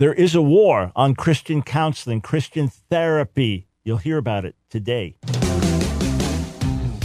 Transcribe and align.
There 0.00 0.14
is 0.14 0.34
a 0.34 0.40
war 0.40 0.92
on 0.96 1.14
Christian 1.14 1.60
counseling, 1.60 2.22
Christian 2.22 2.68
therapy. 2.68 3.66
You'll 3.84 3.98
hear 3.98 4.16
about 4.16 4.46
it 4.46 4.54
today. 4.70 5.16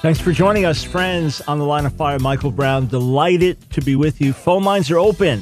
Thanks 0.00 0.20
for 0.20 0.30
joining 0.30 0.64
us, 0.64 0.84
friends, 0.84 1.40
on 1.40 1.58
the 1.58 1.64
line 1.64 1.84
of 1.84 1.92
fire. 1.92 2.20
Michael 2.20 2.52
Brown, 2.52 2.86
delighted 2.86 3.68
to 3.70 3.80
be 3.80 3.96
with 3.96 4.20
you. 4.20 4.32
Phone 4.32 4.62
lines 4.62 4.92
are 4.92 4.98
open 4.98 5.40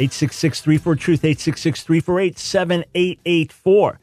866 0.00 0.62
34 0.62 0.96
Truth, 0.96 1.24
866 1.26 1.82
348 1.82 2.38
7884. 2.38 4.00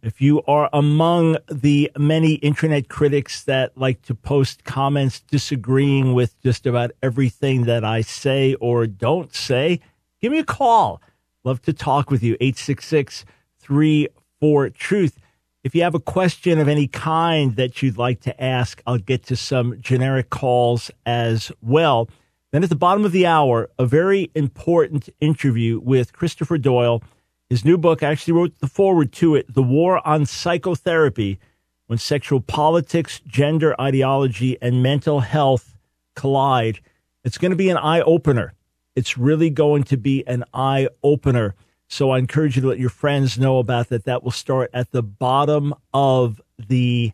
If 0.00 0.20
you 0.20 0.42
are 0.44 0.70
among 0.72 1.38
the 1.50 1.90
many 1.98 2.34
internet 2.34 2.88
critics 2.88 3.42
that 3.44 3.76
like 3.76 4.00
to 4.02 4.14
post 4.14 4.62
comments 4.62 5.22
disagreeing 5.22 6.14
with 6.14 6.40
just 6.40 6.64
about 6.64 6.92
everything 7.02 7.64
that 7.64 7.84
I 7.84 8.02
say 8.02 8.54
or 8.60 8.86
don't 8.86 9.34
say, 9.34 9.80
give 10.20 10.30
me 10.30 10.38
a 10.38 10.44
call. 10.44 11.02
Love 11.42 11.60
to 11.62 11.72
talk 11.72 12.12
with 12.12 12.22
you. 12.22 12.34
866 12.34 13.24
34 13.58 14.70
Truth. 14.70 15.18
If 15.64 15.74
you 15.74 15.82
have 15.82 15.96
a 15.96 16.00
question 16.00 16.60
of 16.60 16.68
any 16.68 16.86
kind 16.86 17.56
that 17.56 17.82
you'd 17.82 17.98
like 17.98 18.20
to 18.20 18.42
ask, 18.42 18.80
I'll 18.86 18.98
get 18.98 19.24
to 19.24 19.36
some 19.36 19.80
generic 19.80 20.30
calls 20.30 20.88
as 21.04 21.50
well. 21.60 22.08
Then 22.52 22.62
at 22.62 22.68
the 22.68 22.76
bottom 22.76 23.04
of 23.04 23.10
the 23.10 23.26
hour, 23.26 23.68
a 23.76 23.84
very 23.84 24.30
important 24.36 25.08
interview 25.20 25.80
with 25.80 26.12
Christopher 26.12 26.58
Doyle. 26.58 27.02
His 27.50 27.64
new 27.64 27.76
book, 27.76 28.04
I 28.04 28.10
actually 28.10 28.34
wrote 28.34 28.58
the 28.60 28.68
foreword 28.68 29.12
to 29.14 29.34
it, 29.34 29.52
The 29.52 29.62
War 29.62 30.06
on 30.06 30.26
Psychotherapy 30.26 31.40
When 31.88 31.98
Sexual 31.98 32.42
Politics, 32.42 33.20
Gender 33.26 33.78
Ideology, 33.80 34.56
and 34.62 34.80
Mental 34.80 35.20
Health 35.20 35.76
Collide. 36.14 36.80
It's 37.24 37.36
going 37.36 37.50
to 37.50 37.56
be 37.56 37.68
an 37.68 37.78
eye 37.78 38.00
opener. 38.02 38.54
It's 38.94 39.18
really 39.18 39.50
going 39.50 39.82
to 39.84 39.96
be 39.96 40.24
an 40.26 40.44
eye 40.54 40.88
opener. 41.02 41.56
So 41.88 42.10
I 42.10 42.18
encourage 42.18 42.54
you 42.54 42.62
to 42.62 42.68
let 42.68 42.78
your 42.78 42.90
friends 42.90 43.38
know 43.38 43.58
about 43.58 43.88
that. 43.88 44.04
That 44.04 44.22
will 44.22 44.30
start 44.30 44.70
at 44.74 44.92
the 44.92 45.02
bottom 45.02 45.74
of 45.92 46.40
the 46.58 47.12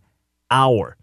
hour. 0.51 0.97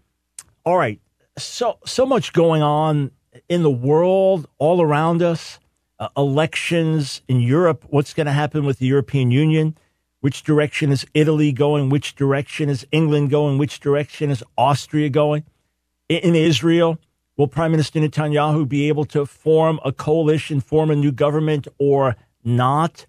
All 0.64 0.76
right. 0.76 1.00
So 1.38 1.78
so 1.86 2.04
much 2.04 2.34
going 2.34 2.62
on 2.62 3.10
in 3.48 3.62
the 3.62 3.70
world 3.70 4.46
all 4.58 4.82
around 4.82 5.22
us. 5.22 5.58
Uh, 5.98 6.08
elections 6.16 7.22
in 7.28 7.40
Europe. 7.40 7.84
What's 7.88 8.12
going 8.12 8.26
to 8.26 8.32
happen 8.32 8.64
with 8.64 8.78
the 8.78 8.86
European 8.86 9.30
Union? 9.30 9.76
Which 10.20 10.42
direction 10.42 10.90
is 10.90 11.06
Italy 11.14 11.52
going? 11.52 11.90
Which 11.90 12.14
direction 12.14 12.68
is 12.68 12.86
England 12.92 13.30
going? 13.30 13.56
Which 13.56 13.80
direction 13.80 14.30
is 14.30 14.42
Austria 14.58 15.08
going? 15.08 15.44
In, 16.08 16.18
in 16.18 16.34
Israel, 16.34 16.98
will 17.36 17.46
Prime 17.46 17.70
Minister 17.70 18.00
Netanyahu 18.00 18.68
be 18.68 18.88
able 18.88 19.04
to 19.06 19.24
form 19.24 19.80
a 19.84 19.92
coalition, 19.92 20.60
form 20.60 20.90
a 20.90 20.96
new 20.96 21.12
government, 21.12 21.68
or 21.78 22.16
not? 22.44 23.06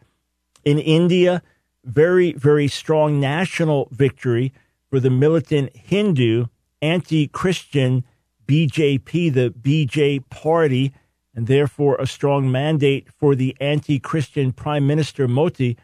In 0.63 0.79
India, 0.79 1.41
very, 1.83 2.33
very 2.33 2.67
strong 2.67 3.19
national 3.19 3.89
victory 3.91 4.53
for 4.89 4.99
the 4.99 5.09
militant 5.09 5.75
Hindu, 5.75 6.45
anti 6.81 7.27
Christian 7.27 8.03
BJP, 8.45 9.33
the 9.33 9.49
BJ 9.49 10.27
party, 10.29 10.93
and 11.35 11.47
therefore 11.47 11.95
a 11.97 12.07
strong 12.07 12.51
mandate 12.51 13.07
for 13.11 13.35
the 13.35 13.55
anti 13.59 13.99
Christian 13.99 14.51
Prime 14.51 14.85
Minister 14.85 15.27
Modi. 15.27 15.77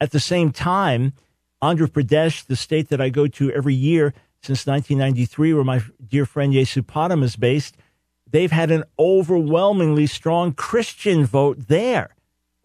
At 0.00 0.10
the 0.10 0.20
same 0.20 0.52
time, 0.52 1.12
Andhra 1.62 1.88
Pradesh, 1.88 2.44
the 2.44 2.56
state 2.56 2.88
that 2.88 3.00
I 3.00 3.08
go 3.08 3.26
to 3.26 3.50
every 3.52 3.74
year 3.74 4.14
since 4.42 4.66
1993, 4.66 5.54
where 5.54 5.64
my 5.64 5.82
dear 6.06 6.24
friend 6.24 6.52
Yesupadam 6.52 7.22
is 7.22 7.36
based, 7.36 7.76
they've 8.30 8.52
had 8.52 8.70
an 8.70 8.84
overwhelmingly 8.98 10.06
strong 10.06 10.52
Christian 10.52 11.24
vote 11.24 11.68
there. 11.68 12.14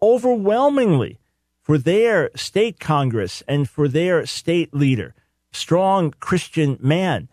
Overwhelmingly 0.00 1.18
for 1.64 1.78
their 1.78 2.30
state 2.36 2.78
congress 2.78 3.42
and 3.48 3.68
for 3.68 3.88
their 3.88 4.26
state 4.26 4.74
leader, 4.74 5.14
strong 5.50 6.12
Christian 6.20 6.76
man. 6.78 7.28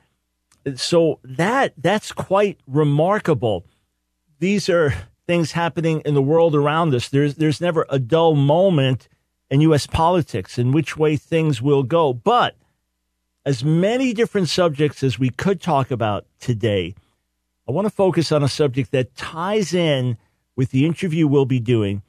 So 0.76 1.20
that 1.24 1.74
that's 1.78 2.14
quite 2.14 2.58
remarkable. 2.66 3.66
These 4.40 4.70
are 4.70 4.94
things 5.28 5.52
happening 5.52 6.02
in 6.06 6.14
the 6.14 6.22
world 6.22 6.56
around 6.56 6.96
us. 6.96 7.10
There's 7.10 7.36
there's 7.36 7.60
never 7.60 7.86
a 7.90 8.00
dull 8.00 8.36
moment 8.36 9.10
in 9.50 9.60
US 9.62 9.86
politics 9.86 10.58
in 10.58 10.72
which 10.72 10.96
way 10.96 11.18
things 11.18 11.62
will 11.62 11.84
go. 11.84 12.14
But 12.14 12.56
as 13.46 13.66
many 13.66 14.14
different 14.14 14.48
subjects 14.48 15.04
as 15.04 15.20
we 15.20 15.30
could 15.30 15.62
talk 15.62 15.92
about 15.92 16.26
today, 16.40 16.96
I 17.68 17.74
want 17.74 17.86
to 17.86 17.94
focus 17.94 18.32
on 18.32 18.44
a 18.44 18.48
subject 18.48 18.92
that 18.92 19.18
ties 19.18 19.74
in 19.74 20.18
with 20.56 20.72
the 20.72 20.86
interview 20.86 21.28
we'll 21.28 21.46
be 21.46 21.60
doing 21.60 22.02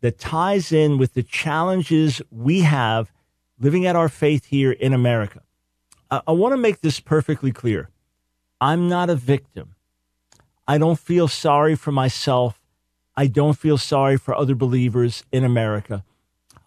that 0.00 0.18
ties 0.18 0.72
in 0.72 0.98
with 0.98 1.14
the 1.14 1.22
challenges 1.22 2.22
we 2.30 2.60
have 2.60 3.12
living 3.58 3.86
out 3.86 3.96
our 3.96 4.08
faith 4.08 4.46
here 4.46 4.72
in 4.72 4.92
America. 4.92 5.42
I, 6.10 6.22
I 6.26 6.32
want 6.32 6.52
to 6.52 6.58
make 6.58 6.80
this 6.80 7.00
perfectly 7.00 7.52
clear. 7.52 7.90
I'm 8.60 8.88
not 8.88 9.10
a 9.10 9.16
victim. 9.16 9.74
I 10.68 10.78
don't 10.78 10.98
feel 10.98 11.28
sorry 11.28 11.74
for 11.74 11.92
myself. 11.92 12.60
I 13.16 13.26
don't 13.26 13.56
feel 13.56 13.78
sorry 13.78 14.16
for 14.16 14.34
other 14.34 14.54
believers 14.54 15.24
in 15.32 15.44
America. 15.44 16.04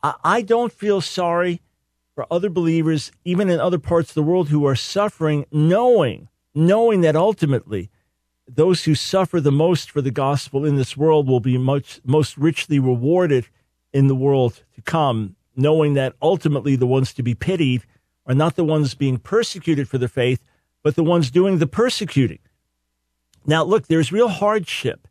I, 0.01 0.15
I 0.23 0.41
don't 0.41 0.71
feel 0.71 1.01
sorry 1.01 1.61
for 2.15 2.25
other 2.31 2.49
believers, 2.49 3.11
even 3.23 3.49
in 3.49 3.59
other 3.59 3.79
parts 3.79 4.09
of 4.09 4.15
the 4.15 4.23
world, 4.23 4.49
who 4.49 4.65
are 4.65 4.75
suffering, 4.75 5.45
knowing, 5.51 6.27
knowing 6.53 7.01
that 7.01 7.15
ultimately 7.15 7.89
those 8.55 8.83
who 8.83 8.95
suffer 8.95 9.39
the 9.39 9.51
most 9.51 9.91
for 9.91 10.01
the 10.01 10.11
gospel 10.11 10.65
in 10.65 10.75
this 10.75 10.97
world 10.97 11.27
will 11.27 11.39
be 11.39 11.57
much, 11.57 11.99
most 12.03 12.37
richly 12.37 12.79
rewarded 12.79 13.47
in 13.93 14.07
the 14.07 14.15
world 14.15 14.63
to 14.75 14.81
come, 14.81 15.35
knowing 15.55 15.93
that 15.93 16.15
ultimately 16.21 16.75
the 16.75 16.87
ones 16.87 17.13
to 17.13 17.23
be 17.23 17.35
pitied 17.35 17.83
are 18.25 18.35
not 18.35 18.55
the 18.55 18.63
ones 18.63 18.93
being 18.95 19.17
persecuted 19.17 19.87
for 19.87 19.97
their 19.97 20.07
faith, 20.07 20.43
but 20.83 20.95
the 20.95 21.03
ones 21.03 21.31
doing 21.31 21.57
the 21.57 21.67
persecuting. 21.67 22.39
Now, 23.45 23.63
look, 23.63 23.87
there's 23.87 24.11
real 24.11 24.29
hardship 24.29 25.07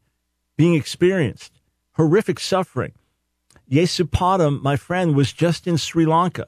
being 0.57 0.75
experienced, 0.75 1.61
horrific 1.93 2.41
suffering. 2.41 2.93
Yesupadam, 3.71 4.63
my 4.63 4.77
friend, 4.77 5.15
was 5.15 5.33
just 5.33 5.67
in 5.67 5.77
Sri 5.77 6.07
Lanka, 6.07 6.47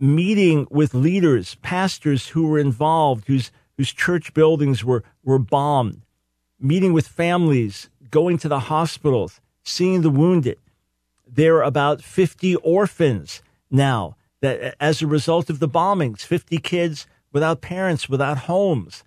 meeting 0.00 0.66
with 0.70 0.94
leaders, 0.94 1.54
pastors 1.56 2.28
who 2.28 2.46
were 2.46 2.58
involved, 2.58 3.26
whose 3.26 3.52
whose 3.76 3.92
church 3.92 4.34
buildings 4.34 4.84
were, 4.84 5.02
were 5.24 5.38
bombed, 5.38 6.02
meeting 6.58 6.92
with 6.92 7.08
families, 7.08 7.88
going 8.10 8.38
to 8.38 8.48
the 8.48 8.60
hospitals, 8.60 9.40
seeing 9.64 10.02
the 10.02 10.10
wounded. 10.10 10.58
There 11.26 11.56
are 11.56 11.62
about 11.62 12.02
50 12.02 12.56
orphans 12.56 13.42
now 13.70 14.16
that 14.40 14.76
as 14.80 15.00
a 15.00 15.06
result 15.06 15.48
of 15.48 15.58
the 15.58 15.68
bombings, 15.68 16.20
50 16.20 16.58
kids 16.58 17.06
without 17.32 17.60
parents, 17.60 18.08
without 18.08 18.38
homes. 18.38 19.02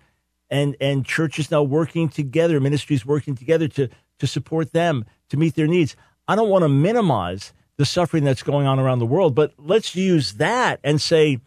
And, 0.48 0.76
and 0.80 1.04
churches 1.04 1.50
now 1.50 1.64
working 1.64 2.08
together, 2.08 2.60
ministries 2.60 3.04
working 3.04 3.34
together 3.34 3.66
to, 3.68 3.88
to 4.20 4.26
support 4.28 4.72
them, 4.72 5.04
to 5.30 5.36
meet 5.36 5.56
their 5.56 5.66
needs. 5.66 5.96
I 6.28 6.36
don't 6.36 6.48
want 6.48 6.62
to 6.62 6.68
minimize 6.68 7.52
the 7.76 7.84
suffering 7.84 8.24
that's 8.24 8.44
going 8.44 8.66
on 8.66 8.78
around 8.78 9.00
the 9.00 9.06
world, 9.06 9.34
but 9.34 9.52
let's 9.58 9.96
use 9.96 10.34
that 10.34 10.78
and 10.84 11.00
say 11.00 11.40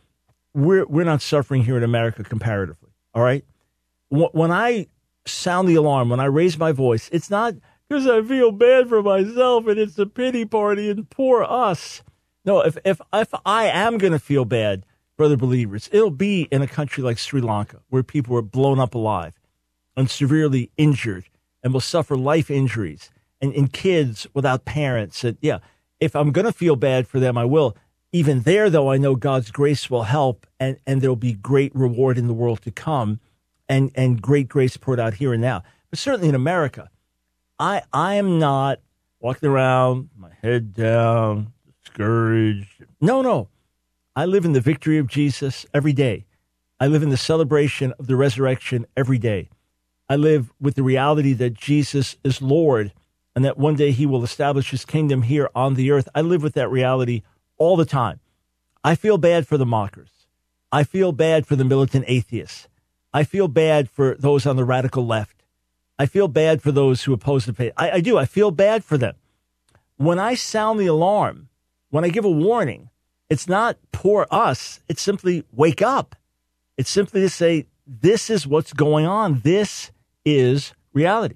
we're, 0.53 0.86
we're 0.86 1.06
not 1.06 1.22
suffering 1.22 1.63
here 1.63 1.77
in 1.77 1.83
America 1.83 2.24
comparatively. 2.24 2.88
All 3.13 3.23
right. 3.23 3.44
When 4.09 4.51
I 4.51 4.88
sound 5.25 5.67
the 5.67 5.75
alarm, 5.75 6.09
when 6.09 6.19
I 6.19 6.25
raise 6.25 6.57
my 6.57 6.71
voice, 6.71 7.09
it's 7.11 7.29
not 7.29 7.56
because 7.88 8.07
I 8.07 8.21
feel 8.21 8.51
bad 8.51 8.89
for 8.89 9.01
myself 9.01 9.67
and 9.67 9.79
it's 9.79 9.97
a 9.97 10.06
pity 10.06 10.45
party 10.45 10.89
and 10.89 11.09
poor 11.09 11.44
us. 11.44 12.01
No, 12.45 12.61
if, 12.61 12.77
if, 12.85 13.01
if 13.13 13.33
I 13.45 13.65
am 13.65 13.97
going 13.97 14.13
to 14.13 14.19
feel 14.19 14.45
bad 14.45 14.85
for 15.15 15.25
other 15.25 15.38
believers, 15.38 15.89
it'll 15.91 16.09
be 16.09 16.47
in 16.51 16.61
a 16.61 16.67
country 16.67 17.03
like 17.03 17.17
Sri 17.17 17.41
Lanka 17.41 17.81
where 17.89 18.03
people 18.03 18.35
are 18.38 18.41
blown 18.41 18.79
up 18.79 18.95
alive 18.95 19.33
and 19.95 20.09
severely 20.09 20.71
injured 20.77 21.25
and 21.63 21.73
will 21.73 21.81
suffer 21.81 22.15
life 22.15 22.50
injuries 22.50 23.09
and, 23.41 23.53
and 23.53 23.73
kids 23.73 24.27
without 24.33 24.65
parents. 24.65 25.23
And 25.23 25.38
yeah, 25.41 25.59
if 26.00 26.15
I'm 26.15 26.31
going 26.31 26.45
to 26.45 26.53
feel 26.53 26.75
bad 26.75 27.07
for 27.07 27.19
them, 27.19 27.38
I 27.38 27.45
will 27.45 27.75
even 28.11 28.41
there, 28.41 28.69
though, 28.69 28.91
I 28.91 28.97
know 28.97 29.15
God's 29.15 29.51
grace 29.51 29.89
will 29.89 30.03
help 30.03 30.47
and, 30.59 30.77
and 30.88 31.01
there'll 31.01 31.15
be 31.15 31.33
great 31.33 31.73
reward 31.75 32.17
in 32.17 32.27
the 32.27 32.33
world 32.33 32.61
to 32.63 32.71
come 32.71 33.19
and, 33.67 33.91
and 33.95 34.21
great 34.21 34.47
grace 34.47 34.77
poured 34.77 35.00
out 35.00 35.15
here 35.15 35.33
and 35.33 35.41
now. 35.41 35.63
But 35.89 36.00
certainly 36.00 36.29
in 36.29 36.35
America, 36.35 36.89
I, 37.59 37.83
I 37.94 38.15
am 38.15 38.39
not 38.39 38.79
walking 39.19 39.50
around, 39.50 40.09
my 40.17 40.31
head 40.41 40.73
down, 40.73 41.53
discouraged. 41.83 42.85
No, 43.00 43.21
no. 43.21 43.50
I 44.15 44.25
live 44.25 44.44
in 44.44 44.53
the 44.53 44.62
victory 44.62 44.97
of 44.97 45.07
Jesus 45.07 45.65
every 45.73 45.94
day. 45.94 46.25
I 46.79 46.88
live 46.88 47.03
in 47.03 47.09
the 47.09 47.17
celebration 47.17 47.94
of 48.00 48.07
the 48.07 48.15
resurrection 48.15 48.85
every 48.97 49.17
day. 49.17 49.50
I 50.07 50.15
live 50.15 50.51
with 50.59 50.75
the 50.75 50.83
reality 50.83 51.33
that 51.33 51.53
Jesus 51.53 52.15
is 52.23 52.41
Lord 52.41 52.91
and 53.35 53.45
that 53.45 53.57
one 53.57 53.75
day 53.75 53.91
he 53.91 54.05
will 54.05 54.23
establish 54.23 54.71
his 54.71 54.83
kingdom 54.85 55.21
here 55.21 55.50
on 55.53 55.75
the 55.75 55.91
earth. 55.91 56.09
I 56.15 56.21
live 56.21 56.41
with 56.41 56.55
that 56.55 56.71
reality 56.71 57.21
all 57.59 57.77
the 57.77 57.85
time. 57.85 58.19
I 58.83 58.95
feel 58.95 59.19
bad 59.19 59.47
for 59.47 59.57
the 59.57 59.65
mockers. 59.65 60.09
I 60.71 60.83
feel 60.83 61.11
bad 61.11 61.45
for 61.45 61.56
the 61.56 61.65
militant 61.65 62.06
atheists. 62.07 62.67
I 63.13 63.23
feel 63.23 63.47
bad 63.47 63.89
for 63.89 64.15
those 64.15 64.45
on 64.45 64.56
the 64.56 64.63
radical 64.63 65.06
left. 65.06 65.44
I 65.97 66.06
feel 66.06 66.27
bad 66.27 66.61
for 66.61 66.71
those 66.71 67.03
who 67.03 67.13
oppose 67.13 67.45
the 67.45 67.53
faith. 67.53 67.73
I, 67.75 67.91
I 67.91 68.00
do. 68.00 68.17
I 68.17 68.25
feel 68.25 68.51
bad 68.51 68.83
for 68.83 68.97
them. 68.97 69.15
When 69.97 70.17
I 70.17 70.33
sound 70.33 70.79
the 70.79 70.88
alarm, 70.88 71.50
when 71.89 72.06
I 72.06 72.09
give 72.09 72.25
a 72.25 72.31
warning, 72.31 72.89
it's 73.29 73.47
not 73.47 73.77
poor 73.91 74.25
us. 74.31 74.79
It's 74.88 75.01
simply 75.01 75.44
wake 75.51 75.81
up. 75.81 76.15
It's 76.77 76.89
simply 76.89 77.21
to 77.21 77.29
say, 77.29 77.65
this 77.85 78.29
is 78.29 78.47
what's 78.47 78.71
going 78.71 79.05
on. 79.05 79.41
This 79.41 79.91
is 80.23 80.73
reality. 80.94 81.35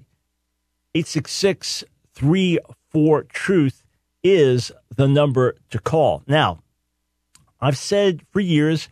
866 0.94 1.84
34 2.14 3.24
Truth 3.24 3.82
is 4.22 4.72
the 4.96 5.08
number 5.08 5.56
to 5.70 5.78
call. 5.78 6.22
Now, 6.26 6.62
I've 7.60 7.78
said 7.78 8.22
for 8.30 8.40
years, 8.40 8.88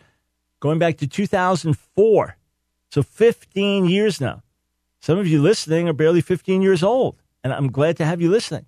going 0.60 0.78
back 0.78 0.96
to 0.98 1.06
2004, 1.06 2.36
so 2.90 3.02
15 3.02 3.86
years 3.86 4.20
now. 4.20 4.42
Some 5.00 5.18
of 5.18 5.26
you 5.26 5.42
listening 5.42 5.88
are 5.88 5.92
barely 5.92 6.20
15 6.20 6.62
years 6.62 6.82
old, 6.82 7.16
and 7.42 7.52
I'm 7.52 7.72
glad 7.72 7.96
to 7.96 8.04
have 8.04 8.20
you 8.20 8.30
listening. 8.30 8.66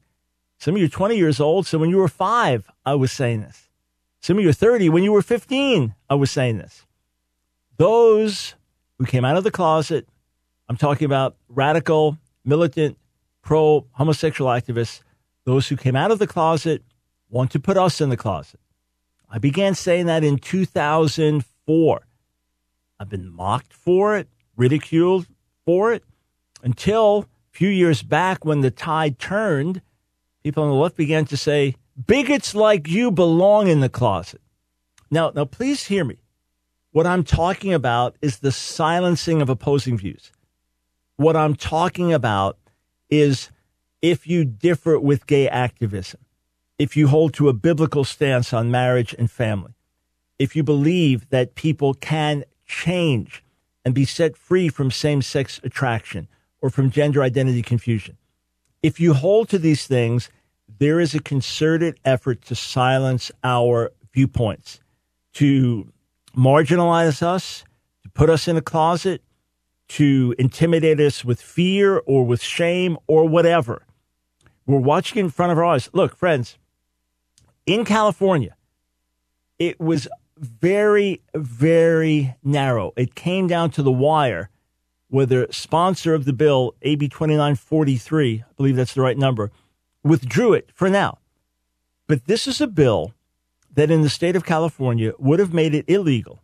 Some 0.58 0.74
of 0.74 0.80
you 0.80 0.86
are 0.86 0.90
20 0.90 1.16
years 1.16 1.40
old, 1.40 1.66
so 1.66 1.78
when 1.78 1.90
you 1.90 1.98
were 1.98 2.08
five, 2.08 2.68
I 2.84 2.94
was 2.94 3.12
saying 3.12 3.42
this. 3.42 3.68
Some 4.20 4.38
of 4.38 4.42
you 4.42 4.50
are 4.50 4.54
30, 4.54 4.88
when 4.88 5.04
you 5.04 5.12
were 5.12 5.22
15, 5.22 5.94
I 6.08 6.14
was 6.14 6.30
saying 6.30 6.58
this. 6.58 6.86
Those 7.76 8.54
who 8.98 9.04
came 9.04 9.24
out 9.24 9.36
of 9.36 9.44
the 9.44 9.50
closet, 9.50 10.08
I'm 10.68 10.76
talking 10.76 11.04
about 11.04 11.36
radical, 11.48 12.18
militant, 12.44 12.96
pro 13.42 13.86
homosexual 13.92 14.50
activists, 14.50 15.02
those 15.44 15.68
who 15.68 15.76
came 15.76 15.94
out 15.94 16.10
of 16.10 16.18
the 16.18 16.26
closet 16.26 16.82
want 17.34 17.50
to 17.50 17.58
put 17.58 17.76
us 17.76 18.00
in 18.00 18.10
the 18.10 18.16
closet. 18.16 18.60
I 19.28 19.38
began 19.38 19.74
saying 19.74 20.06
that 20.06 20.22
in 20.22 20.38
2004. 20.38 22.06
I've 23.00 23.08
been 23.08 23.28
mocked 23.28 23.72
for 23.72 24.16
it, 24.16 24.28
ridiculed 24.56 25.26
for 25.66 25.92
it, 25.92 26.04
until 26.62 27.26
a 27.26 27.26
few 27.50 27.68
years 27.68 28.02
back 28.02 28.44
when 28.44 28.60
the 28.60 28.70
tide 28.70 29.18
turned, 29.18 29.82
people 30.44 30.62
on 30.62 30.70
the 30.70 30.76
left 30.76 30.96
began 30.96 31.24
to 31.24 31.36
say, 31.36 31.74
bigots 32.06 32.54
like 32.54 32.86
you 32.88 33.10
belong 33.10 33.66
in 33.66 33.80
the 33.80 33.88
closet. 33.88 34.40
Now, 35.10 35.32
now 35.34 35.44
please 35.44 35.86
hear 35.86 36.04
me. 36.04 36.18
What 36.92 37.06
I'm 37.06 37.24
talking 37.24 37.74
about 37.74 38.14
is 38.22 38.38
the 38.38 38.52
silencing 38.52 39.42
of 39.42 39.48
opposing 39.48 39.98
views. 39.98 40.30
What 41.16 41.34
I'm 41.34 41.56
talking 41.56 42.12
about 42.12 42.58
is 43.10 43.50
if 44.00 44.28
you 44.28 44.44
differ 44.44 45.00
with 45.00 45.26
gay 45.26 45.48
activism, 45.48 46.20
if 46.78 46.96
you 46.96 47.08
hold 47.08 47.34
to 47.34 47.48
a 47.48 47.52
biblical 47.52 48.04
stance 48.04 48.52
on 48.52 48.70
marriage 48.70 49.14
and 49.18 49.30
family, 49.30 49.74
if 50.38 50.56
you 50.56 50.62
believe 50.62 51.28
that 51.30 51.54
people 51.54 51.94
can 51.94 52.44
change 52.66 53.42
and 53.84 53.94
be 53.94 54.04
set 54.04 54.36
free 54.36 54.68
from 54.68 54.90
same 54.90 55.22
sex 55.22 55.60
attraction 55.62 56.28
or 56.60 56.70
from 56.70 56.90
gender 56.90 57.22
identity 57.22 57.62
confusion. 57.62 58.16
If 58.82 58.98
you 58.98 59.14
hold 59.14 59.48
to 59.50 59.58
these 59.58 59.86
things, 59.86 60.30
there 60.78 60.98
is 60.98 61.14
a 61.14 61.20
concerted 61.20 62.00
effort 62.04 62.42
to 62.46 62.54
silence 62.54 63.30
our 63.42 63.92
viewpoints, 64.12 64.80
to 65.34 65.92
marginalize 66.36 67.22
us, 67.22 67.64
to 68.02 68.08
put 68.10 68.30
us 68.30 68.48
in 68.48 68.56
a 68.56 68.62
closet, 68.62 69.22
to 69.88 70.34
intimidate 70.38 71.00
us 71.00 71.24
with 71.24 71.40
fear 71.40 72.02
or 72.06 72.24
with 72.24 72.42
shame 72.42 72.96
or 73.06 73.28
whatever. 73.28 73.82
We're 74.66 74.78
watching 74.78 75.18
in 75.18 75.30
front 75.30 75.52
of 75.52 75.58
our 75.58 75.64
eyes. 75.64 75.90
Look, 75.92 76.16
friends, 76.16 76.56
in 77.66 77.84
California, 77.84 78.56
it 79.58 79.80
was 79.80 80.08
very, 80.36 81.22
very 81.34 82.34
narrow. 82.42 82.92
It 82.96 83.14
came 83.14 83.46
down 83.46 83.70
to 83.70 83.82
the 83.82 83.92
wire 83.92 84.50
where 85.08 85.26
the 85.26 85.46
sponsor 85.50 86.14
of 86.14 86.24
the 86.24 86.32
bill, 86.32 86.74
AB 86.82 87.08
2943, 87.08 88.44
I 88.46 88.52
believe 88.56 88.76
that's 88.76 88.94
the 88.94 89.00
right 89.00 89.16
number, 89.16 89.52
withdrew 90.02 90.54
it 90.54 90.70
for 90.74 90.90
now. 90.90 91.18
But 92.06 92.26
this 92.26 92.46
is 92.46 92.60
a 92.60 92.66
bill 92.66 93.14
that 93.72 93.90
in 93.90 94.02
the 94.02 94.08
state 94.08 94.36
of 94.36 94.44
California 94.44 95.12
would 95.18 95.38
have 95.38 95.54
made 95.54 95.74
it 95.74 95.84
illegal 95.88 96.42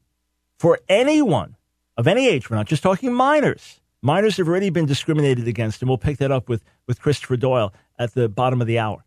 for 0.59 0.79
anyone 0.89 1.57
of 1.97 2.07
any 2.07 2.29
age. 2.29 2.49
We're 2.49 2.57
not 2.57 2.67
just 2.67 2.83
talking 2.83 3.13
minors. 3.13 3.81
Minors 4.03 4.37
have 4.39 4.49
already 4.49 4.71
been 4.71 4.87
discriminated 4.87 5.47
against, 5.47 5.83
and 5.83 5.89
we'll 5.89 5.99
pick 5.99 6.19
that 6.19 6.33
up 6.33 6.49
with, 6.49 6.65
with 6.87 7.01
Christopher 7.01 7.37
Doyle 7.37 7.75
at 7.99 8.15
the 8.15 8.29
bottom 8.29 8.61
of 8.61 8.67
the 8.67 8.79
hour. 8.79 9.05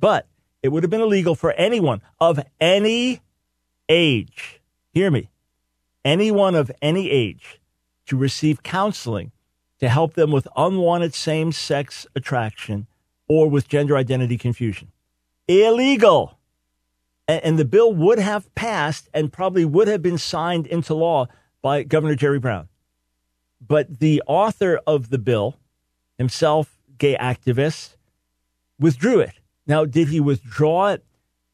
But 0.00 0.26
it 0.64 0.72
would 0.72 0.82
have 0.82 0.90
been 0.90 1.02
illegal 1.02 1.34
for 1.34 1.52
anyone 1.52 2.00
of 2.18 2.40
any 2.58 3.20
age, 3.86 4.62
hear 4.94 5.10
me, 5.10 5.28
anyone 6.06 6.54
of 6.54 6.72
any 6.80 7.10
age 7.10 7.60
to 8.06 8.16
receive 8.16 8.62
counseling 8.62 9.30
to 9.78 9.90
help 9.90 10.14
them 10.14 10.30
with 10.30 10.48
unwanted 10.56 11.12
same 11.12 11.52
sex 11.52 12.06
attraction 12.16 12.86
or 13.28 13.50
with 13.50 13.68
gender 13.68 13.94
identity 13.94 14.38
confusion. 14.38 14.90
Illegal. 15.48 16.38
And, 17.28 17.58
the 17.58 17.66
bill 17.66 17.92
would 17.92 18.18
have 18.18 18.54
passed 18.54 19.10
and 19.12 19.30
probably 19.30 19.66
would 19.66 19.88
have 19.88 20.00
been 20.00 20.18
signed 20.18 20.66
into 20.66 20.94
law 20.94 21.26
by 21.60 21.82
Governor 21.82 22.14
Jerry 22.14 22.38
Brown. 22.38 22.68
But 23.60 23.98
the 24.00 24.22
author 24.26 24.80
of 24.86 25.10
the 25.10 25.18
bill, 25.18 25.58
himself 26.16 26.78
gay 26.96 27.18
activist, 27.18 27.96
withdrew 28.78 29.20
it. 29.20 29.34
Now, 29.66 29.84
did 29.84 30.08
he 30.08 30.20
withdraw 30.20 30.88
it 30.88 31.04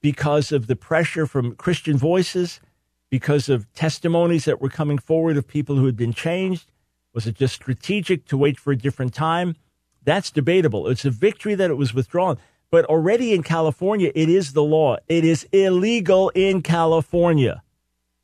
because 0.00 0.52
of 0.52 0.66
the 0.66 0.76
pressure 0.76 1.26
from 1.26 1.54
Christian 1.54 1.96
voices, 1.96 2.60
because 3.08 3.48
of 3.48 3.72
testimonies 3.72 4.44
that 4.44 4.60
were 4.60 4.68
coming 4.68 4.98
forward 4.98 5.36
of 5.36 5.46
people 5.46 5.76
who 5.76 5.86
had 5.86 5.96
been 5.96 6.12
changed? 6.12 6.70
Was 7.12 7.26
it 7.26 7.36
just 7.36 7.54
strategic 7.54 8.26
to 8.26 8.36
wait 8.36 8.58
for 8.58 8.72
a 8.72 8.76
different 8.76 9.14
time? 9.14 9.56
That's 10.02 10.30
debatable. 10.30 10.88
It's 10.88 11.04
a 11.04 11.10
victory 11.10 11.54
that 11.54 11.70
it 11.70 11.74
was 11.74 11.92
withdrawn. 11.92 12.38
But 12.70 12.84
already 12.86 13.34
in 13.34 13.42
California, 13.42 14.12
it 14.14 14.28
is 14.28 14.52
the 14.52 14.62
law. 14.62 14.96
It 15.08 15.24
is 15.24 15.46
illegal 15.52 16.30
in 16.30 16.62
California. 16.62 17.62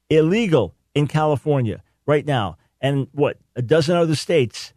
Illegal 0.08 0.74
in 0.94 1.08
California 1.08 1.82
right 2.06 2.24
now. 2.24 2.56
And 2.80 3.08
what, 3.12 3.38
a 3.56 3.62
dozen 3.62 3.96
other 3.96 4.14
states 4.14 4.72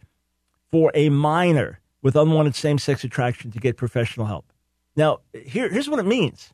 for 0.72 0.92
a 0.96 1.10
minor 1.10 1.80
with 2.02 2.16
unwanted 2.16 2.56
same 2.56 2.80
sex 2.80 3.04
attraction 3.04 3.52
to 3.52 3.60
get 3.60 3.78
professional 3.78 4.26
help. 4.26 4.49
Now, 5.00 5.22
here, 5.34 5.70
here's 5.70 5.90
what 5.90 6.02
it 6.02 6.06
means 6.06 6.54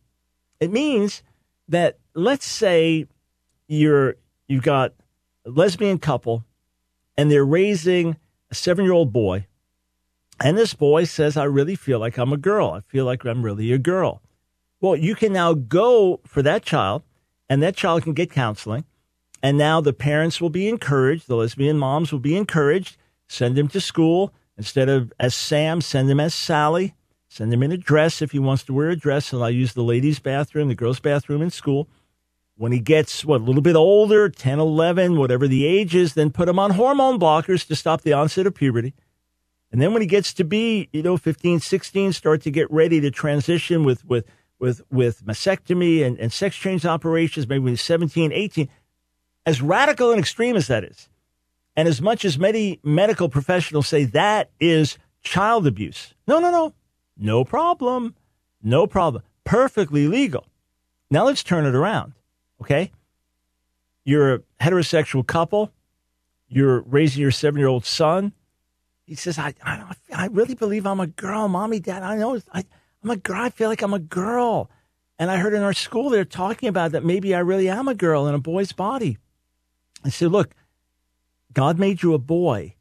it 0.60 0.72
means 0.72 1.24
that 1.68 1.98
let's 2.14 2.46
say 2.46 3.08
you're 3.68 4.18
you've 4.48 4.62
got 4.62 4.94
a 5.48 5.50
lesbian 5.50 5.98
couple 5.98 6.46
and 7.18 7.32
they're 7.32 7.44
raising 7.44 8.18
a 8.52 8.56
seven 8.56 8.86
year 8.86 8.94
old 8.94 9.12
boy, 9.12 9.48
and 10.40 10.56
this 10.56 10.76
boy 10.76 11.06
says, 11.06 11.38
I 11.38 11.46
really 11.46 11.74
feel 11.74 11.98
like 11.98 12.20
I'm 12.20 12.32
a 12.32 12.38
girl. 12.38 12.70
I 12.70 12.82
feel 12.82 13.04
like 13.04 13.26
I'm 13.26 13.42
really 13.42 13.72
a 13.72 13.80
girl. 13.80 14.22
Well, 14.80 14.96
you 14.96 15.16
can 15.16 15.34
now 15.34 15.56
go 15.56 16.20
for 16.28 16.44
that 16.44 16.64
child, 16.64 17.02
and 17.50 17.64
that 17.64 17.76
child 17.76 18.04
can 18.04 18.14
get 18.14 18.30
counseling. 18.30 18.86
And 19.42 19.58
now 19.58 19.82
the 19.82 19.92
parents 19.92 20.40
will 20.40 20.52
be 20.52 20.70
encouraged, 20.70 21.28
the 21.28 21.36
lesbian 21.36 21.80
moms 21.80 22.12
will 22.12 22.20
be 22.20 22.38
encouraged, 22.38 22.98
send 23.28 23.58
him 23.58 23.70
to 23.70 23.82
school. 23.82 24.36
Instead 24.56 24.88
of 24.88 25.12
as 25.20 25.34
Sam, 25.34 25.82
send 25.82 26.12
him 26.12 26.20
as 26.20 26.36
Sally. 26.36 26.94
Send 27.36 27.54
him 27.54 27.64
in 27.64 27.72
a 27.74 27.78
dress 27.78 28.22
if 28.22 28.32
he 28.32 28.40
wants 28.40 28.64
to 28.64 28.74
wear 28.74 28.90
a 28.92 28.96
dress, 28.96 29.34
and 29.34 29.44
I'll 29.44 29.52
use 29.52 29.74
the 29.74 29.84
ladies' 29.84 30.20
bathroom, 30.20 30.70
the 30.70 30.74
girls' 30.74 31.02
bathroom 31.02 31.42
in 31.42 31.50
school. 31.50 31.90
When 32.56 32.72
he 32.72 32.80
gets, 32.80 33.26
what, 33.26 33.42
a 33.42 33.44
little 33.44 33.62
bit 33.62 33.76
older, 33.76 34.30
10, 34.30 34.58
11, 34.58 35.18
whatever 35.18 35.46
the 35.46 35.66
age 35.66 35.94
is, 35.96 36.14
then 36.14 36.32
put 36.32 36.48
him 36.48 36.60
on 36.60 36.72
hormone 36.72 37.20
blockers 37.20 37.68
to 37.68 37.76
stop 37.76 38.04
the 38.04 38.14
onset 38.14 38.48
of 38.48 38.56
puberty. 38.56 38.94
And 39.70 39.82
then 39.82 39.92
when 39.92 40.02
he 40.02 40.08
gets 40.08 40.34
to 40.36 40.46
be, 40.46 40.88
you 40.94 41.04
know, 41.04 41.18
15, 41.18 41.60
16, 41.60 42.14
start 42.14 42.42
to 42.44 42.52
get 42.52 42.72
ready 42.72 43.02
to 43.02 43.12
transition 43.12 43.84
with, 43.84 44.06
with, 44.06 44.26
with, 44.58 44.82
with 44.90 45.26
mastectomy 45.26 46.06
and, 46.06 46.18
and 46.18 46.32
sex 46.32 46.56
change 46.56 46.86
operations, 46.86 47.50
maybe 47.50 47.66
when 47.66 47.74
he's 47.74 47.82
17, 47.82 48.32
18. 48.32 48.70
As 49.46 49.62
radical 49.62 50.12
and 50.12 50.22
extreme 50.22 50.56
as 50.56 50.68
that 50.68 50.86
is, 50.86 51.10
and 51.76 51.90
as 51.90 52.02
much 52.02 52.24
as 52.24 52.40
many 52.40 52.80
medical 52.82 53.28
professionals 53.28 53.90
say 53.90 54.06
that 54.06 54.52
is 54.62 54.98
child 55.22 55.68
abuse. 55.68 56.14
No, 56.30 56.40
no, 56.40 56.50
no. 56.50 56.74
No 57.18 57.44
problem. 57.44 58.16
No 58.62 58.88
problem. 58.88 59.24
Perfectly 59.44 60.08
legal. 60.08 60.46
Now 61.10 61.26
let's 61.26 61.44
turn 61.44 61.66
it 61.66 61.76
around. 61.76 62.14
Okay. 62.62 62.92
You're 64.04 64.36
a 64.36 64.40
heterosexual 64.62 65.26
couple. 65.26 65.72
You're 66.48 66.82
raising 66.82 67.22
your 67.22 67.32
seven 67.32 67.60
year 67.60 67.68
old 67.68 67.86
son. 67.86 68.34
He 69.06 69.16
says, 69.16 69.38
I, 69.38 69.54
I, 69.64 69.94
I 70.14 70.28
really 70.28 70.56
believe 70.56 70.86
I'm 70.86 71.00
a 71.00 71.08
girl. 71.08 71.48
Mommy, 71.48 71.80
dad, 71.80 72.02
I 72.02 72.18
know 72.18 72.40
I, 72.54 72.64
I'm 73.04 73.12
a 73.12 73.18
girl. 73.18 73.42
I 73.42 73.50
feel 73.50 73.70
like 73.70 73.82
I'm 73.82 73.94
a 73.94 74.00
girl. 74.00 74.70
And 75.18 75.32
I 75.32 75.38
heard 75.38 75.54
in 75.54 75.64
our 75.64 75.74
school 75.74 76.10
they're 76.10 76.26
talking 76.26 76.70
about 76.70 76.92
that 76.92 77.06
maybe 77.06 77.34
I 77.34 77.40
really 77.40 77.70
am 77.70 77.88
a 77.88 77.96
girl 77.96 78.28
in 78.28 78.36
a 78.36 78.40
boy's 78.40 78.72
body. 78.72 79.18
I 80.04 80.10
said, 80.10 80.32
look, 80.32 80.54
God 81.54 81.80
made 81.80 82.04
you 82.04 82.14
a 82.14 82.20
boy. 82.20 82.75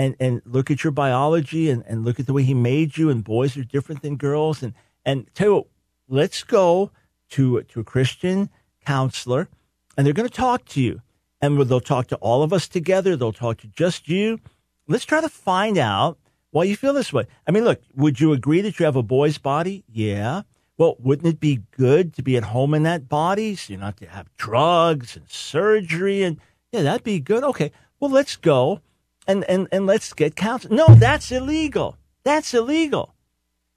And, 0.00 0.16
and 0.18 0.40
look 0.46 0.70
at 0.70 0.82
your 0.82 0.92
biology 0.92 1.68
and, 1.68 1.84
and 1.86 2.06
look 2.06 2.18
at 2.18 2.24
the 2.24 2.32
way 2.32 2.42
he 2.42 2.54
made 2.54 2.96
you. 2.96 3.10
And 3.10 3.22
boys 3.22 3.54
are 3.58 3.64
different 3.64 4.00
than 4.00 4.16
girls. 4.16 4.62
And, 4.62 4.72
and 5.04 5.26
tell 5.34 5.46
you 5.46 5.54
what, 5.56 5.66
let's 6.08 6.42
go 6.42 6.90
to, 7.30 7.62
to 7.62 7.80
a 7.80 7.84
Christian 7.84 8.48
counselor 8.86 9.48
and 9.96 10.06
they're 10.06 10.14
going 10.14 10.28
to 10.28 10.34
talk 10.34 10.64
to 10.66 10.80
you. 10.80 11.02
And 11.42 11.60
they'll 11.60 11.80
talk 11.80 12.06
to 12.06 12.16
all 12.16 12.42
of 12.42 12.50
us 12.50 12.66
together. 12.66 13.14
They'll 13.14 13.32
talk 13.32 13.58
to 13.58 13.66
just 13.66 14.08
you. 14.08 14.40
Let's 14.88 15.04
try 15.04 15.20
to 15.20 15.28
find 15.28 15.76
out 15.76 16.18
why 16.50 16.64
you 16.64 16.76
feel 16.76 16.94
this 16.94 17.12
way. 17.12 17.26
I 17.46 17.50
mean, 17.50 17.64
look, 17.64 17.82
would 17.94 18.20
you 18.20 18.32
agree 18.32 18.62
that 18.62 18.78
you 18.78 18.86
have 18.86 18.96
a 18.96 19.02
boy's 19.02 19.36
body? 19.36 19.84
Yeah. 19.86 20.42
Well, 20.78 20.96
wouldn't 20.98 21.28
it 21.28 21.40
be 21.40 21.62
good 21.72 22.14
to 22.14 22.22
be 22.22 22.38
at 22.38 22.44
home 22.44 22.72
in 22.72 22.84
that 22.84 23.08
body 23.08 23.54
so 23.54 23.74
you're 23.74 23.80
not 23.80 23.98
to 23.98 24.06
have 24.06 24.34
drugs 24.38 25.14
and 25.14 25.28
surgery? 25.28 26.22
And 26.22 26.38
yeah, 26.72 26.82
that'd 26.82 27.04
be 27.04 27.20
good. 27.20 27.44
Okay. 27.44 27.70
Well, 28.00 28.10
let's 28.10 28.36
go 28.36 28.80
and, 29.26 29.44
and, 29.44 29.68
and 29.72 29.86
let's 29.86 30.12
get 30.12 30.36
counseling. 30.36 30.76
No, 30.76 30.94
that's 30.94 31.30
illegal. 31.30 31.96
That's 32.24 32.52
illegal. 32.54 33.14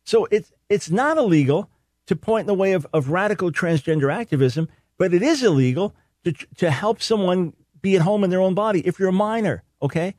So 0.03 0.27
it's, 0.31 0.51
it's 0.69 0.89
not 0.89 1.17
illegal 1.17 1.69
to 2.07 2.15
point 2.15 2.41
in 2.41 2.47
the 2.47 2.53
way 2.53 2.73
of, 2.73 2.85
of 2.93 3.09
radical 3.09 3.51
transgender 3.51 4.13
activism, 4.13 4.67
but 4.97 5.13
it 5.13 5.21
is 5.21 5.43
illegal 5.43 5.95
to, 6.23 6.33
to 6.57 6.71
help 6.71 7.01
someone 7.01 7.53
be 7.81 7.95
at 7.95 8.01
home 8.01 8.23
in 8.23 8.29
their 8.29 8.41
own 8.41 8.53
body 8.53 8.81
if 8.81 8.99
you're 8.99 9.09
a 9.09 9.13
minor. 9.13 9.63
Okay. 9.81 10.15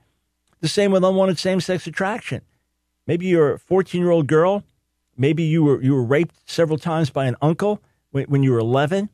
The 0.61 0.69
same 0.69 0.93
with 0.93 1.05
unwanted 1.05 1.39
same 1.39 1.61
sex 1.61 1.87
attraction. 1.87 2.43
Maybe 3.07 3.27
you're 3.27 3.55
a 3.55 3.59
14 3.59 4.01
year 4.01 4.11
old 4.11 4.27
girl. 4.27 4.65
Maybe 5.17 5.43
you 5.43 5.63
were, 5.63 5.83
you 5.83 5.95
were 5.95 6.05
raped 6.05 6.35
several 6.47 6.79
times 6.79 7.11
by 7.11 7.27
an 7.27 7.37
uncle 7.43 7.83
when, 8.11 8.25
when 8.25 8.43
you 8.43 8.53
were 8.53 8.59
11. 8.59 9.11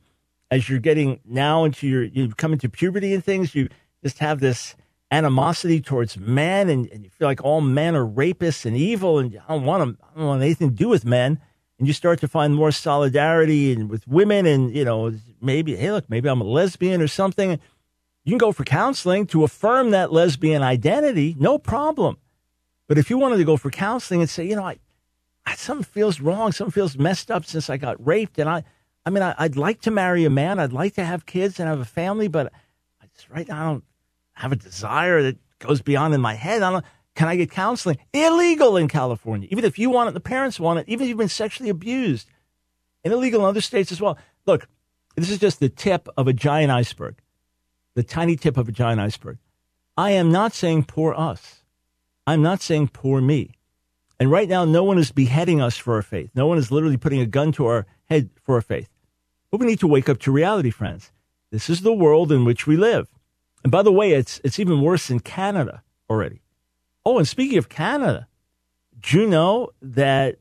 As 0.49 0.67
you're 0.69 0.79
getting 0.79 1.19
now 1.25 1.63
into 1.63 1.87
your, 1.87 2.03
you 2.03 2.29
come 2.29 2.53
into 2.53 2.69
puberty 2.69 3.13
and 3.13 3.23
things, 3.23 3.55
you 3.55 3.69
just 4.03 4.19
have 4.19 4.39
this 4.39 4.75
animosity 5.11 5.81
towards 5.81 6.17
men 6.17 6.69
and, 6.69 6.87
and 6.87 7.03
you 7.03 7.09
feel 7.09 7.27
like 7.27 7.43
all 7.43 7.61
men 7.61 7.95
are 7.95 8.05
rapists 8.05 8.65
and 8.65 8.75
evil 8.75 9.19
and 9.19 9.37
I 9.47 9.53
don't 9.53 9.65
want 9.65 9.81
them, 9.81 9.97
I 10.01 10.17
don't 10.17 10.27
want 10.27 10.41
anything 10.41 10.69
to 10.69 10.75
do 10.75 10.89
with 10.89 11.05
men. 11.05 11.39
And 11.77 11.87
you 11.87 11.93
start 11.93 12.19
to 12.19 12.27
find 12.27 12.55
more 12.55 12.71
solidarity 12.71 13.73
and 13.73 13.89
with 13.89 14.07
women 14.07 14.45
and, 14.45 14.73
you 14.75 14.85
know, 14.85 15.11
maybe, 15.41 15.75
hey, 15.75 15.91
look, 15.91 16.09
maybe 16.09 16.29
I'm 16.29 16.39
a 16.39 16.45
lesbian 16.45 17.01
or 17.01 17.07
something 17.07 17.59
you 18.23 18.31
can 18.31 18.37
go 18.37 18.51
for 18.51 18.63
counseling 18.63 19.25
to 19.27 19.43
affirm 19.43 19.91
that 19.91 20.13
lesbian 20.13 20.61
identity, 20.61 21.35
no 21.39 21.57
problem. 21.57 22.17
But 22.87 22.97
if 22.97 23.09
you 23.09 23.17
wanted 23.17 23.37
to 23.37 23.43
go 23.43 23.57
for 23.57 23.71
counseling 23.71 24.21
and 24.21 24.29
say, 24.29 24.45
you 24.45 24.55
know, 24.55 24.65
I, 24.65 24.77
I 25.45 25.55
something 25.55 25.83
feels 25.83 26.19
wrong, 26.19 26.51
something 26.51 26.71
feels 26.71 26.97
messed 26.97 27.31
up 27.31 27.45
since 27.45 27.69
I 27.69 27.77
got 27.77 28.05
raped, 28.05 28.37
and 28.37 28.49
I, 28.49 28.63
I 29.05 29.09
mean, 29.09 29.23
I, 29.23 29.35
would 29.39 29.57
like 29.57 29.81
to 29.81 29.91
marry 29.91 30.25
a 30.25 30.29
man, 30.29 30.59
I'd 30.59 30.73
like 30.73 30.93
to 30.95 31.05
have 31.05 31.25
kids 31.25 31.59
and 31.59 31.67
have 31.67 31.79
a 31.79 31.85
family, 31.85 32.27
but 32.27 32.53
right 33.29 33.47
now 33.47 33.61
I 33.61 33.65
don't 33.71 33.83
have 34.33 34.51
a 34.51 34.55
desire 34.55 35.21
that 35.23 35.37
goes 35.59 35.81
beyond 35.81 36.13
in 36.13 36.21
my 36.21 36.33
head. 36.33 36.61
I 36.61 36.71
don't. 36.71 36.85
Can 37.13 37.27
I 37.27 37.35
get 37.35 37.51
counseling? 37.51 37.97
Illegal 38.13 38.77
in 38.77 38.87
California. 38.87 39.47
Even 39.51 39.65
if 39.65 39.77
you 39.77 39.89
want 39.89 40.09
it, 40.09 40.13
the 40.13 40.21
parents 40.21 40.59
want 40.59 40.79
it. 40.79 40.85
Even 40.87 41.03
if 41.03 41.09
you've 41.09 41.17
been 41.17 41.27
sexually 41.27 41.69
abused, 41.69 42.29
and 43.03 43.13
illegal 43.13 43.41
in 43.41 43.47
other 43.47 43.61
states 43.61 43.91
as 43.91 43.99
well. 43.99 44.17
Look, 44.45 44.67
this 45.15 45.29
is 45.29 45.37
just 45.37 45.59
the 45.59 45.69
tip 45.69 46.07
of 46.17 46.27
a 46.27 46.33
giant 46.33 46.71
iceberg 46.71 47.21
the 47.95 48.03
tiny 48.03 48.35
tip 48.35 48.57
of 48.57 48.69
a 48.69 48.71
giant 48.71 49.01
iceberg. 49.01 49.37
I 49.97 50.11
am 50.11 50.31
not 50.31 50.53
saying 50.53 50.83
poor 50.83 51.13
us. 51.13 51.63
I'm 52.25 52.41
not 52.41 52.61
saying 52.61 52.89
poor 52.89 53.21
me. 53.21 53.51
And 54.19 54.31
right 54.31 54.47
now, 54.47 54.65
no 54.65 54.83
one 54.83 54.97
is 54.97 55.11
beheading 55.11 55.61
us 55.61 55.77
for 55.77 55.95
our 55.95 56.01
faith. 56.01 56.29
No 56.35 56.47
one 56.47 56.57
is 56.57 56.71
literally 56.71 56.97
putting 56.97 57.21
a 57.21 57.25
gun 57.25 57.51
to 57.53 57.65
our 57.65 57.87
head 58.05 58.29
for 58.41 58.55
our 58.55 58.61
faith. 58.61 58.89
But 59.49 59.59
we 59.59 59.65
need 59.65 59.79
to 59.79 59.87
wake 59.87 60.07
up 60.07 60.19
to 60.19 60.31
reality, 60.31 60.69
friends. 60.69 61.11
This 61.51 61.69
is 61.69 61.81
the 61.81 61.93
world 61.93 62.31
in 62.31 62.45
which 62.45 62.67
we 62.67 62.77
live. 62.77 63.09
And 63.63 63.71
by 63.71 63.83
the 63.83 63.91
way, 63.91 64.11
it's, 64.11 64.41
it's 64.43 64.59
even 64.59 64.81
worse 64.81 65.09
in 65.09 65.19
Canada 65.19 65.83
already. 66.09 66.41
Oh, 67.05 67.17
and 67.17 67.27
speaking 67.27 67.57
of 67.57 67.69
Canada, 67.69 68.27
do 68.99 69.19
you 69.19 69.27
know 69.27 69.69
that 69.81 70.37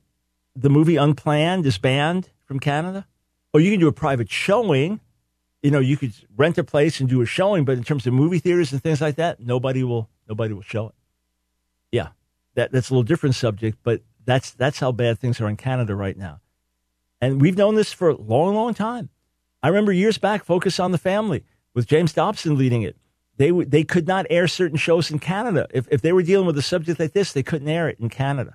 the 0.54 0.70
movie 0.70 0.96
Unplanned 0.96 1.66
is 1.66 1.78
banned 1.78 2.30
from 2.44 2.60
Canada? 2.60 3.06
Or 3.52 3.60
oh, 3.60 3.62
you 3.62 3.70
can 3.70 3.80
do 3.80 3.88
a 3.88 3.92
private 3.92 4.30
showing 4.30 5.00
you 5.62 5.70
know, 5.70 5.80
you 5.80 5.96
could 5.96 6.14
rent 6.36 6.58
a 6.58 6.64
place 6.64 7.00
and 7.00 7.08
do 7.08 7.20
a 7.20 7.26
showing, 7.26 7.64
but 7.64 7.76
in 7.76 7.84
terms 7.84 8.06
of 8.06 8.14
movie 8.14 8.38
theaters 8.38 8.72
and 8.72 8.82
things 8.82 9.00
like 9.00 9.16
that, 9.16 9.40
nobody 9.40 9.82
will 9.84 10.08
nobody 10.28 10.54
will 10.54 10.62
show 10.62 10.88
it. 10.88 10.94
Yeah, 11.92 12.08
that 12.54 12.72
that's 12.72 12.90
a 12.90 12.94
little 12.94 13.02
different 13.02 13.34
subject, 13.34 13.78
but 13.82 14.02
that's 14.24 14.52
that's 14.52 14.78
how 14.78 14.92
bad 14.92 15.18
things 15.18 15.40
are 15.40 15.48
in 15.48 15.56
Canada 15.56 15.94
right 15.94 16.16
now, 16.16 16.40
and 17.20 17.40
we've 17.40 17.56
known 17.56 17.74
this 17.74 17.92
for 17.92 18.10
a 18.10 18.16
long, 18.16 18.54
long 18.54 18.74
time. 18.74 19.10
I 19.62 19.68
remember 19.68 19.92
years 19.92 20.16
back, 20.16 20.44
Focus 20.44 20.80
on 20.80 20.92
the 20.92 20.98
Family 20.98 21.44
with 21.74 21.86
James 21.86 22.14
Dobson 22.14 22.56
leading 22.56 22.82
it. 22.82 22.96
They 23.40 23.52
they 23.52 23.84
could 23.84 24.06
not 24.06 24.26
air 24.28 24.46
certain 24.46 24.76
shows 24.76 25.10
in 25.10 25.18
Canada 25.18 25.66
if 25.72 25.88
if 25.90 26.02
they 26.02 26.12
were 26.12 26.22
dealing 26.22 26.46
with 26.46 26.58
a 26.58 26.62
subject 26.62 27.00
like 27.00 27.14
this, 27.14 27.32
they 27.32 27.42
couldn't 27.42 27.68
air 27.68 27.88
it 27.88 27.98
in 27.98 28.10
Canada. 28.10 28.54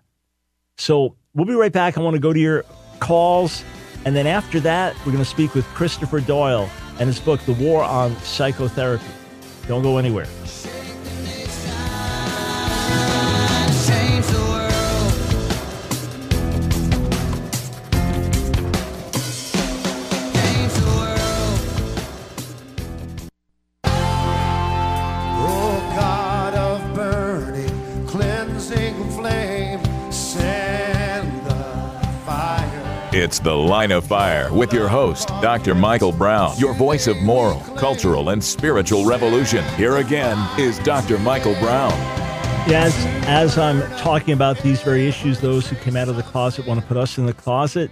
So 0.77 1.15
we'll 1.34 1.48
be 1.48 1.56
right 1.56 1.74
back. 1.74 1.98
I 1.98 2.01
want 2.01 2.13
to 2.13 2.20
go 2.20 2.32
to 2.32 2.39
your 2.39 2.63
calls, 3.00 3.63
and 4.06 4.15
then 4.15 4.27
after 4.27 4.60
that, 4.60 4.96
we're 5.00 5.12
going 5.12 5.24
to 5.24 5.25
speak 5.25 5.56
with 5.56 5.65
Christopher 5.74 6.20
Doyle 6.20 6.70
and 7.00 7.08
his 7.08 7.20
book, 7.20 7.42
The 7.48 7.54
War 7.54 7.84
on 7.84 8.15
Psychotherapy. 8.18 9.04
Don't 9.68 9.82
go 9.82 9.98
anywhere. 9.98 10.27
It's 33.25 33.39
The 33.39 33.55
Line 33.55 33.91
of 33.91 34.05
Fire 34.05 34.53
with 34.53 34.72
your 34.72 34.88
host, 34.88 35.29
Dr. 35.41 35.74
Michael 35.74 36.12
Brown, 36.12 36.55
your 36.60 36.75
voice 36.75 37.08
of 37.08 37.17
moral, 37.24 37.60
cultural, 37.75 38.29
and 38.29 38.44
spiritual 38.44 39.03
revolution. 39.03 39.63
Here 39.77 39.98
again 39.98 40.38
is 40.60 40.77
Dr. 40.77 41.17
Michael 41.17 41.55
Brown. 41.55 41.89
Yes, 42.70 42.94
as 43.25 43.58
I'm 43.58 43.82
talking 43.98 44.36
about 44.36 44.60
these 44.60 44.79
very 44.84 45.08
issues, 45.08 45.39
those 45.39 45.67
who 45.67 45.75
came 45.77 45.96
out 45.96 46.08
of 46.08 46.17
the 46.17 46.22
closet 46.22 46.67
want 46.67 46.82
to 46.82 46.86
put 46.86 46.98
us 46.98 47.17
in 47.17 47.25
the 47.25 47.34
closet. 47.34 47.89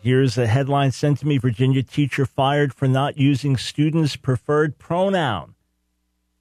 Here's 0.00 0.38
a 0.38 0.46
headline 0.46 0.92
sent 0.92 1.18
to 1.18 1.26
me 1.26 1.36
Virginia 1.36 1.82
teacher 1.82 2.24
fired 2.24 2.72
for 2.72 2.88
not 2.88 3.18
using 3.18 3.58
students' 3.58 4.16
preferred 4.16 4.78
pronoun. 4.78 5.56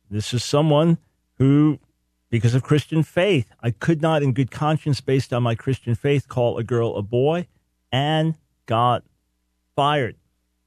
This 0.10 0.34
is 0.34 0.46
someone 0.46 0.98
who, 1.40 1.78
because 2.30 2.56
of 2.56 2.64
Christian 2.64 3.04
faith, 3.04 3.52
I 3.62 3.72
could 3.72 4.02
not, 4.02 4.24
in 4.24 4.32
good 4.32 4.50
conscience, 4.50 5.02
based 5.02 5.34
on 5.34 5.44
my 5.44 5.56
Christian 5.56 5.94
faith, 5.94 6.30
call 6.30 6.58
a 6.58 6.64
girl 6.64 6.96
a 6.96 7.02
boy 7.02 7.48
and 7.94 8.36
got 8.66 9.04
fired. 9.76 10.18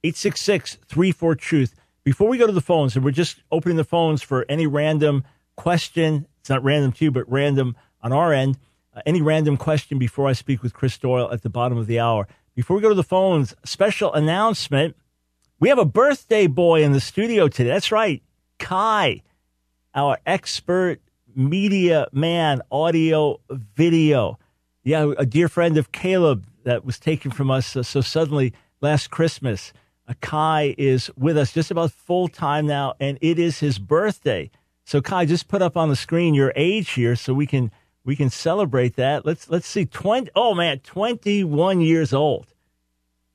866 0.03 0.77
34 0.87 1.35
Truth. 1.35 1.75
Before 2.03 2.29
we 2.29 2.37
go 2.37 2.47
to 2.47 2.53
the 2.53 2.61
phones, 2.61 2.95
and 2.95 3.03
we're 3.03 3.11
just 3.11 3.43
opening 3.51 3.75
the 3.75 3.83
phones 3.83 4.23
for 4.23 4.45
any 4.47 4.65
random 4.65 5.25
question. 5.57 6.25
It's 6.39 6.49
not 6.49 6.63
random 6.63 6.93
to 6.93 7.05
you, 7.05 7.11
but 7.11 7.29
random 7.29 7.75
on 8.01 8.13
our 8.13 8.31
end. 8.31 8.57
Uh, 8.95 9.01
any 9.05 9.21
random 9.21 9.57
question 9.57 9.99
before 9.99 10.27
I 10.27 10.33
speak 10.33 10.63
with 10.63 10.73
Chris 10.73 10.97
Doyle 10.97 11.29
at 11.31 11.41
the 11.41 11.49
bottom 11.49 11.77
of 11.77 11.85
the 11.85 11.99
hour. 11.99 12.27
Before 12.55 12.77
we 12.77 12.81
go 12.81 12.89
to 12.89 12.95
the 12.95 13.03
phones, 13.03 13.53
special 13.65 14.13
announcement. 14.13 14.95
We 15.59 15.69
have 15.69 15.79
a 15.79 15.85
birthday 15.85 16.47
boy 16.47 16.83
in 16.83 16.93
the 16.93 17.01
studio 17.01 17.47
today. 17.47 17.69
That's 17.69 17.91
right. 17.91 18.23
Kai, 18.59 19.23
our 19.93 20.19
expert 20.25 21.01
media 21.35 22.07
man, 22.13 22.61
audio, 22.71 23.41
video. 23.75 24.39
Yeah, 24.83 25.11
a 25.17 25.25
dear 25.25 25.49
friend 25.49 25.77
of 25.77 25.91
Caleb, 25.91 26.47
that 26.67 26.83
was 26.83 26.99
taken 26.99 27.31
from 27.31 27.49
us 27.49 27.77
uh, 27.77 27.81
so 27.81 28.01
suddenly 28.01 28.53
last 28.81 29.09
Christmas. 29.09 29.71
Uh, 30.05 30.13
Kai 30.19 30.75
is 30.77 31.09
with 31.17 31.37
us 31.37 31.53
just 31.53 31.71
about 31.71 31.93
full 31.93 32.27
time 32.27 32.67
now, 32.67 32.93
and 32.99 33.17
it 33.21 33.39
is 33.39 33.59
his 33.59 33.79
birthday. 33.79 34.51
So 34.83 35.01
Kai, 35.01 35.25
just 35.25 35.47
put 35.47 35.61
up 35.61 35.77
on 35.77 35.87
the 35.87 35.95
screen 35.95 36.33
your 36.33 36.51
age 36.57 36.91
here, 36.91 37.15
so 37.15 37.33
we 37.33 37.47
can 37.47 37.71
we 38.03 38.17
can 38.17 38.29
celebrate 38.29 38.97
that. 38.97 39.25
Let's 39.25 39.49
let's 39.49 39.65
see 39.65 39.85
twenty. 39.85 40.29
Oh 40.35 40.53
man, 40.53 40.79
twenty 40.79 41.45
one 41.45 41.79
years 41.79 42.11
old. 42.11 42.53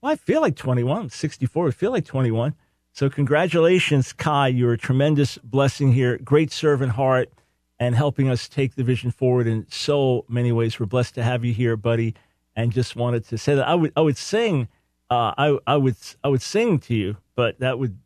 Well, 0.03 0.13
I 0.13 0.17
feel 0.17 0.41
like 0.41 0.57
21, 0.57 1.11
64. 1.11 1.69
I 1.69 1.71
feel 1.71 1.93
like 1.93 2.05
21. 2.05 2.57
So 2.93 3.09
congratulations, 3.09 4.13
Kai. 4.13 4.49
You're 4.49 4.73
a 4.73 4.79
tremendous 4.79 5.39
blessing 5.39 5.93
here. 5.93 6.19
Great 6.19 6.51
servant 6.51 6.91
heart 6.93 7.31
and 7.79 7.95
helping 7.95 8.29
us 8.29 8.49
take 8.49 8.75
the 8.75 8.83
vision 8.83 9.13
forward 9.13 9.47
in 9.47 9.65
so 9.71 10.25
many 10.29 10.51
ways. 10.51 10.81
We're 10.81 10.87
blessed 10.87 11.15
to 11.15 11.23
have 11.23 11.45
you 11.45 11.55
here, 11.55 11.77
buddy 11.77 12.17
and 12.57 12.73
just 12.73 12.97
wanted 12.97 13.27
to 13.29 13.39
say 13.39 13.55
that 13.55 13.67
I 13.67 13.75
would 13.75 13.93
I 13.97 14.01
would 14.01 14.17
sing 14.17 14.69
uh, 15.11 15.35
I 15.37 15.59
I 15.67 15.77
would 15.77 15.97
I 16.25 16.29
would 16.29 16.43
sing 16.43 16.79
to 16.81 16.95
you, 16.95 17.17
but 17.35 17.59
that 17.61 17.79
would 17.79 17.99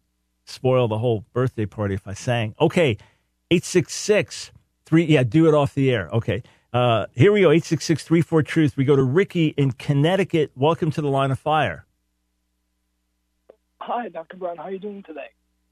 spoil 0.44 0.88
the 0.88 0.98
whole 0.98 1.24
birthday 1.32 1.66
party 1.66 1.94
if 1.94 2.06
I 2.06 2.14
sang. 2.14 2.54
Okay, 2.60 2.96
eight 3.50 3.64
six 3.64 3.94
six 3.94 4.52
three. 4.84 5.04
Yeah, 5.04 5.22
do 5.22 5.46
it 5.46 5.54
off 5.54 5.74
the 5.74 5.90
air. 5.90 6.08
Okay. 6.12 6.42
Uh, 6.72 7.06
here 7.14 7.32
we 7.32 7.40
go. 7.40 7.50
Eight 7.50 7.64
six 7.64 7.84
six 7.84 8.04
three 8.04 8.20
four 8.20 8.42
truth. 8.42 8.76
We 8.76 8.84
go 8.84 8.96
to 8.96 9.02
Ricky 9.02 9.48
in 9.56 9.72
Connecticut. 9.72 10.50
Welcome 10.56 10.90
to 10.92 11.00
the 11.00 11.08
line 11.08 11.30
of 11.30 11.38
fire. 11.38 11.86
Hi, 13.80 14.08
Dr. 14.08 14.36
Brown. 14.36 14.56
How 14.56 14.64
are 14.64 14.72
you 14.72 14.80
doing 14.80 15.02
today? 15.04 15.28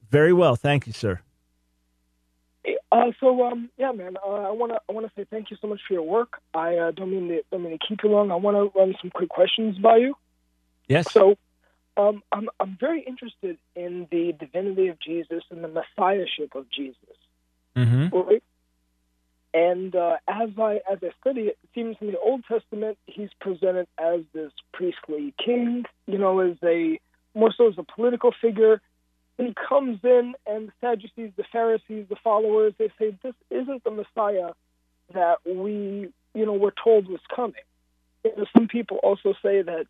Very 0.09 0.31
well, 0.31 0.55
thank 0.55 0.87
you, 0.87 0.93
sir. 0.93 1.19
Uh, 2.91 3.11
so 3.19 3.43
um, 3.45 3.69
yeah, 3.77 3.91
man, 3.91 4.17
uh, 4.25 4.29
I 4.29 4.51
wanna 4.51 4.79
I 4.89 4.93
wanna 4.93 5.11
say 5.15 5.25
thank 5.29 5.51
you 5.51 5.57
so 5.61 5.67
much 5.67 5.81
for 5.87 5.93
your 5.93 6.03
work. 6.03 6.41
I 6.53 6.77
uh, 6.77 6.91
don't 6.91 7.11
mean 7.11 7.27
to 7.29 7.43
don't 7.51 7.63
mean 7.63 7.77
to 7.77 7.87
keep 7.87 8.03
you 8.03 8.09
long. 8.09 8.31
I 8.31 8.35
want 8.35 8.57
to 8.57 8.77
run 8.77 8.95
some 9.01 9.11
quick 9.11 9.29
questions 9.29 9.77
by 9.77 9.97
you. 9.97 10.15
Yes. 10.87 11.11
So, 11.11 11.37
um, 11.97 12.23
I'm 12.31 12.49
I'm 12.59 12.77
very 12.79 13.01
interested 13.01 13.57
in 13.75 14.07
the 14.11 14.33
divinity 14.33 14.87
of 14.87 14.99
Jesus 14.99 15.43
and 15.49 15.63
the 15.63 15.67
messiahship 15.67 16.55
of 16.55 16.69
Jesus. 16.69 16.97
Mm-hmm. 17.75 18.15
Right? 18.15 18.43
And 19.53 19.95
uh, 19.95 20.17
as 20.27 20.49
I 20.57 20.81
as 20.91 20.99
I 21.01 21.11
study 21.21 21.43
it, 21.43 21.57
it 21.63 21.69
seems 21.73 21.95
in 22.01 22.07
the 22.07 22.19
Old 22.19 22.43
Testament 22.45 22.97
he's 23.05 23.29
presented 23.39 23.87
as 23.97 24.21
this 24.33 24.51
priestly 24.73 25.33
king, 25.43 25.85
you 26.07 26.17
know, 26.17 26.39
as 26.39 26.57
a 26.61 26.99
more 27.33 27.53
so 27.55 27.69
as 27.69 27.77
a 27.77 27.83
political 27.83 28.33
figure. 28.41 28.81
He 29.37 29.53
comes 29.67 29.99
in, 30.03 30.33
and 30.47 30.69
the 30.69 30.71
Sadducees, 30.79 31.31
the 31.35 31.43
Pharisees, 31.51 32.05
the 32.09 32.15
followers, 32.23 32.73
they 32.77 32.89
say 32.97 33.17
this 33.21 33.33
isn't 33.49 33.83
the 33.83 33.91
Messiah 33.91 34.53
that 35.13 35.39
we, 35.45 36.09
you 36.33 36.45
know, 36.45 36.53
were 36.53 36.73
told 36.81 37.07
was 37.07 37.19
coming. 37.33 37.53
You 38.23 38.31
know, 38.37 38.45
some 38.55 38.67
people 38.67 38.97
also 38.97 39.33
say 39.43 39.61
that 39.61 39.87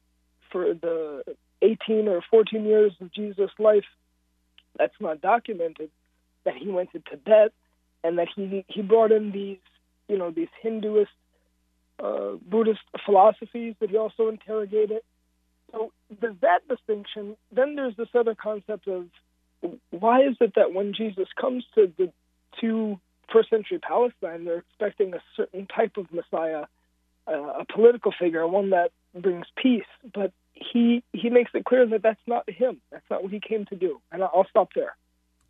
for 0.51 0.73
the 0.73 1.23
18 1.61 2.07
or 2.07 2.21
14 2.29 2.65
years 2.65 2.93
of 2.99 3.13
Jesus' 3.13 3.51
life, 3.59 3.85
that's 4.77 4.99
not 4.99 5.21
documented, 5.21 5.89
that 6.43 6.55
he 6.55 6.67
went 6.67 6.91
to 6.93 6.99
Tibet 6.99 7.53
and 8.03 8.17
that 8.19 8.27
he 8.35 8.65
he 8.67 8.81
brought 8.81 9.11
in 9.11 9.31
these, 9.31 9.57
you 10.07 10.17
know, 10.17 10.31
these 10.31 10.49
Hinduist, 10.63 11.07
uh, 12.03 12.33
Buddhist 12.49 12.81
philosophies 13.05 13.75
that 13.79 13.89
he 13.89 13.97
also 13.97 14.27
interrogated. 14.27 15.01
So 15.71 15.91
there's 16.21 16.35
that 16.41 16.67
distinction. 16.67 17.37
Then 17.51 17.75
there's 17.75 17.95
this 17.95 18.09
other 18.13 18.35
concept 18.35 18.87
of 18.87 19.07
why 19.91 20.23
is 20.23 20.35
it 20.41 20.53
that 20.55 20.73
when 20.73 20.93
Jesus 20.93 21.27
comes 21.39 21.63
to 21.75 21.91
the 21.97 22.11
to 22.61 22.99
first 23.31 23.49
century 23.49 23.79
Palestine, 23.79 24.45
they're 24.45 24.59
expecting 24.59 25.13
a 25.13 25.21
certain 25.35 25.67
type 25.67 25.97
of 25.97 26.11
Messiah, 26.11 26.65
uh, 27.27 27.31
a 27.31 27.65
political 27.65 28.13
figure, 28.17 28.47
one 28.47 28.69
that 28.71 28.91
brings 29.13 29.45
peace, 29.55 29.83
but 30.13 30.31
he 30.53 31.03
he 31.13 31.29
makes 31.29 31.51
it 31.53 31.65
clear 31.65 31.85
that 31.87 32.01
that's 32.01 32.19
not 32.27 32.49
him. 32.49 32.81
That's 32.91 33.05
not 33.09 33.23
what 33.23 33.31
he 33.31 33.39
came 33.39 33.65
to 33.65 33.75
do. 33.75 34.01
And 34.11 34.23
I'll 34.23 34.47
stop 34.49 34.69
there. 34.75 34.95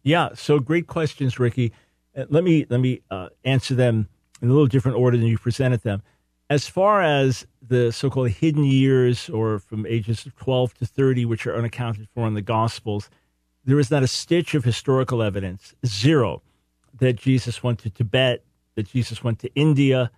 Yeah. 0.03 0.29
So 0.35 0.59
great 0.59 0.87
questions, 0.87 1.39
Ricky. 1.39 1.73
Uh, 2.15 2.25
let 2.29 2.43
me 2.43 2.65
let 2.69 2.79
me 2.79 3.01
uh, 3.09 3.29
answer 3.43 3.75
them 3.75 4.07
in 4.41 4.49
a 4.49 4.51
little 4.51 4.67
different 4.67 4.97
order 4.97 5.17
than 5.17 5.27
you 5.27 5.37
presented 5.37 5.81
them. 5.81 6.01
As 6.49 6.67
far 6.67 7.01
as 7.01 7.47
the 7.67 7.91
so-called 7.91 8.29
hidden 8.29 8.65
years, 8.65 9.29
or 9.29 9.57
from 9.57 9.87
ages 9.87 10.27
of 10.27 10.35
12 10.35 10.75
to 10.75 10.85
30, 10.85 11.25
which 11.25 11.47
are 11.47 11.55
unaccounted 11.55 12.07
for 12.13 12.27
in 12.27 12.35
the 12.35 12.43
Gospels, 12.43 13.09
there 13.65 13.79
is 13.79 13.91
not 13.91 14.03
a 14.03 14.07
stitch 14.07 14.53
of 14.53 14.63
historical 14.63 15.21
evidence, 15.21 15.73
zero, 15.85 16.41
that 16.99 17.15
Jesus 17.15 17.63
went 17.63 17.79
to 17.79 17.89
Tibet, 17.89 18.43
that 18.75 18.87
Jesus 18.87 19.23
went 19.23 19.39
to 19.39 19.53
India, 19.55 20.11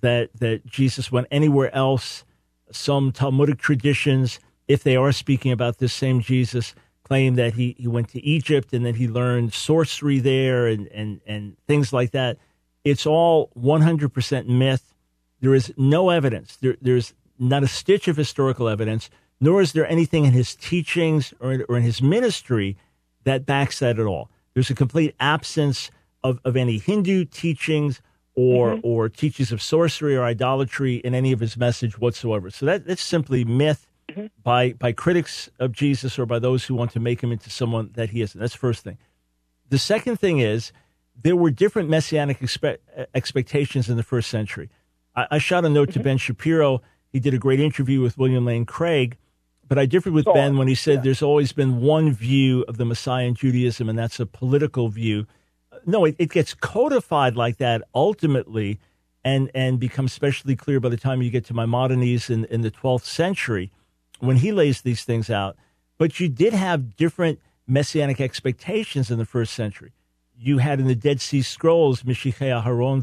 that 0.00 0.30
that 0.38 0.66
Jesus 0.66 1.10
went 1.10 1.26
anywhere 1.30 1.74
else. 1.74 2.24
Some 2.70 3.12
Talmudic 3.12 3.58
traditions, 3.58 4.40
if 4.66 4.82
they 4.82 4.96
are 4.96 5.12
speaking 5.12 5.52
about 5.52 5.78
this 5.78 5.92
same 5.92 6.20
Jesus, 6.20 6.74
claim 7.06 7.36
that 7.36 7.54
he, 7.54 7.76
he 7.78 7.86
went 7.86 8.08
to 8.08 8.24
Egypt 8.24 8.72
and 8.72 8.84
that 8.84 8.96
he 8.96 9.06
learned 9.06 9.54
sorcery 9.54 10.18
there 10.18 10.66
and, 10.66 10.88
and, 10.88 11.20
and 11.24 11.56
things 11.68 11.92
like 11.92 12.10
that. 12.10 12.36
It's 12.82 13.06
all 13.06 13.50
100% 13.56 14.48
myth. 14.48 14.92
There 15.40 15.54
is 15.54 15.72
no 15.76 16.10
evidence. 16.10 16.56
There, 16.56 16.76
there's 16.82 17.14
not 17.38 17.62
a 17.62 17.68
stitch 17.68 18.08
of 18.08 18.16
historical 18.16 18.68
evidence, 18.68 19.08
nor 19.40 19.60
is 19.60 19.72
there 19.72 19.86
anything 19.86 20.24
in 20.24 20.32
his 20.32 20.54
teachings 20.54 21.34
or, 21.40 21.64
or 21.68 21.76
in 21.76 21.82
his 21.82 22.00
ministry 22.00 22.76
that 23.24 23.44
backs 23.44 23.80
that 23.80 23.98
at 23.98 24.06
all. 24.06 24.30
There's 24.54 24.70
a 24.70 24.74
complete 24.74 25.14
absence 25.20 25.90
of, 26.24 26.40
of 26.44 26.56
any 26.56 26.78
Hindu 26.78 27.26
teachings 27.26 28.00
or 28.34 28.74
mm-hmm. 28.74 28.86
or 28.86 29.08
teachings 29.08 29.52
of 29.52 29.60
sorcery 29.60 30.16
or 30.16 30.24
idolatry 30.24 30.96
in 30.96 31.14
any 31.14 31.32
of 31.32 31.40
his 31.40 31.56
message 31.56 31.98
whatsoever. 31.98 32.50
So 32.50 32.66
that, 32.66 32.86
that's 32.86 33.02
simply 33.02 33.44
myth 33.44 33.86
mm-hmm. 34.08 34.26
by 34.42 34.72
by 34.72 34.92
critics 34.92 35.50
of 35.58 35.72
Jesus 35.72 36.18
or 36.18 36.26
by 36.26 36.38
those 36.38 36.64
who 36.64 36.74
want 36.74 36.92
to 36.92 37.00
make 37.00 37.22
him 37.22 37.32
into 37.32 37.50
someone 37.50 37.90
that 37.94 38.10
he 38.10 38.22
isn't. 38.22 38.40
That's 38.40 38.52
the 38.52 38.58
first 38.58 38.84
thing. 38.84 38.98
The 39.68 39.78
second 39.78 40.18
thing 40.20 40.38
is 40.38 40.72
there 41.20 41.36
were 41.36 41.50
different 41.50 41.88
messianic 41.88 42.40
expe- 42.40 42.78
expectations 43.14 43.88
in 43.88 43.96
the 43.96 44.02
first 44.02 44.30
century. 44.30 44.70
I, 45.14 45.26
I 45.32 45.38
shot 45.38 45.64
a 45.64 45.68
note 45.68 45.90
mm-hmm. 45.90 46.00
to 46.00 46.04
Ben 46.04 46.18
Shapiro. 46.18 46.82
He 47.10 47.20
did 47.20 47.34
a 47.34 47.38
great 47.38 47.60
interview 47.60 48.00
with 48.00 48.18
William 48.18 48.44
Lane 48.44 48.66
Craig, 48.66 49.16
but 49.68 49.78
I 49.78 49.86
differed 49.86 50.12
with 50.12 50.26
Ben 50.26 50.56
when 50.56 50.68
he 50.68 50.74
said 50.74 50.96
yeah. 50.96 51.00
there's 51.02 51.22
always 51.22 51.52
been 51.52 51.80
one 51.80 52.12
view 52.12 52.64
of 52.68 52.76
the 52.76 52.84
Messiah 52.84 53.26
in 53.26 53.34
Judaism, 53.34 53.88
and 53.88 53.98
that's 53.98 54.20
a 54.20 54.26
political 54.26 54.88
view 54.88 55.26
no, 55.86 56.04
it, 56.04 56.16
it 56.18 56.30
gets 56.30 56.52
codified 56.52 57.36
like 57.36 57.58
that 57.58 57.82
ultimately 57.94 58.80
and, 59.24 59.50
and 59.54 59.78
becomes 59.78 60.12
especially 60.12 60.56
clear 60.56 60.80
by 60.80 60.88
the 60.88 60.96
time 60.96 61.22
you 61.22 61.30
get 61.30 61.44
to 61.46 61.54
Maimonides 61.54 62.28
in, 62.28 62.44
in 62.46 62.62
the 62.62 62.70
12th 62.70 63.04
century 63.04 63.70
when 64.18 64.36
he 64.36 64.52
lays 64.52 64.82
these 64.82 65.04
things 65.04 65.30
out. 65.30 65.56
But 65.98 66.20
you 66.20 66.28
did 66.28 66.52
have 66.52 66.96
different 66.96 67.40
messianic 67.66 68.20
expectations 68.20 69.10
in 69.10 69.18
the 69.18 69.24
first 69.24 69.54
century. 69.54 69.92
You 70.38 70.58
had 70.58 70.80
in 70.80 70.86
the 70.86 70.94
Dead 70.94 71.20
Sea 71.20 71.42
Scrolls, 71.42 72.02
Mashiach 72.02 72.64
Haron 72.64 73.02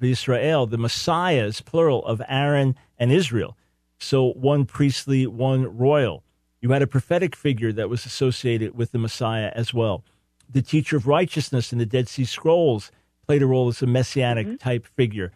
v'Israel, 0.00 0.70
the 0.70 0.78
messiahs, 0.78 1.60
plural, 1.60 2.04
of 2.06 2.22
Aaron 2.28 2.76
and 2.98 3.12
Israel. 3.12 3.56
So 3.98 4.32
one 4.32 4.64
priestly, 4.66 5.26
one 5.26 5.76
royal. 5.76 6.22
You 6.60 6.70
had 6.70 6.82
a 6.82 6.86
prophetic 6.86 7.36
figure 7.36 7.72
that 7.72 7.88
was 7.88 8.06
associated 8.06 8.76
with 8.76 8.92
the 8.92 8.98
Messiah 8.98 9.52
as 9.54 9.74
well 9.74 10.04
the 10.48 10.62
teacher 10.62 10.96
of 10.96 11.06
righteousness 11.06 11.72
in 11.72 11.78
the 11.78 11.86
Dead 11.86 12.08
Sea 12.08 12.24
Scrolls 12.24 12.90
played 13.26 13.42
a 13.42 13.46
role 13.46 13.68
as 13.68 13.82
a 13.82 13.86
messianic 13.86 14.46
mm-hmm. 14.46 14.56
type 14.56 14.86
figure. 14.86 15.32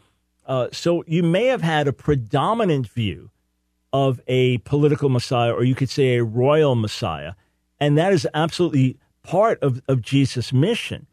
Uh, 0.47 0.69
so 0.73 1.05
you 1.07 1.23
may 1.23 1.47
have 1.47 1.63
had 1.63 1.89
a 1.89 1.93
predominant 1.93 2.89
view 2.89 3.31
of 3.93 4.21
a 4.27 4.59
political 4.59 5.09
messiah, 5.09 5.53
or 5.53 5.65
you 5.65 5.75
could 5.75 5.91
say 5.91 6.17
a 6.17 6.25
royal 6.25 6.75
messiah, 6.75 7.33
and 7.81 7.97
that 7.97 8.13
is 8.13 8.27
absolutely 8.35 8.99
part 9.23 9.63
of, 9.63 9.81
of 9.89 10.03
Jesus' 10.03 10.53
mission. 10.53 11.07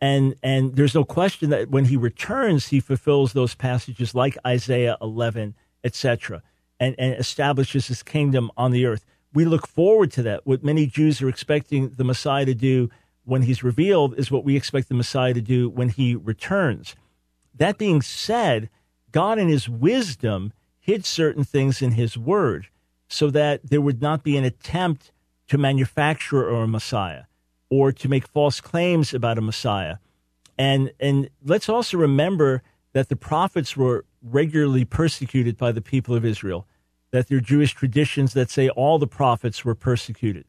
And 0.00 0.36
and 0.44 0.76
there's 0.76 0.94
no 0.94 1.04
question 1.04 1.50
that 1.50 1.70
when 1.70 1.86
he 1.86 1.96
returns, 1.96 2.68
he 2.68 2.78
fulfills 2.78 3.32
those 3.32 3.56
passages 3.56 4.14
like 4.14 4.38
Isaiah 4.46 4.96
11, 5.00 5.56
etc., 5.82 6.42
and, 6.80 6.94
and 6.98 7.14
establishes 7.14 7.88
his 7.88 8.02
kingdom 8.02 8.50
on 8.56 8.70
the 8.70 8.86
earth. 8.86 9.04
We 9.32 9.44
look 9.44 9.66
forward 9.66 10.10
to 10.12 10.22
that. 10.22 10.46
What 10.46 10.64
many 10.64 10.86
Jews 10.86 11.20
are 11.20 11.28
expecting 11.28 11.90
the 11.90 12.04
Messiah 12.04 12.46
to 12.46 12.54
do 12.54 12.90
when 13.24 13.42
he's 13.42 13.62
revealed 13.62 14.18
is 14.18 14.30
what 14.30 14.44
we 14.44 14.56
expect 14.56 14.88
the 14.88 14.94
Messiah 14.94 15.34
to 15.34 15.40
do 15.40 15.68
when 15.68 15.90
he 15.90 16.14
returns. 16.14 16.96
That 17.54 17.76
being 17.76 18.00
said, 18.00 18.70
God 19.10 19.38
in 19.38 19.48
his 19.48 19.68
wisdom 19.68 20.52
hid 20.78 21.04
certain 21.04 21.44
things 21.44 21.82
in 21.82 21.92
his 21.92 22.16
word 22.16 22.68
so 23.08 23.30
that 23.30 23.68
there 23.68 23.80
would 23.80 24.00
not 24.00 24.22
be 24.22 24.36
an 24.36 24.44
attempt 24.44 25.12
to 25.48 25.58
manufacture 25.58 26.48
a 26.48 26.66
Messiah 26.66 27.24
or 27.70 27.92
to 27.92 28.08
make 28.08 28.26
false 28.28 28.60
claims 28.60 29.12
about 29.12 29.38
a 29.38 29.42
Messiah. 29.42 29.96
And 30.56 30.92
and 30.98 31.28
let's 31.44 31.68
also 31.68 31.96
remember 31.98 32.62
that 32.92 33.08
the 33.08 33.16
prophets 33.16 33.76
were 33.76 34.04
regularly 34.22 34.84
persecuted 34.84 35.56
by 35.56 35.72
the 35.72 35.80
people 35.80 36.14
of 36.14 36.24
Israel, 36.24 36.66
that 37.10 37.28
there 37.28 37.38
are 37.38 37.42
Jewish 37.42 37.74
traditions 37.74 38.32
that 38.34 38.50
say 38.50 38.68
all 38.68 38.98
the 38.98 39.06
prophets 39.06 39.64
were 39.64 39.74
persecuted 39.74 40.44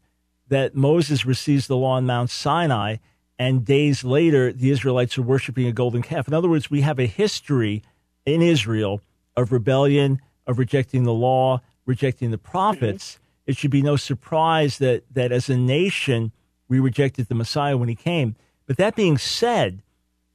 that 0.50 0.76
Moses 0.76 1.26
receives 1.26 1.68
the 1.68 1.78
law 1.78 1.92
on 1.92 2.06
Mount 2.06 2.30
Sinai, 2.30 2.98
and 3.38 3.64
days 3.64 4.04
later, 4.04 4.52
the 4.52 4.72
Israelites 4.72 5.18
are 5.18 5.22
worshiping 5.22 5.68
a 5.68 5.72
golden 5.72 6.02
calf. 6.02 6.28
In 6.28 6.34
other 6.34 6.50
words, 6.50 6.70
we 6.70 6.82
have 6.82 7.00
a 7.00 7.06
history 7.06 7.84
in 8.26 8.42
Israel 8.42 9.02
of 9.38 9.52
rebellion, 9.52 10.20
of 10.46 10.60
rejecting 10.60 11.04
the 11.04 11.14
law, 11.14 11.62
rejecting 11.86 12.32
the 12.32 12.38
prophets. 12.38 13.14
Mm-hmm. 13.14 13.52
It 13.52 13.58
should 13.58 13.72
be 13.72 13.82
no 13.82 13.96
surprise 13.96 14.80
that, 14.80 15.04
that 15.14 15.32
as 15.32 15.50
a 15.50 15.56
nation, 15.56 16.32
we 16.68 16.80
rejected 16.80 17.28
the 17.28 17.36
Messiah 17.36 17.78
when 17.78 17.90
he 17.90 17.96
came. 17.96 18.36
But 18.66 18.78
that 18.78 18.96
being 18.96 19.18
said, 19.18 19.82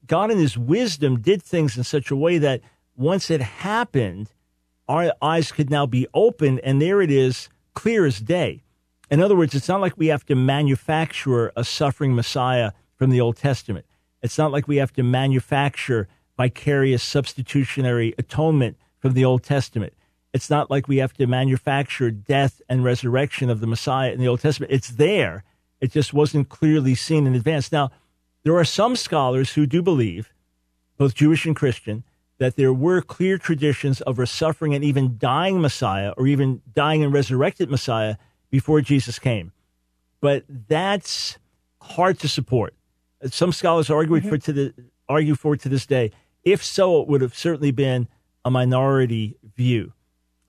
God 0.07 0.31
in 0.31 0.39
his 0.39 0.59
wisdom 0.59 1.21
did 1.21 1.43
things 1.43 1.77
in 1.77 1.85
such 1.85 2.11
a 2.11 2.17
way 2.17 2.39
that 2.39 2.61
once 2.97 3.31
it 3.31 3.41
happened, 3.41 4.31
our 4.89 5.13
eyes 5.23 5.51
could 5.51 5.71
now 5.71 5.87
be 5.87 6.07
opened, 6.15 6.61
and 6.61 6.81
there 6.81 7.01
it 7.01 7.11
is, 7.11 7.49
clear 7.75 8.05
as 8.05 8.21
day. 8.21 8.63
In 9.11 9.21
other 9.21 9.37
words, 9.37 9.55
it's 9.55 9.69
not 9.69 9.81
like 9.81 9.97
we 9.97 10.09
have 10.09 10.25
to 10.27 10.35
manufacture 10.35 11.53
a 11.57 11.65
suffering 11.65 12.15
Messiah 12.15 12.73
from 12.97 13.11
the 13.11 13.21
Old 13.21 13.37
Testament. 13.37 13.87
It's 14.23 14.39
not 14.39 14.53
like 14.53 14.69
we 14.69 14.77
have 14.77 14.93
to 14.95 15.03
manufacture 15.03 16.09
vicarious 16.37 17.03
substitutionary 17.03 18.15
atonement 18.19 18.77
from 18.99 19.13
the 19.13 19.25
Old 19.25 19.43
Testament. 19.43 19.93
It's 20.33 20.51
not 20.51 20.71
like 20.71 20.89
we 20.89 20.97
have 20.97 21.13
to 21.15 21.27
manufacture 21.27 22.11
death 22.11 22.61
and 22.69 22.83
resurrection 22.83 23.51
of 23.51 23.61
the 23.61 23.67
Messiah 23.67 24.13
in 24.13 24.19
the 24.19 24.29
Old 24.29 24.41
Testament. 24.41 24.73
It's 24.73 24.89
there. 24.89 25.45
It 25.81 25.93
just 25.93 26.13
wasn't 26.13 26.49
clearly 26.49 26.95
seen 26.95 27.27
in 27.27 27.35
advance. 27.35 27.71
Now, 27.71 27.91
there 28.45 28.55
are 28.57 28.65
some 28.65 28.95
scholars 28.95 29.55
who 29.55 29.67
do 29.67 29.83
believe, 29.83 30.33
both 30.97 31.15
Jewish 31.15 31.45
and 31.45 31.57
Christian, 31.57 32.05
that 32.39 32.57
there 32.57 32.73
were 32.73 33.01
clear 33.01 33.39
traditions 33.39 34.01
of 34.03 34.19
a 34.19 34.27
suffering 34.27 34.75
and 34.75 34.85
even 34.85 35.17
dying 35.19 35.61
Messiah, 35.61 36.13
or 36.17 36.27
even 36.27 36.63
dying 36.73 37.03
and 37.03 37.13
resurrected 37.13 37.71
Messiah 37.71 38.17
before 38.51 38.81
Jesus 38.81 39.19
came. 39.19 39.53
but 40.25 40.43
that's 40.69 41.37
hard 41.83 42.19
to 42.19 42.27
support. 42.27 42.73
Some 43.27 43.53
scholars 43.53 43.91
argue 43.91 44.17
mm-hmm. 44.17 44.29
for 44.31 44.39
to 44.39 44.53
the 44.55 44.75
argue 45.07 45.35
for 45.35 45.55
to 45.55 45.69
this 45.69 45.85
day. 45.85 46.13
If 46.45 46.65
so, 46.65 47.03
it 47.03 47.09
would 47.09 47.21
have 47.21 47.35
certainly 47.35 47.73
been 47.73 48.09
a 48.43 48.51
minority 48.51 49.37
view. 49.55 49.93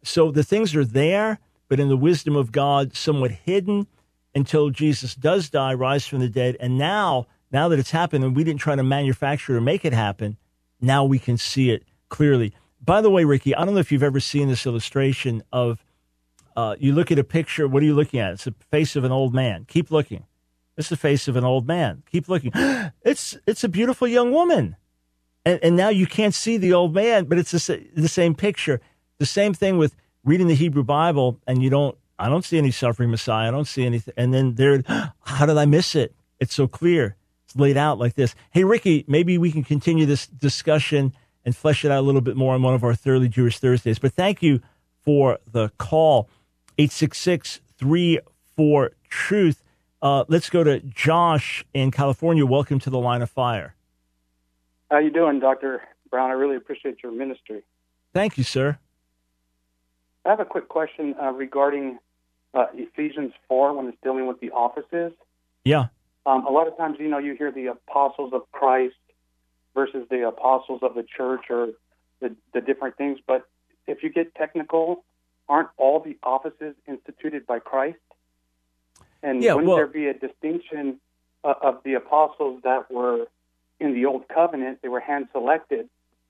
So 0.02 0.32
the 0.32 0.44
things 0.44 0.74
are 0.78 0.86
there, 0.86 1.40
but 1.68 1.82
in 1.82 1.90
the 1.90 1.98
wisdom 1.98 2.38
of 2.38 2.54
God, 2.54 2.96
somewhat 2.96 3.32
hidden 3.32 3.88
until 4.34 4.70
Jesus 4.70 5.14
does 5.14 5.50
die, 5.50 5.74
rise 5.74 6.08
from 6.08 6.20
the 6.20 6.30
dead, 6.30 6.56
and 6.62 6.78
now, 6.78 7.28
now 7.56 7.70
that 7.70 7.80
it's 7.80 7.92
happened, 7.92 8.26
and 8.26 8.36
we 8.36 8.44
didn't 8.44 8.60
try 8.60 8.76
to 8.76 8.84
manufacture 8.84 9.56
or 9.56 9.62
make 9.62 9.86
it 9.86 9.94
happen, 9.94 10.36
now 10.82 11.06
we 11.06 11.18
can 11.18 11.38
see 11.38 11.70
it 11.70 11.86
clearly. 12.10 12.54
By 12.84 13.00
the 13.00 13.10
way, 13.10 13.24
Ricky, 13.24 13.56
I 13.56 13.64
don't 13.64 13.76
know 13.76 13.80
if 13.80 13.94
you've 13.94 14.04
ever 14.04 14.20
seen 14.20 14.50
this 14.50 14.66
illustration 14.66 15.42
of 15.54 15.82
uh, 16.58 16.76
you 16.80 16.92
look 16.92 17.14
at 17.14 17.18
a 17.18 17.24
picture. 17.24 17.66
What 17.66 17.82
are 17.82 17.86
you 17.86 17.96
looking 17.96 18.20
at? 18.20 18.34
It's 18.34 18.44
the 18.44 18.54
face 18.72 18.98
of 18.98 19.06
an 19.06 19.14
old 19.14 19.34
man. 19.34 19.64
Keep 19.70 19.90
looking. 19.90 20.26
It's 20.76 20.90
the 20.90 20.98
face 20.98 21.30
of 21.30 21.38
an 21.38 21.46
old 21.46 21.66
man. 21.66 22.04
Keep 22.12 22.28
looking. 22.28 22.52
It's 23.04 23.38
it's 23.48 23.64
a 23.64 23.70
beautiful 23.70 24.08
young 24.08 24.34
woman, 24.34 24.76
and 25.46 25.58
and 25.64 25.78
now 25.78 25.90
you 25.90 26.08
can't 26.08 26.36
see 26.36 26.58
the 26.58 26.74
old 26.74 26.94
man, 26.94 27.24
but 27.24 27.38
it's 27.38 27.52
the, 27.52 27.88
the 27.96 28.10
same 28.10 28.36
picture. 28.36 28.82
The 29.18 29.26
same 29.26 29.54
thing 29.54 29.78
with 29.78 29.96
reading 30.26 30.48
the 30.48 30.56
Hebrew 30.56 30.84
Bible, 30.84 31.40
and 31.48 31.64
you 31.64 31.70
don't. 31.70 31.98
I 32.20 32.28
don't 32.28 32.44
see 32.44 32.58
any 32.58 32.72
suffering 32.72 33.12
Messiah. 33.12 33.48
I 33.48 33.52
don't 33.52 33.72
see 33.76 33.86
anything. 33.86 34.14
And 34.18 34.34
then 34.34 34.56
there, 34.56 34.84
how 35.22 35.46
did 35.46 35.58
I 35.58 35.66
miss 35.66 35.96
it? 35.96 36.14
It's 36.42 36.54
so 36.54 36.68
clear. 36.68 37.16
It's 37.46 37.56
laid 37.56 37.78
out 37.78 38.00
like 38.00 38.16
this. 38.16 38.36
Hey, 38.52 38.64
Ricky, 38.64 39.06
maybe 39.08 39.38
we 39.38 39.52
can 39.52 39.64
continue 39.64 40.06
this 40.06 40.28
discussion 40.28 41.14
and 41.46 41.56
flesh 41.56 41.86
it 41.86 41.92
out 41.92 42.00
a 42.00 42.02
little 42.02 42.22
bit 42.22 42.36
more 42.36 42.56
on 42.56 42.62
one 42.62 42.74
of 42.74 42.84
our 42.84 42.96
Thoroughly 42.96 43.30
Jewish 43.30 43.60
Thursdays. 43.60 44.00
But 44.00 44.14
thank 44.14 44.42
you 44.42 44.62
for 45.04 45.40
the 45.52 45.70
call. 45.78 46.30
866 46.78 47.62
34 47.78 48.92
Truth. 49.10 49.64
Uh, 50.02 50.26
let's 50.28 50.50
go 50.50 50.64
to 50.64 50.80
Josh 50.82 51.64
in 51.74 51.92
California. 51.92 52.46
Welcome 52.46 52.80
to 52.80 52.90
the 52.90 53.00
line 53.00 53.22
of 53.22 53.30
fire. 53.30 53.76
How 54.92 55.00
you 55.00 55.10
doing, 55.10 55.40
Dr. 55.40 55.82
Brown? 56.10 56.30
I 56.30 56.34
really 56.34 56.56
appreciate 56.56 56.98
your 57.02 57.12
ministry. 57.12 57.64
Thank 58.14 58.38
you, 58.38 58.44
sir. 58.44 58.78
I 60.26 60.30
have 60.30 60.40
a 60.40 60.46
quick 60.46 60.68
question 60.68 61.16
uh, 61.22 61.32
regarding 61.32 62.00
uh, 62.54 62.66
Ephesians 62.74 63.34
4 63.48 63.74
when 63.74 63.88
it's 63.88 63.98
dealing 64.04 64.28
with 64.28 64.40
the 64.40 64.52
offices. 64.52 65.14
Yeah. 65.64 65.88
Um, 66.26 66.46
a 66.46 66.52
lot 66.52 66.68
of 66.68 66.78
times, 66.78 66.98
you 67.00 67.08
know, 67.08 67.20
you 67.20 67.36
hear 67.36 67.52
the 67.52 67.68
apostles 67.68 68.34
of 68.34 68.52
Christ 68.52 68.96
versus 69.74 70.08
the 70.10 70.28
apostles 70.28 70.82
of 70.82 70.96
the 70.96 71.04
church 71.04 71.46
or 71.50 71.70
the, 72.20 72.36
the 72.54 72.62
different 72.62 72.98
things. 72.98 73.20
But 73.26 73.48
if 73.88 74.02
you 74.02 74.10
get 74.10 74.34
technical, 74.34 75.04
aren't 75.48 75.70
all 75.78 76.00
the 76.00 76.18
offices 76.24 76.76
instituted 76.88 77.46
by 77.46 77.60
Christ? 77.60 78.00
And 79.22 79.44
yeah, 79.44 79.54
wouldn't 79.54 79.68
well, 79.68 79.78
there 79.78 79.88
be 79.88 80.08
a 80.08 80.14
distinction 80.14 81.00
uh, 81.44 81.54
of 81.62 81.82
the 81.84 81.94
apostles 81.94 82.62
that 82.64 82.92
were 82.92 83.28
in 83.80 83.94
the 83.94 84.06
old 84.06 84.28
covenant? 84.28 84.80
They 84.82 84.90
were 84.90 85.00
hand 85.00 85.28
selected, 85.32 85.90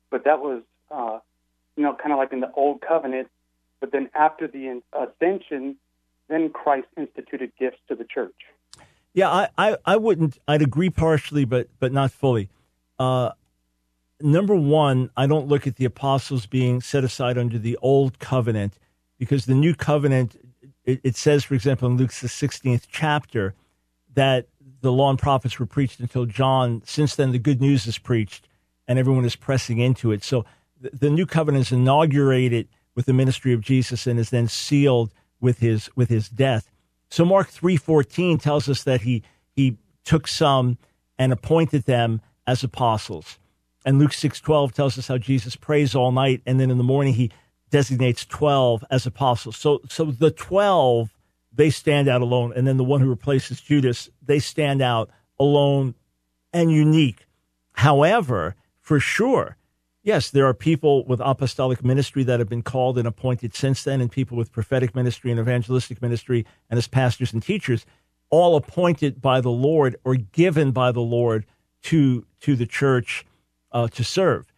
but 0.09 0.25
that 0.25 0.39
was, 0.39 0.63
uh, 0.91 1.19
you 1.77 1.83
know, 1.83 1.93
kind 1.93 2.11
of 2.11 2.17
like 2.17 2.33
in 2.33 2.41
the 2.41 2.51
old 2.53 2.81
covenant. 2.81 3.29
But 3.79 3.91
then 3.91 4.09
after 4.15 4.47
the 4.47 4.81
ascension, 4.93 5.75
then 6.27 6.49
Christ 6.49 6.87
instituted 6.97 7.51
gifts 7.59 7.79
to 7.87 7.95
the 7.95 8.05
church. 8.05 8.33
Yeah, 9.15 9.29
I, 9.29 9.47
I, 9.57 9.77
I 9.85 9.95
wouldn't. 9.95 10.37
I'd 10.45 10.61
agree 10.61 10.89
partially, 10.89 11.45
but 11.45 11.69
but 11.79 11.93
not 11.93 12.11
fully. 12.11 12.49
Uh, 12.99 13.31
number 14.21 14.55
one, 14.55 15.09
I 15.15 15.25
don't 15.25 15.47
look 15.47 15.65
at 15.65 15.77
the 15.77 15.85
apostles 15.85 16.45
being 16.45 16.81
set 16.81 17.05
aside 17.05 17.37
under 17.37 17.57
the 17.57 17.77
old 17.81 18.19
covenant 18.19 18.77
because 19.17 19.45
the 19.45 19.55
new 19.55 19.73
covenant, 19.73 20.35
it, 20.83 20.99
it 21.03 21.15
says, 21.15 21.45
for 21.45 21.53
example, 21.53 21.87
in 21.87 21.95
Luke's 21.95 22.19
the 22.19 22.27
16th 22.27 22.87
chapter, 22.91 23.55
that 24.13 24.47
the 24.81 24.91
law 24.91 25.09
and 25.09 25.17
prophets 25.17 25.59
were 25.59 25.65
preached 25.65 26.01
until 26.01 26.25
John. 26.25 26.81
Since 26.85 27.15
then, 27.15 27.31
the 27.31 27.39
good 27.39 27.61
news 27.61 27.87
is 27.87 27.97
preached, 27.97 28.49
and 28.85 28.99
everyone 28.99 29.23
is 29.23 29.37
pressing 29.37 29.79
into 29.79 30.11
it. 30.11 30.25
So 30.25 30.43
the, 30.79 30.89
the 30.91 31.09
new 31.09 31.25
covenant 31.25 31.67
is 31.67 31.71
inaugurated 31.71 32.67
with 32.95 33.05
the 33.05 33.13
ministry 33.13 33.53
of 33.53 33.61
Jesus 33.61 34.07
and 34.07 34.19
is 34.19 34.29
then 34.29 34.49
sealed 34.49 35.13
with 35.39 35.59
his 35.59 35.89
with 35.95 36.09
his 36.09 36.27
death. 36.27 36.69
So 37.09 37.25
Mark 37.25 37.49
three 37.49 37.77
fourteen 37.77 38.37
tells 38.37 38.67
us 38.69 38.83
that 38.83 39.01
he 39.01 39.23
he 39.55 39.77
took 40.03 40.27
some 40.27 40.77
and 41.17 41.31
appointed 41.31 41.85
them 41.85 42.21
as 42.45 42.63
apostles. 42.63 43.39
And 43.85 43.99
Luke 43.99 44.11
6:12 44.11 44.73
tells 44.73 44.97
us 44.97 45.07
how 45.07 45.17
Jesus 45.17 45.55
prays 45.55 45.95
all 45.95 46.11
night 46.11 46.41
and 46.45 46.59
then 46.59 46.71
in 46.71 46.77
the 46.77 46.83
morning 46.83 47.13
he 47.13 47.31
designates 47.69 48.25
12 48.25 48.83
as 48.89 49.05
apostles. 49.05 49.57
So 49.57 49.81
so 49.89 50.05
the 50.05 50.31
12 50.31 51.09
they 51.53 51.69
stand 51.69 52.07
out 52.07 52.21
alone 52.21 52.51
and 52.55 52.67
then 52.67 52.77
the 52.77 52.83
one 52.83 53.01
who 53.01 53.09
replaces 53.09 53.61
Judas, 53.61 54.09
they 54.21 54.39
stand 54.39 54.81
out 54.81 55.09
alone 55.39 55.95
and 56.51 56.71
unique. 56.71 57.27
However, 57.73 58.55
for 58.81 58.99
sure, 58.99 59.57
yes, 60.05 60.29
there 60.29 60.45
are 60.45 60.53
people 60.53 61.03
with 61.05 61.19
apostolic 61.19 61.83
ministry 61.83 62.23
that 62.23 62.39
have 62.39 62.47
been 62.47 62.61
called 62.61 62.97
and 62.97 63.07
appointed 63.07 63.53
since 63.53 63.83
then 63.83 63.99
and 63.99 64.09
people 64.09 64.37
with 64.37 64.53
prophetic 64.53 64.95
ministry 64.95 65.31
and 65.31 65.39
evangelistic 65.39 66.01
ministry 66.01 66.45
and 66.69 66.77
as 66.77 66.87
pastors 66.87 67.33
and 67.33 67.43
teachers 67.43 67.85
all 68.29 68.55
appointed 68.55 69.21
by 69.21 69.41
the 69.41 69.51
Lord 69.51 69.97
or 70.03 70.15
given 70.15 70.71
by 70.71 70.91
the 70.91 71.01
Lord 71.01 71.45
to 71.83 72.25
to 72.39 72.55
the 72.55 72.65
church 72.65 73.25
uh, 73.71 73.87
to 73.89 74.03
serve. 74.03 74.53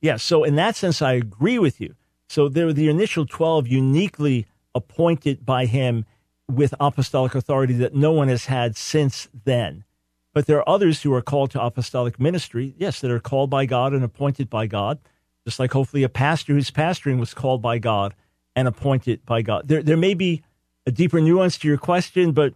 Yeah, 0.00 0.16
so 0.16 0.44
in 0.44 0.56
that 0.56 0.76
sense, 0.76 1.02
I 1.02 1.12
agree 1.12 1.58
with 1.58 1.80
you. 1.80 1.94
So 2.28 2.48
there 2.48 2.66
were 2.66 2.72
the 2.72 2.88
initial 2.88 3.26
12 3.26 3.68
uniquely 3.68 4.46
appointed 4.74 5.44
by 5.44 5.66
him 5.66 6.06
with 6.50 6.74
apostolic 6.80 7.34
authority 7.34 7.74
that 7.74 7.94
no 7.94 8.12
one 8.12 8.28
has 8.28 8.46
had 8.46 8.76
since 8.76 9.28
then. 9.44 9.84
But 10.32 10.46
there 10.46 10.58
are 10.58 10.68
others 10.68 11.02
who 11.02 11.12
are 11.12 11.22
called 11.22 11.50
to 11.52 11.62
apostolic 11.62 12.18
ministry, 12.18 12.74
yes, 12.78 13.00
that 13.00 13.10
are 13.10 13.20
called 13.20 13.50
by 13.50 13.66
God 13.66 13.92
and 13.92 14.02
appointed 14.02 14.48
by 14.48 14.66
God, 14.66 14.98
just 15.44 15.58
like 15.58 15.72
hopefully 15.72 16.02
a 16.02 16.08
pastor 16.08 16.54
who's 16.54 16.70
pastoring 16.70 17.20
was 17.20 17.34
called 17.34 17.60
by 17.60 17.78
God 17.78 18.14
and 18.56 18.66
appointed 18.66 19.24
by 19.26 19.42
God. 19.42 19.68
There, 19.68 19.82
there 19.82 19.96
may 19.96 20.14
be 20.14 20.42
a 20.86 20.90
deeper 20.90 21.20
nuance 21.20 21.58
to 21.58 21.68
your 21.68 21.78
question, 21.78 22.32
but 22.32 22.54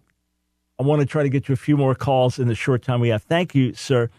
I 0.79 0.83
want 0.83 1.01
to 1.01 1.07
try 1.07 1.23
to 1.23 1.29
get 1.29 1.45
to 1.47 1.53
a 1.53 1.57
few 1.57 1.77
more 1.77 1.95
calls 1.95 2.39
in 2.39 2.49
the 2.49 2.55
short 2.55 2.83
time 2.83 3.01
we 3.01 3.09
have. 3.09 3.23
Thank 3.23 3.55
you, 3.55 3.75
sir. 3.75 4.11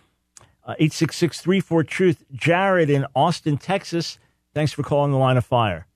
Uh, 0.64 0.76
866 0.80 1.42
34 1.42 1.84
Truth. 1.84 2.24
Jared 2.34 2.90
in 2.90 3.06
Austin, 3.16 3.58
Texas. 3.58 4.20
Thanks 4.54 4.74
for 4.74 4.84
calling 4.84 5.12
the 5.12 5.18
line 5.18 5.38
of 5.38 5.46
fire. 5.46 5.88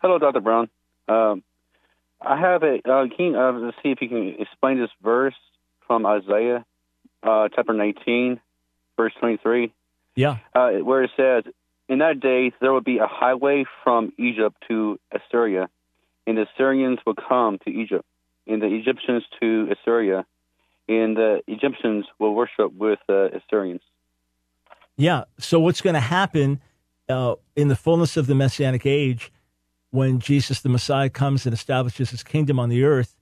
Hello, 0.00 0.18
Dr. 0.18 0.40
Brown. 0.40 0.68
Um, 1.08 1.42
I 2.20 2.38
have 2.38 2.62
a. 2.62 2.76
Uh, 2.84 3.06
can 3.14 3.26
you, 3.26 3.38
uh, 3.38 3.70
see 3.82 3.90
if 3.90 4.00
you 4.00 4.08
can 4.08 4.36
explain 4.38 4.80
this 4.80 4.90
verse 5.02 5.34
from 5.92 6.06
Isaiah, 6.06 6.64
uh, 7.22 7.48
chapter 7.54 7.74
19, 7.74 8.40
verse 8.96 9.12
23. 9.20 9.74
Yeah. 10.14 10.38
Uh, 10.54 10.70
where 10.70 11.02
it 11.02 11.10
says, 11.18 11.44
In 11.86 11.98
that 11.98 12.18
day 12.18 12.50
there 12.62 12.72
will 12.72 12.80
be 12.80 12.96
a 12.96 13.06
highway 13.06 13.66
from 13.84 14.10
Egypt 14.18 14.56
to 14.68 14.98
Assyria, 15.12 15.68
and 16.26 16.38
the 16.38 16.46
Assyrians 16.54 17.00
will 17.04 17.14
come 17.14 17.58
to 17.66 17.70
Egypt, 17.70 18.06
and 18.46 18.62
the 18.62 18.68
Egyptians 18.68 19.22
to 19.42 19.68
Assyria, 19.70 20.24
and 20.88 21.14
the 21.14 21.42
Egyptians 21.46 22.06
will 22.18 22.34
worship 22.34 22.72
with 22.72 22.98
the 23.06 23.42
Assyrians. 23.44 23.82
Yeah. 24.96 25.24
So 25.38 25.60
what's 25.60 25.82
going 25.82 25.92
to 25.92 26.00
happen 26.00 26.62
uh, 27.10 27.34
in 27.54 27.68
the 27.68 27.76
fullness 27.76 28.16
of 28.16 28.26
the 28.28 28.34
Messianic 28.34 28.86
age, 28.86 29.30
when 29.90 30.20
Jesus 30.20 30.62
the 30.62 30.70
Messiah 30.70 31.10
comes 31.10 31.44
and 31.44 31.52
establishes 31.52 32.08
his 32.08 32.22
kingdom 32.22 32.58
on 32.58 32.70
the 32.70 32.82
earth, 32.82 33.14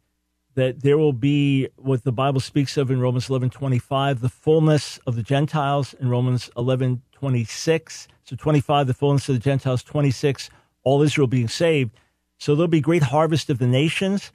that 0.55 0.83
there 0.83 0.99
will 0.99 1.13
be 1.13 1.69
what 1.77 2.05
the 2.05 2.13
Bible 2.13 2.41
speaks 2.41 2.77
of 2.77 2.91
in 2.91 3.01
Romans 3.01 3.31
11 3.31 3.51
25, 3.51 4.21
the 4.21 4.29
fullness 4.29 4.99
of 5.07 5.17
the 5.17 5.23
Gentiles 5.23 5.95
in 5.95 6.09
Romans 6.09 6.51
11 6.57 7.03
26. 7.13 8.09
So 8.25 8.37
25, 8.37 8.87
the 8.87 8.95
fullness 8.95 9.29
of 9.29 9.35
the 9.35 9.41
Gentiles, 9.41 9.83
26, 9.83 10.51
all 10.85 11.03
Israel 11.03 11.27
being 11.27 11.49
saved. 11.49 11.93
So 12.39 12.55
there'll 12.55 12.69
be 12.69 12.81
great 12.81 13.03
harvest 13.05 13.51
of 13.51 13.59
the 13.59 13.67
nations. 13.67 14.33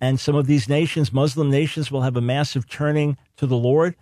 And 0.00 0.20
some 0.20 0.36
of 0.36 0.46
these 0.46 0.68
nations, 0.68 1.12
Muslim 1.12 1.50
nations, 1.50 1.90
will 1.90 2.02
have 2.02 2.16
a 2.16 2.20
massive 2.20 2.68
turning 2.68 3.16
to 3.36 3.46
the 3.46 3.56
Lord. 3.56 3.96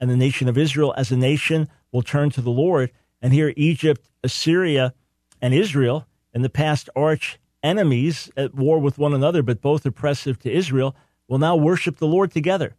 And 0.00 0.10
the 0.10 0.16
nation 0.16 0.48
of 0.48 0.56
Israel 0.56 0.94
as 0.96 1.10
a 1.10 1.16
nation 1.16 1.68
will 1.92 2.02
turn 2.02 2.30
to 2.30 2.40
the 2.40 2.50
Lord. 2.50 2.90
And 3.20 3.32
here, 3.32 3.52
Egypt, 3.56 4.08
Assyria, 4.22 4.94
and 5.42 5.54
Israel, 5.54 6.06
in 6.32 6.42
the 6.42 6.50
past 6.50 6.88
arch 6.94 7.38
enemies 7.62 8.30
at 8.36 8.54
war 8.54 8.78
with 8.78 8.98
one 8.98 9.14
another, 9.14 9.42
but 9.42 9.60
both 9.60 9.84
oppressive 9.86 10.38
to 10.40 10.50
Israel, 10.50 10.94
will 11.28 11.38
now 11.38 11.56
worship 11.56 11.98
the 11.98 12.06
Lord 12.06 12.32
together. 12.32 12.74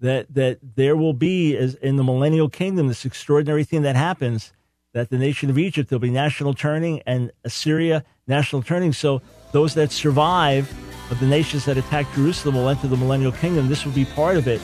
That, 0.00 0.34
that 0.34 0.58
there 0.74 0.96
will 0.96 1.12
be, 1.12 1.56
as 1.56 1.76
in 1.76 1.96
the 1.96 2.02
millennial 2.02 2.48
kingdom, 2.48 2.88
this 2.88 3.04
extraordinary 3.04 3.62
thing 3.62 3.82
that 3.82 3.94
happens 3.94 4.52
that 4.92 5.10
the 5.10 5.16
nation 5.16 5.48
of 5.48 5.58
Egypt, 5.58 5.88
there'll 5.88 6.00
be 6.00 6.10
national 6.10 6.54
turning, 6.54 7.00
and 7.06 7.30
Assyria, 7.44 8.04
national 8.26 8.62
turning. 8.62 8.92
So 8.92 9.22
those 9.52 9.74
that 9.74 9.90
survive 9.92 10.72
of 11.10 11.18
the 11.20 11.26
nations 11.26 11.64
that 11.64 11.76
attack 11.76 12.12
Jerusalem 12.14 12.56
will 12.56 12.68
enter 12.68 12.88
the 12.88 12.96
millennial 12.96 13.32
kingdom. 13.32 13.68
This 13.68 13.84
will 13.84 13.92
be 13.92 14.04
part 14.04 14.36
of 14.36 14.48
it 14.48 14.60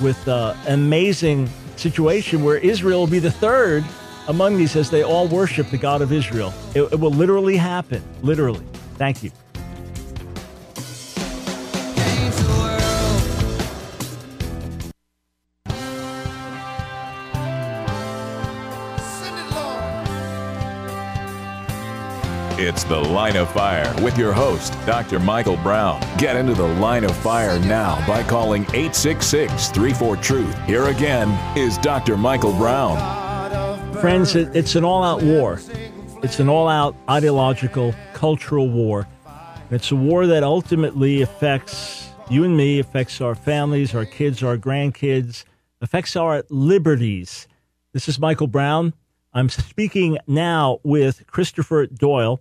with 0.00 0.26
uh, 0.26 0.54
an 0.66 0.80
amazing 0.80 1.48
situation 1.76 2.42
where 2.42 2.56
Israel 2.58 3.00
will 3.00 3.06
be 3.06 3.18
the 3.18 3.30
third 3.30 3.84
among 4.28 4.56
these 4.56 4.76
as 4.76 4.90
they 4.90 5.02
all 5.02 5.28
worship 5.28 5.70
the 5.70 5.78
God 5.78 6.02
of 6.02 6.12
Israel. 6.12 6.52
It, 6.74 6.82
it 6.82 7.00
will 7.00 7.10
literally 7.10 7.56
happen. 7.56 8.02
Literally. 8.22 8.64
Thank 8.98 9.22
you. 9.22 9.30
It's 22.60 22.82
the 22.82 22.98
Line 22.98 23.36
of 23.36 23.48
Fire 23.52 23.94
with 24.02 24.18
your 24.18 24.32
host, 24.32 24.72
Dr. 24.84 25.20
Michael 25.20 25.56
Brown. 25.58 26.00
Get 26.18 26.34
into 26.34 26.54
the 26.54 26.66
Line 26.66 27.04
of 27.04 27.16
Fire 27.18 27.58
now 27.60 28.04
by 28.04 28.24
calling 28.24 28.62
866 28.74 29.70
34 29.70 30.16
Truth. 30.16 30.58
Here 30.64 30.86
again 30.86 31.30
is 31.56 31.78
Dr. 31.78 32.16
Michael 32.16 32.52
Brown. 32.52 32.98
Friends, 34.00 34.34
it's 34.34 34.74
an 34.74 34.84
all 34.84 35.04
out 35.04 35.22
war. 35.22 35.60
It's 36.20 36.40
an 36.40 36.48
all 36.48 36.68
out 36.68 36.96
ideological, 37.08 37.94
cultural 38.12 38.68
war. 38.68 39.06
It's 39.70 39.92
a 39.92 39.96
war 39.96 40.26
that 40.26 40.42
ultimately 40.42 41.22
affects 41.22 42.08
you 42.28 42.42
and 42.42 42.56
me, 42.56 42.80
affects 42.80 43.20
our 43.20 43.36
families, 43.36 43.94
our 43.94 44.04
kids, 44.04 44.42
our 44.42 44.56
grandkids, 44.56 45.44
affects 45.80 46.16
our 46.16 46.42
liberties. 46.50 47.46
This 47.92 48.08
is 48.08 48.18
Michael 48.18 48.48
Brown. 48.48 48.94
I'm 49.32 49.48
speaking 49.48 50.18
now 50.26 50.80
with 50.82 51.24
Christopher 51.28 51.86
Doyle. 51.86 52.40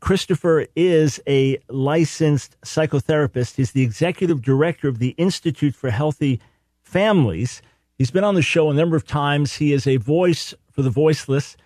Christopher 0.00 0.66
is 0.74 1.20
a 1.28 1.58
licensed 1.68 2.60
psychotherapist. 2.62 3.54
He's 3.54 3.70
the 3.70 3.82
executive 3.82 4.42
director 4.42 4.88
of 4.88 4.98
the 4.98 5.10
Institute 5.10 5.76
for 5.76 5.90
Healthy 5.90 6.40
Families. 6.82 7.62
He's 7.98 8.10
been 8.10 8.24
on 8.24 8.34
the 8.34 8.42
show 8.42 8.68
a 8.68 8.74
number 8.74 8.96
of 8.96 9.06
times. 9.06 9.54
He 9.54 9.72
is 9.72 9.86
a 9.86 9.96
voice 9.96 10.54
for 10.72 10.82
the 10.82 10.90
voiceless. 10.90 11.56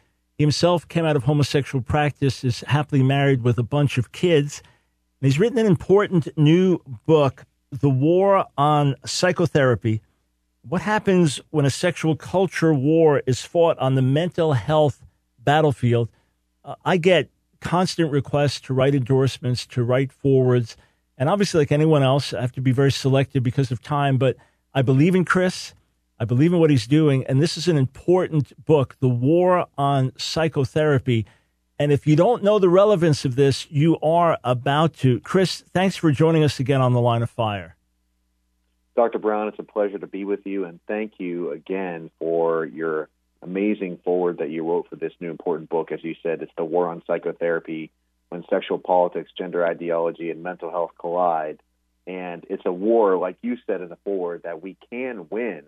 He 0.40 0.44
himself 0.44 0.88
came 0.88 1.04
out 1.04 1.16
of 1.16 1.24
homosexual 1.24 1.82
practice, 1.82 2.44
is 2.44 2.60
happily 2.60 3.02
married 3.02 3.42
with 3.42 3.58
a 3.58 3.62
bunch 3.62 3.98
of 3.98 4.10
kids. 4.10 4.62
And 5.20 5.26
he's 5.26 5.38
written 5.38 5.58
an 5.58 5.66
important 5.66 6.28
new 6.38 6.80
book, 7.04 7.44
The 7.70 7.90
War 7.90 8.46
on 8.56 8.96
Psychotherapy 9.04 10.00
what 10.62 10.82
happens 10.82 11.40
when 11.50 11.64
a 11.64 11.70
sexual 11.70 12.16
culture 12.16 12.72
war 12.74 13.22
is 13.26 13.42
fought 13.42 13.78
on 13.78 13.94
the 13.94 14.02
mental 14.02 14.52
health 14.52 15.02
battlefield? 15.38 16.08
Uh, 16.64 16.74
I 16.84 16.96
get 16.96 17.30
constant 17.60 18.12
requests 18.12 18.60
to 18.62 18.74
write 18.74 18.94
endorsements, 18.94 19.66
to 19.66 19.82
write 19.82 20.12
forewords. 20.12 20.76
And 21.16 21.28
obviously, 21.28 21.60
like 21.60 21.72
anyone 21.72 22.02
else, 22.02 22.32
I 22.32 22.40
have 22.40 22.52
to 22.52 22.60
be 22.60 22.72
very 22.72 22.92
selective 22.92 23.42
because 23.42 23.70
of 23.70 23.82
time. 23.82 24.18
But 24.18 24.36
I 24.74 24.82
believe 24.82 25.14
in 25.14 25.24
Chris. 25.24 25.74
I 26.20 26.26
believe 26.26 26.52
in 26.52 26.58
what 26.58 26.68
he's 26.68 26.86
doing. 26.86 27.24
And 27.26 27.40
this 27.40 27.56
is 27.56 27.66
an 27.66 27.78
important 27.78 28.52
book, 28.66 28.94
The 29.00 29.08
War 29.08 29.66
on 29.78 30.12
Psychotherapy. 30.18 31.24
And 31.78 31.90
if 31.90 32.06
you 32.06 32.14
don't 32.14 32.44
know 32.44 32.58
the 32.58 32.68
relevance 32.68 33.24
of 33.24 33.36
this, 33.36 33.66
you 33.70 33.98
are 34.00 34.36
about 34.44 34.92
to. 34.98 35.18
Chris, 35.20 35.64
thanks 35.72 35.96
for 35.96 36.12
joining 36.12 36.44
us 36.44 36.60
again 36.60 36.82
on 36.82 36.92
the 36.92 37.00
line 37.00 37.22
of 37.22 37.30
fire. 37.30 37.74
Dr. 38.94 39.18
Brown, 39.18 39.48
it's 39.48 39.58
a 39.58 39.62
pleasure 39.62 39.98
to 39.98 40.06
be 40.06 40.26
with 40.26 40.44
you, 40.44 40.66
and 40.66 40.78
thank 40.86 41.14
you 41.16 41.52
again 41.52 42.10
for 42.18 42.66
your 42.66 43.08
amazing 43.40 43.98
foreword 44.04 44.38
that 44.38 44.50
you 44.50 44.62
wrote 44.68 44.90
for 44.90 44.96
this 44.96 45.14
new 45.20 45.30
important 45.30 45.70
book. 45.70 45.90
As 45.90 46.04
you 46.04 46.14
said, 46.22 46.42
it's 46.42 46.52
the 46.58 46.64
war 46.64 46.88
on 46.88 47.02
psychotherapy 47.06 47.90
when 48.28 48.44
sexual 48.50 48.78
politics, 48.78 49.30
gender 49.38 49.64
ideology, 49.64 50.30
and 50.30 50.42
mental 50.42 50.70
health 50.70 50.90
collide. 50.98 51.60
And 52.06 52.44
it's 52.50 52.66
a 52.66 52.72
war, 52.72 53.16
like 53.16 53.38
you 53.40 53.56
said 53.66 53.80
in 53.80 53.88
the 53.88 53.96
foreword, 54.04 54.42
that 54.42 54.62
we 54.62 54.76
can 54.90 55.28
win, 55.30 55.62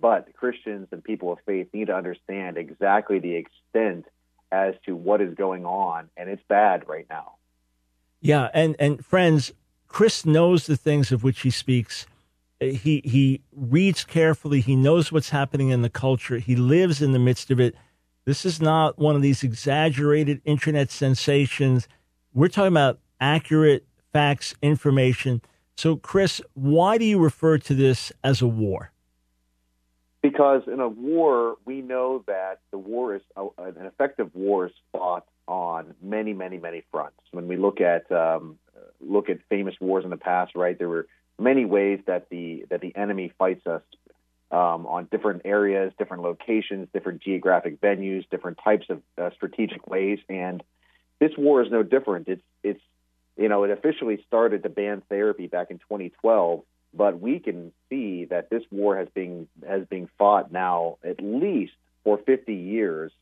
but 0.00 0.32
Christians 0.34 0.88
and 0.92 1.02
people 1.02 1.32
of 1.32 1.38
faith 1.46 1.68
need 1.72 1.86
to 1.86 1.94
understand 1.94 2.56
exactly 2.56 3.18
the 3.18 3.34
extent 3.34 4.06
as 4.52 4.74
to 4.86 4.96
what 4.96 5.20
is 5.20 5.34
going 5.34 5.64
on, 5.64 6.08
and 6.16 6.28
it's 6.28 6.42
bad 6.48 6.88
right 6.88 7.06
now. 7.08 7.34
Yeah, 8.20 8.48
and 8.52 8.76
and 8.78 9.04
friends, 9.04 9.52
Chris 9.88 10.26
knows 10.26 10.66
the 10.66 10.76
things 10.76 11.12
of 11.12 11.22
which 11.22 11.40
he 11.42 11.50
speaks 11.50 12.06
he 12.60 13.00
he 13.04 13.40
reads 13.52 14.04
carefully. 14.04 14.60
He 14.60 14.76
knows 14.76 15.10
what's 15.10 15.30
happening 15.30 15.70
in 15.70 15.82
the 15.82 15.90
culture. 15.90 16.38
He 16.38 16.56
lives 16.56 17.00
in 17.00 17.12
the 17.12 17.18
midst 17.18 17.50
of 17.50 17.58
it. 17.58 17.74
This 18.26 18.44
is 18.44 18.60
not 18.60 18.98
one 18.98 19.16
of 19.16 19.22
these 19.22 19.42
exaggerated 19.42 20.42
internet 20.44 20.90
sensations. 20.90 21.88
We're 22.34 22.48
talking 22.48 22.68
about 22.68 23.00
accurate 23.20 23.86
facts, 24.12 24.54
information. 24.60 25.40
So, 25.76 25.96
Chris, 25.96 26.42
why 26.52 26.98
do 26.98 27.06
you 27.06 27.18
refer 27.18 27.58
to 27.58 27.74
this 27.74 28.12
as 28.22 28.42
a 28.42 28.46
war? 28.46 28.92
Because 30.22 30.62
in 30.66 30.80
a 30.80 30.88
war, 30.88 31.56
we 31.64 31.80
know 31.80 32.22
that 32.26 32.60
the 32.70 32.78
war 32.78 33.14
is 33.14 33.22
uh, 33.36 33.46
an 33.58 33.86
effective 33.86 34.30
war 34.34 34.66
is 34.66 34.72
fought 34.92 35.26
on 35.48 35.94
many, 36.02 36.34
many, 36.34 36.58
many 36.58 36.84
fronts. 36.90 37.16
When 37.30 37.48
we 37.48 37.56
look 37.56 37.80
at 37.80 38.10
um, 38.12 38.58
look 39.00 39.30
at 39.30 39.38
famous 39.48 39.74
wars 39.80 40.04
in 40.04 40.10
the 40.10 40.16
past, 40.16 40.54
right? 40.54 40.78
There 40.78 40.88
were 40.88 41.06
many 41.38 41.64
ways 41.64 42.00
that 42.06 42.28
the 42.28 42.66
that 42.70 42.80
the 42.80 42.94
enemy 42.94 43.32
fights 43.38 43.66
us 43.66 43.82
um, 44.50 44.86
on 44.86 45.08
different 45.10 45.42
areas, 45.44 45.92
different 45.98 46.22
locations, 46.22 46.88
different 46.92 47.22
geographic 47.22 47.80
venues, 47.80 48.28
different 48.30 48.58
types 48.62 48.86
of 48.90 49.02
uh, 49.16 49.30
strategic 49.34 49.86
ways, 49.86 50.18
and 50.28 50.62
this 51.18 51.32
war 51.36 51.62
is 51.62 51.70
no 51.70 51.82
different. 51.82 52.28
It's 52.28 52.42
it's 52.62 52.80
you 53.36 53.48
know 53.48 53.64
it 53.64 53.70
officially 53.70 54.22
started 54.26 54.62
to 54.64 54.68
ban 54.68 55.02
therapy 55.08 55.46
back 55.46 55.70
in 55.70 55.78
2012, 55.78 56.62
but 56.92 57.20
we 57.20 57.38
can 57.38 57.72
see 57.88 58.24
that 58.26 58.50
this 58.50 58.62
war 58.70 58.96
has 58.96 59.08
been 59.14 59.48
has 59.66 59.86
been 59.86 60.08
fought 60.18 60.52
now 60.52 60.98
at 61.04 61.20
least 61.22 61.72
for 62.04 62.18
50 62.18 62.54
years, 62.54 63.12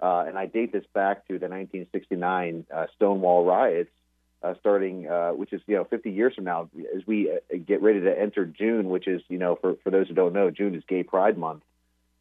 uh, 0.00 0.24
and 0.26 0.38
I 0.38 0.46
date 0.46 0.72
this 0.72 0.84
back 0.94 1.26
to 1.28 1.34
the 1.34 1.48
1969 1.48 2.66
uh, 2.72 2.86
Stonewall 2.96 3.44
riots 3.44 3.90
uh, 4.42 4.54
starting, 4.60 5.08
uh, 5.08 5.30
which 5.30 5.52
is 5.52 5.60
you 5.66 5.76
know 5.76 5.84
50 5.84 6.10
years 6.10 6.34
from 6.34 6.44
now, 6.44 6.68
as 6.94 7.06
we 7.06 7.30
uh, 7.30 7.56
get 7.64 7.82
ready 7.82 8.00
to 8.00 8.18
enter 8.18 8.44
June, 8.44 8.88
which 8.88 9.06
is 9.06 9.22
you 9.28 9.38
know 9.38 9.56
for 9.56 9.76
for 9.82 9.90
those 9.90 10.08
who 10.08 10.14
don't 10.14 10.32
know, 10.32 10.50
June 10.50 10.74
is 10.74 10.82
Gay 10.88 11.02
Pride 11.02 11.38
Month. 11.38 11.62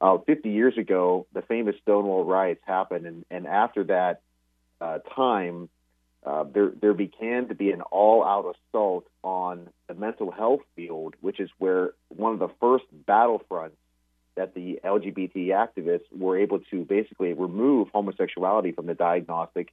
Uh, 0.02 0.18
50 0.18 0.50
years 0.50 0.78
ago, 0.78 1.26
the 1.34 1.42
famous 1.42 1.76
Stonewall 1.82 2.26
riots 2.26 2.62
happened, 2.66 3.06
and 3.06 3.26
and 3.32 3.48
after 3.48 3.84
that 3.86 4.22
time, 5.16 5.70
uh, 6.26 6.44
there 6.44 6.72
there 6.82 6.94
began 6.94 7.48
to 7.48 7.56
be 7.56 7.72
an 7.72 7.82
all-out 7.82 8.56
assault 8.56 9.06
on 9.24 9.70
the 9.88 9.94
mental 9.94 10.32
health 10.32 10.62
field, 10.76 11.14
which 11.22 11.40
is 11.40 11.50
where 11.60 11.94
one 12.10 12.34
of 12.34 12.40
the 12.40 12.50
first 12.60 12.86
battlefronts 13.08 13.78
that 14.36 14.54
the 14.54 14.80
LGBT 14.84 15.48
activists 15.50 16.06
were 16.12 16.38
able 16.38 16.60
to 16.72 16.84
basically 16.84 17.34
remove 17.34 17.90
homosexuality 17.94 18.72
from 18.72 18.86
the 18.86 18.96
diagnostic 18.96 19.72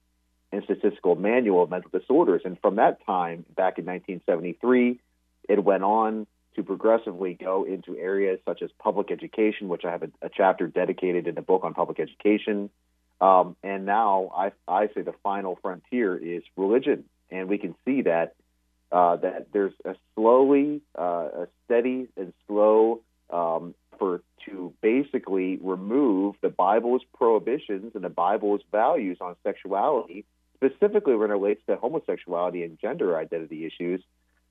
and 0.52 0.62
Statistical 0.64 1.16
Manual 1.16 1.62
of 1.64 1.70
Mental 1.70 1.90
Disorders. 1.90 2.42
And 2.44 2.60
from 2.60 2.76
that 2.76 3.04
time, 3.06 3.44
back 3.56 3.78
in 3.78 3.86
1973, 3.86 5.00
it 5.48 5.64
went 5.64 5.82
on 5.82 6.26
to 6.54 6.62
progressively 6.62 7.34
go 7.34 7.64
into 7.64 7.96
areas 7.96 8.38
such 8.44 8.60
as 8.60 8.70
public 8.78 9.10
education, 9.10 9.68
which 9.68 9.84
I 9.84 9.90
have 9.90 10.02
a, 10.02 10.10
a 10.20 10.28
chapter 10.28 10.66
dedicated 10.66 11.26
in 11.26 11.34
the 11.34 11.42
book 11.42 11.64
on 11.64 11.72
public 11.72 11.98
education. 11.98 12.68
Um, 13.22 13.56
and 13.62 13.86
now 13.86 14.30
I, 14.36 14.52
I 14.66 14.88
say 14.88 15.02
the 15.02 15.14
final 15.22 15.58
frontier 15.62 16.16
is 16.16 16.42
religion. 16.56 17.04
And 17.30 17.48
we 17.48 17.56
can 17.56 17.74
see 17.84 18.02
that 18.02 18.34
uh, 18.90 19.16
that 19.16 19.46
there's 19.52 19.72
a 19.86 19.94
slowly, 20.14 20.82
uh, 20.98 21.28
a 21.44 21.48
steady 21.64 22.08
and 22.14 22.34
slow 22.46 23.00
um, 23.30 23.74
for 23.98 24.20
to 24.44 24.74
basically 24.82 25.56
remove 25.62 26.34
the 26.42 26.50
Bible's 26.50 27.02
prohibitions 27.16 27.92
and 27.94 28.04
the 28.04 28.10
Bible's 28.10 28.60
values 28.70 29.16
on 29.20 29.36
sexuality 29.44 30.26
specifically 30.62 31.16
when 31.16 31.30
it 31.30 31.34
relates 31.34 31.60
to 31.66 31.76
homosexuality 31.76 32.62
and 32.62 32.78
gender 32.80 33.16
identity 33.16 33.66
issues, 33.66 34.02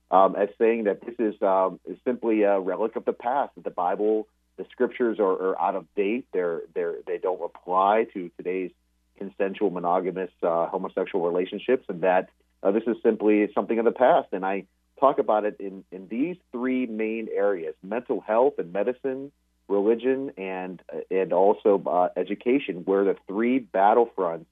um, 0.10 0.36
as 0.36 0.50
saying 0.58 0.84
that 0.86 1.00
this 1.06 1.16
is, 1.20 1.42
um, 1.42 1.80
is 1.86 1.98
simply 2.06 2.44
a 2.44 2.60
relic 2.60 2.96
of 2.96 3.06
the 3.06 3.14
past, 3.14 3.56
that 3.56 3.64
the 3.64 3.70
Bible, 3.70 4.28
the 4.62 4.68
scriptures 4.72 5.18
are, 5.20 5.32
are 5.32 5.62
out 5.62 5.76
of 5.76 5.86
date, 5.96 6.28
they're, 6.34 6.62
they're, 6.76 6.96
they 7.08 7.18
don't 7.18 7.42
apply 7.44 8.06
to 8.14 8.30
today's 8.38 8.72
consensual 9.18 9.72
monogamous 9.72 10.30
uh, 10.44 10.68
homosexual 10.68 11.26
relationships, 11.26 11.86
and 11.90 12.02
that 12.02 12.30
uh, 12.62 12.72
this 12.72 12.84
is 12.86 12.96
simply 13.02 13.50
something 13.56 13.80
of 13.80 13.86
the 13.86 13.92
past. 13.92 14.28
And 14.32 14.46
I 14.46 14.66
talk 15.00 15.18
about 15.18 15.46
it 15.46 15.58
in, 15.60 15.84
in 15.92 16.08
these 16.08 16.38
three 16.52 16.86
main 16.86 17.28
areas 17.34 17.74
mental 17.82 18.22
health 18.22 18.54
and 18.60 18.72
medicine, 18.72 19.32
religion, 19.68 20.32
and, 20.38 20.80
and 21.10 21.34
also 21.34 21.82
uh, 21.88 22.10
education, 22.16 22.84
where 22.86 23.04
the 23.04 23.16
three 23.28 23.60
battlefronts 23.60 24.46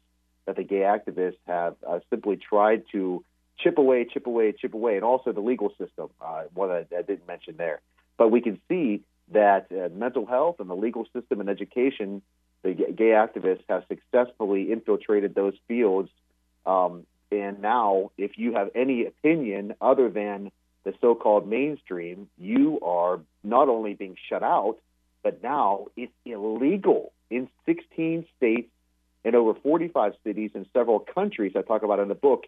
that 0.48 0.56
the 0.56 0.64
gay 0.64 0.82
activists 0.82 1.38
have 1.46 1.76
uh, 1.88 2.00
simply 2.10 2.36
tried 2.36 2.84
to 2.94 3.24
chip 3.60 3.78
away, 3.78 4.08
chip 4.12 4.26
away, 4.26 4.54
chip 4.54 4.74
away, 4.74 4.96
and 4.96 5.04
also 5.04 5.32
the 5.32 5.42
legal 5.42 5.70
system, 5.78 6.10
uh, 6.20 6.44
one 6.54 6.70
that 6.70 6.88
I 6.98 7.04
didn't 7.04 7.28
mention 7.28 7.58
there. 7.58 7.82
But 8.18 8.32
we 8.32 8.42
can 8.42 8.60
see 8.68 9.04
that 9.32 9.68
uh, 9.72 9.90
mental 9.94 10.26
health 10.26 10.58
and 10.60 10.70
the 10.70 10.76
legal 10.76 11.06
system 11.14 11.40
and 11.40 11.50
education, 11.50 12.22
the 12.64 12.74
gay 12.74 13.12
activists 13.12 13.64
have 13.70 13.84
successfully 13.88 14.72
infiltrated 14.72 15.36
those 15.36 15.54
fields. 15.68 16.10
Um, 16.66 17.06
and 17.32 17.62
now, 17.62 18.12
if 18.18 18.38
you 18.38 18.54
have 18.54 18.70
any 18.76 19.06
opinion 19.06 19.76
other 19.82 20.10
than 20.10 20.52
the 20.84 20.94
so 21.00 21.16
called 21.16 21.48
mainstream, 21.48 22.30
you 22.38 22.80
are 22.82 23.20
not 23.44 23.70
only 23.70 23.94
being 23.94 24.16
shut 24.30 24.44
out, 24.44 24.78
but 25.24 25.44
now 25.44 25.88
it's 25.96 26.14
illegal 26.26 27.12
in 27.30 27.50
16 27.66 28.26
states 28.38 28.70
and 29.24 29.36
over 29.36 29.54
45 29.54 30.14
cities 30.24 30.52
in 30.56 30.66
several 30.74 31.00
countries. 31.00 31.54
I 31.56 31.62
talk 31.62 31.84
about 31.84 32.00
in 32.00 32.08
the 32.08 32.16
book 32.16 32.46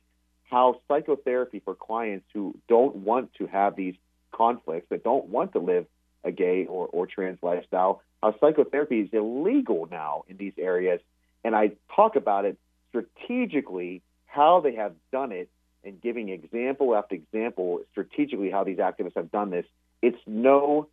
how 0.49 0.79
psychotherapy 0.87 1.61
for 1.63 1.75
clients 1.75 2.25
who 2.33 2.55
don't 2.67 2.97
want 2.97 3.33
to 3.35 3.47
have 3.47 3.75
these 3.75 3.95
conflicts, 4.31 4.87
that 4.89 5.03
don't 5.03 5.25
want 5.25 5.53
to 5.53 5.59
live 5.59 5.85
a 6.23 6.31
gay 6.31 6.65
or, 6.65 6.87
or 6.87 7.07
trans 7.07 7.39
lifestyle, 7.41 8.01
how 8.21 8.35
psychotherapy 8.39 9.01
is 9.01 9.09
illegal 9.13 9.87
now 9.89 10.23
in 10.27 10.37
these 10.37 10.53
areas. 10.57 10.99
And 11.43 11.55
I 11.55 11.71
talk 11.95 12.15
about 12.15 12.45
it 12.45 12.57
strategically 12.89 14.01
how 14.25 14.61
they 14.61 14.75
have 14.75 14.93
done 15.11 15.31
it 15.31 15.49
and 15.83 15.99
giving 15.99 16.29
example 16.29 16.95
after 16.95 17.15
example 17.15 17.81
strategically 17.91 18.51
how 18.51 18.63
these 18.63 18.77
activists 18.77 19.15
have 19.15 19.31
done 19.31 19.49
this. 19.49 19.65
It's 20.01 20.19
no 20.27 20.87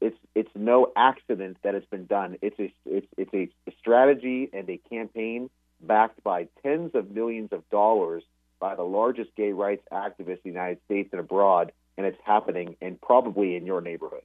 it's 0.00 0.16
it's 0.34 0.50
no 0.54 0.92
accident 0.96 1.58
that 1.62 1.74
it's 1.74 1.86
been 1.86 2.06
done. 2.06 2.38
It's 2.40 2.58
a 2.58 2.72
it's 2.86 3.06
it's 3.16 3.34
a 3.34 3.72
strategy 3.78 4.48
and 4.52 4.68
a 4.68 4.78
campaign 4.88 5.50
backed 5.80 6.22
by 6.22 6.48
tens 6.62 6.94
of 6.94 7.10
millions 7.10 7.52
of 7.52 7.68
dollars 7.70 8.22
by 8.58 8.74
the 8.74 8.82
largest 8.82 9.34
gay 9.36 9.52
rights 9.52 9.82
activists 9.92 10.44
in 10.44 10.44
the 10.44 10.50
United 10.50 10.78
States 10.84 11.10
and 11.12 11.20
abroad, 11.20 11.72
and 11.96 12.06
it's 12.06 12.18
happening 12.24 12.76
and 12.80 13.00
probably 13.00 13.56
in 13.56 13.66
your 13.66 13.80
neighborhood. 13.80 14.22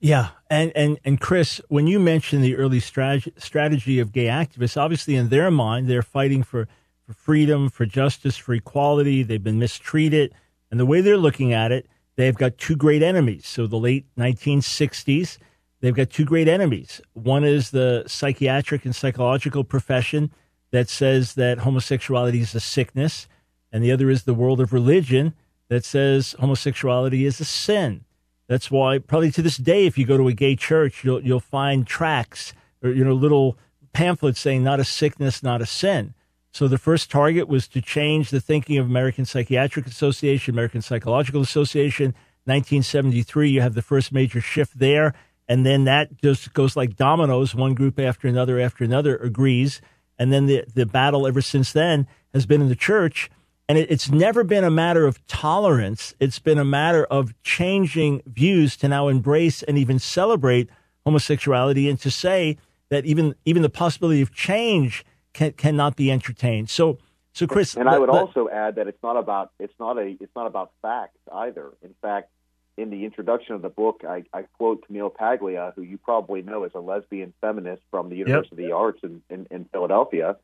Yeah, 0.00 0.28
and 0.48 0.70
and 0.76 0.98
and 1.04 1.20
Chris, 1.20 1.60
when 1.68 1.86
you 1.86 1.98
mentioned 1.98 2.44
the 2.44 2.56
early 2.56 2.78
strategy 2.78 3.32
strategy 3.36 3.98
of 3.98 4.12
gay 4.12 4.26
activists, 4.26 4.76
obviously 4.76 5.16
in 5.16 5.28
their 5.28 5.50
mind 5.50 5.88
they're 5.88 6.02
fighting 6.02 6.42
for 6.42 6.68
for 7.04 7.14
freedom, 7.14 7.68
for 7.68 7.84
justice, 7.84 8.36
for 8.36 8.54
equality. 8.54 9.22
They've 9.22 9.42
been 9.42 9.58
mistreated, 9.58 10.34
and 10.70 10.78
the 10.78 10.86
way 10.86 11.00
they're 11.00 11.16
looking 11.16 11.52
at 11.52 11.72
it, 11.72 11.86
they've 12.16 12.36
got 12.36 12.58
two 12.58 12.76
great 12.76 13.02
enemies. 13.02 13.46
So 13.46 13.66
the 13.66 13.78
late 13.78 14.06
1960s, 14.16 15.38
they've 15.80 15.94
got 15.94 16.10
two 16.10 16.24
great 16.24 16.48
enemies. 16.48 17.00
One 17.14 17.42
is 17.42 17.70
the 17.70 18.04
psychiatric 18.06 18.84
and 18.84 18.94
psychological 18.94 19.64
profession 19.64 20.30
that 20.70 20.88
says 20.88 21.34
that 21.34 21.58
homosexuality 21.58 22.40
is 22.40 22.54
a 22.54 22.60
sickness, 22.60 23.26
and 23.72 23.82
the 23.82 23.90
other 23.90 24.10
is 24.10 24.24
the 24.24 24.34
world 24.34 24.60
of 24.60 24.72
religion 24.72 25.34
that 25.68 25.84
says 25.84 26.36
homosexuality 26.38 27.24
is 27.24 27.40
a 27.40 27.44
sin. 27.44 28.04
That's 28.48 28.70
why, 28.70 28.98
probably 28.98 29.30
to 29.32 29.42
this 29.42 29.56
day, 29.56 29.86
if 29.86 29.98
you 29.98 30.06
go 30.06 30.16
to 30.16 30.28
a 30.28 30.32
gay 30.32 30.56
church, 30.56 31.04
you'll 31.04 31.22
you'll 31.22 31.40
find 31.40 31.86
tracts 31.86 32.54
or 32.82 32.90
you 32.90 33.04
know 33.04 33.12
little 33.12 33.58
pamphlets 33.92 34.40
saying 34.40 34.64
"not 34.64 34.80
a 34.80 34.84
sickness, 34.84 35.42
not 35.42 35.60
a 35.60 35.66
sin." 35.66 36.14
So 36.50 36.66
the 36.66 36.78
first 36.78 37.10
target 37.10 37.46
was 37.46 37.68
to 37.68 37.82
change 37.82 38.30
the 38.30 38.40
thinking 38.40 38.78
of 38.78 38.86
American 38.86 39.24
Psychiatric 39.26 39.86
Association, 39.86 40.54
American 40.54 40.82
Psychological 40.82 41.42
Association. 41.42 42.14
1973, 42.44 43.50
you 43.50 43.60
have 43.60 43.74
the 43.74 43.82
first 43.82 44.10
major 44.10 44.40
shift 44.40 44.78
there, 44.78 45.12
and 45.46 45.66
then 45.66 45.84
that 45.84 46.16
just 46.22 46.54
goes 46.54 46.74
like 46.74 46.96
dominoes. 46.96 47.54
One 47.54 47.74
group 47.74 48.00
after 48.00 48.26
another 48.26 48.58
after 48.58 48.82
another 48.84 49.16
agrees 49.18 49.82
and 50.18 50.32
then 50.32 50.46
the, 50.46 50.64
the 50.74 50.86
battle 50.86 51.26
ever 51.26 51.40
since 51.40 51.72
then 51.72 52.06
has 52.34 52.44
been 52.44 52.60
in 52.60 52.68
the 52.68 52.76
church. 52.76 53.30
And 53.68 53.78
it, 53.78 53.90
it's 53.90 54.10
never 54.10 54.44
been 54.44 54.64
a 54.64 54.70
matter 54.70 55.06
of 55.06 55.24
tolerance. 55.26 56.14
It's 56.20 56.38
been 56.38 56.58
a 56.58 56.64
matter 56.64 57.04
of 57.04 57.34
changing 57.42 58.22
views 58.26 58.76
to 58.78 58.88
now 58.88 59.08
embrace 59.08 59.62
and 59.62 59.76
even 59.76 59.98
celebrate 59.98 60.70
homosexuality 61.04 61.88
and 61.88 62.00
to 62.00 62.10
say 62.10 62.56
that 62.88 63.04
even, 63.04 63.34
even 63.44 63.62
the 63.62 63.68
possibility 63.68 64.22
of 64.22 64.32
change 64.32 65.04
can, 65.34 65.52
cannot 65.52 65.96
be 65.96 66.10
entertained. 66.10 66.70
So, 66.70 66.98
so 67.32 67.46
Chris, 67.46 67.74
and 67.74 67.88
I 67.88 67.98
would 67.98 68.10
also 68.10 68.48
add 68.48 68.76
that 68.76 68.88
it's 68.88 69.02
not 69.02 69.16
about 69.16 69.52
it's 69.60 69.74
not 69.78 69.96
a 69.96 70.16
it's 70.20 70.34
not 70.34 70.48
about 70.48 70.72
facts 70.82 71.18
either. 71.32 71.70
In 71.82 71.94
fact, 72.02 72.30
in 72.78 72.90
the 72.90 73.04
introduction 73.04 73.54
of 73.54 73.62
the 73.62 73.68
book, 73.68 74.02
I, 74.08 74.24
I 74.32 74.42
quote 74.42 74.86
Camille 74.86 75.10
Paglia, 75.10 75.72
who 75.76 75.82
you 75.82 75.98
probably 75.98 76.42
know 76.42 76.64
is 76.64 76.72
a 76.74 76.80
lesbian 76.80 77.34
feminist 77.40 77.82
from 77.90 78.08
the 78.08 78.16
University 78.16 78.56
yep. 78.56 78.64
of 78.64 78.68
the 78.68 78.72
Arts 78.72 79.00
in, 79.02 79.22
in, 79.28 79.46
in 79.50 79.64
Philadelphia. 79.66 80.36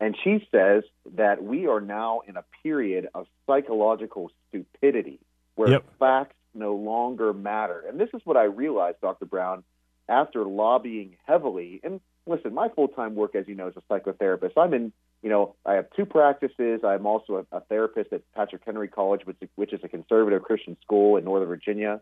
And 0.00 0.16
she 0.22 0.46
says 0.52 0.84
that 1.16 1.42
we 1.42 1.66
are 1.66 1.80
now 1.80 2.20
in 2.26 2.36
a 2.36 2.44
period 2.62 3.08
of 3.14 3.26
psychological 3.46 4.30
stupidity 4.48 5.18
where 5.56 5.70
yep. 5.70 5.84
facts 5.98 6.36
no 6.54 6.74
longer 6.74 7.32
matter. 7.32 7.84
And 7.88 7.98
this 7.98 8.10
is 8.14 8.20
what 8.24 8.36
I 8.36 8.44
realized, 8.44 9.00
Dr. 9.00 9.26
Brown, 9.26 9.64
after 10.08 10.44
lobbying 10.44 11.16
heavily. 11.26 11.80
And 11.82 12.00
listen, 12.26 12.54
my 12.54 12.68
full 12.68 12.88
time 12.88 13.16
work, 13.16 13.34
as 13.34 13.48
you 13.48 13.56
know, 13.56 13.66
is 13.66 13.74
a 13.76 13.92
psychotherapist. 13.92 14.52
I'm 14.56 14.72
in 14.72 14.92
you 15.22 15.30
know, 15.30 15.56
I 15.66 15.74
have 15.74 15.86
two 15.96 16.06
practices. 16.06 16.80
I'm 16.84 17.06
also 17.06 17.44
a, 17.52 17.56
a 17.56 17.60
therapist 17.62 18.12
at 18.12 18.22
Patrick 18.34 18.62
Henry 18.64 18.88
College, 18.88 19.22
which, 19.24 19.36
which 19.56 19.72
is 19.72 19.80
a 19.82 19.88
conservative 19.88 20.42
Christian 20.42 20.76
school 20.82 21.16
in 21.16 21.24
Northern 21.24 21.48
Virginia. 21.48 22.00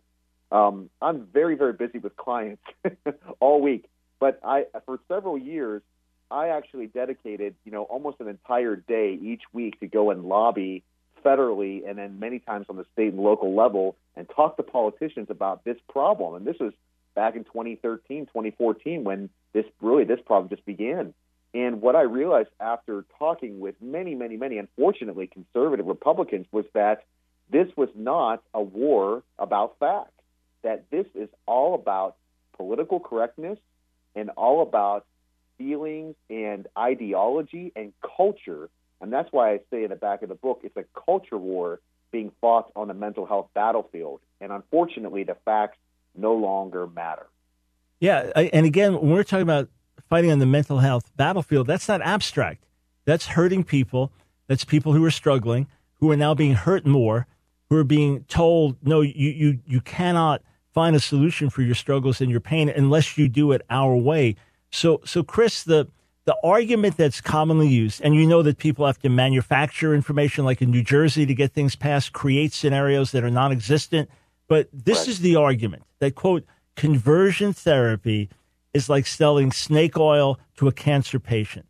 Um, 0.52 0.90
I'm 1.00 1.26
very, 1.32 1.56
very 1.56 1.72
busy 1.72 1.98
with 1.98 2.16
clients 2.16 2.62
all 3.40 3.62
week. 3.62 3.88
But 4.20 4.38
I, 4.44 4.64
for 4.84 5.00
several 5.08 5.38
years, 5.38 5.82
I 6.30 6.48
actually 6.48 6.86
dedicated, 6.88 7.54
you 7.64 7.72
know, 7.72 7.84
almost 7.84 8.20
an 8.20 8.28
entire 8.28 8.76
day 8.76 9.18
each 9.20 9.42
week 9.52 9.80
to 9.80 9.86
go 9.86 10.10
and 10.10 10.24
lobby 10.24 10.82
federally 11.24 11.88
and 11.88 11.98
then 11.98 12.18
many 12.18 12.38
times 12.38 12.66
on 12.68 12.76
the 12.76 12.84
state 12.92 13.12
and 13.12 13.22
local 13.22 13.54
level 13.54 13.96
and 14.16 14.28
talk 14.28 14.56
to 14.56 14.62
politicians 14.62 15.28
about 15.30 15.64
this 15.64 15.76
problem. 15.88 16.34
And 16.34 16.46
this 16.46 16.56
was 16.58 16.72
back 17.14 17.36
in 17.36 17.44
2013, 17.44 18.26
2014 18.26 19.04
when 19.04 19.30
this 19.52 19.64
really 19.80 20.04
this 20.04 20.20
problem 20.24 20.48
just 20.48 20.64
began. 20.64 21.14
And 21.54 21.80
what 21.80 21.96
I 21.96 22.02
realized 22.02 22.50
after 22.60 23.04
talking 23.18 23.60
with 23.60 23.76
many, 23.80 24.14
many, 24.14 24.36
many, 24.36 24.58
unfortunately, 24.58 25.26
conservative 25.26 25.86
Republicans 25.86 26.46
was 26.52 26.66
that 26.74 27.04
this 27.50 27.68
was 27.76 27.88
not 27.94 28.42
a 28.52 28.60
war 28.60 29.22
about 29.38 29.76
facts, 29.78 30.10
that 30.62 30.84
this 30.90 31.06
is 31.14 31.28
all 31.46 31.74
about 31.74 32.16
political 32.56 33.00
correctness 33.00 33.58
and 34.14 34.30
all 34.30 34.62
about 34.62 35.06
feelings 35.58 36.14
and 36.30 36.66
ideology 36.78 37.72
and 37.76 37.92
culture. 38.16 38.68
And 39.00 39.12
that's 39.12 39.30
why 39.32 39.52
I 39.52 39.60
say 39.70 39.84
in 39.84 39.90
the 39.90 39.96
back 39.96 40.22
of 40.22 40.28
the 40.28 40.34
book, 40.34 40.60
it's 40.62 40.76
a 40.76 40.84
culture 40.98 41.38
war 41.38 41.80
being 42.12 42.32
fought 42.40 42.70
on 42.74 42.88
the 42.88 42.94
mental 42.94 43.26
health 43.26 43.48
battlefield. 43.54 44.20
And 44.40 44.52
unfortunately, 44.52 45.24
the 45.24 45.36
facts 45.44 45.78
no 46.14 46.34
longer 46.34 46.86
matter. 46.86 47.26
Yeah. 48.00 48.30
And 48.36 48.66
again, 48.66 48.94
when 48.94 49.10
we're 49.10 49.24
talking 49.24 49.42
about 49.42 49.68
fighting 50.08 50.30
on 50.30 50.38
the 50.38 50.46
mental 50.46 50.78
health 50.78 51.10
battlefield, 51.16 51.66
that's 51.66 51.88
not 51.88 52.02
abstract. 52.02 52.64
That's 53.04 53.26
hurting 53.26 53.64
people. 53.64 54.12
That's 54.46 54.64
people 54.64 54.92
who 54.92 55.04
are 55.04 55.10
struggling, 55.10 55.66
who 55.94 56.10
are 56.10 56.16
now 56.16 56.34
being 56.34 56.54
hurt 56.54 56.86
more, 56.86 57.26
who 57.68 57.76
are 57.76 57.84
being 57.84 58.24
told, 58.24 58.76
no, 58.82 59.00
you, 59.00 59.30
you, 59.30 59.58
you 59.66 59.80
cannot 59.80 60.42
find 60.72 60.94
a 60.94 61.00
solution 61.00 61.50
for 61.50 61.62
your 61.62 61.74
struggles 61.74 62.20
and 62.20 62.30
your 62.30 62.40
pain 62.40 62.68
unless 62.68 63.18
you 63.18 63.28
do 63.28 63.52
it 63.52 63.62
our 63.70 63.96
way. 63.96 64.36
So, 64.76 65.00
so 65.06 65.22
Chris, 65.22 65.62
the, 65.62 65.88
the 66.26 66.36
argument 66.44 66.98
that's 66.98 67.22
commonly 67.22 67.66
used, 67.66 68.02
and 68.02 68.14
you 68.14 68.26
know 68.26 68.42
that 68.42 68.58
people 68.58 68.84
have 68.84 68.98
to 68.98 69.08
manufacture 69.08 69.94
information 69.94 70.44
like 70.44 70.60
in 70.60 70.70
New 70.70 70.82
Jersey 70.82 71.24
to 71.24 71.34
get 71.34 71.52
things 71.52 71.74
passed, 71.74 72.12
create 72.12 72.52
scenarios 72.52 73.12
that 73.12 73.24
are 73.24 73.30
non 73.30 73.52
existent. 73.52 74.10
But 74.48 74.68
this 74.70 74.98
right. 74.98 75.08
is 75.08 75.20
the 75.20 75.36
argument 75.36 75.84
that, 76.00 76.14
quote, 76.14 76.44
conversion 76.76 77.54
therapy 77.54 78.28
is 78.74 78.90
like 78.90 79.06
selling 79.06 79.50
snake 79.50 79.96
oil 79.96 80.38
to 80.58 80.68
a 80.68 80.72
cancer 80.72 81.18
patient, 81.18 81.64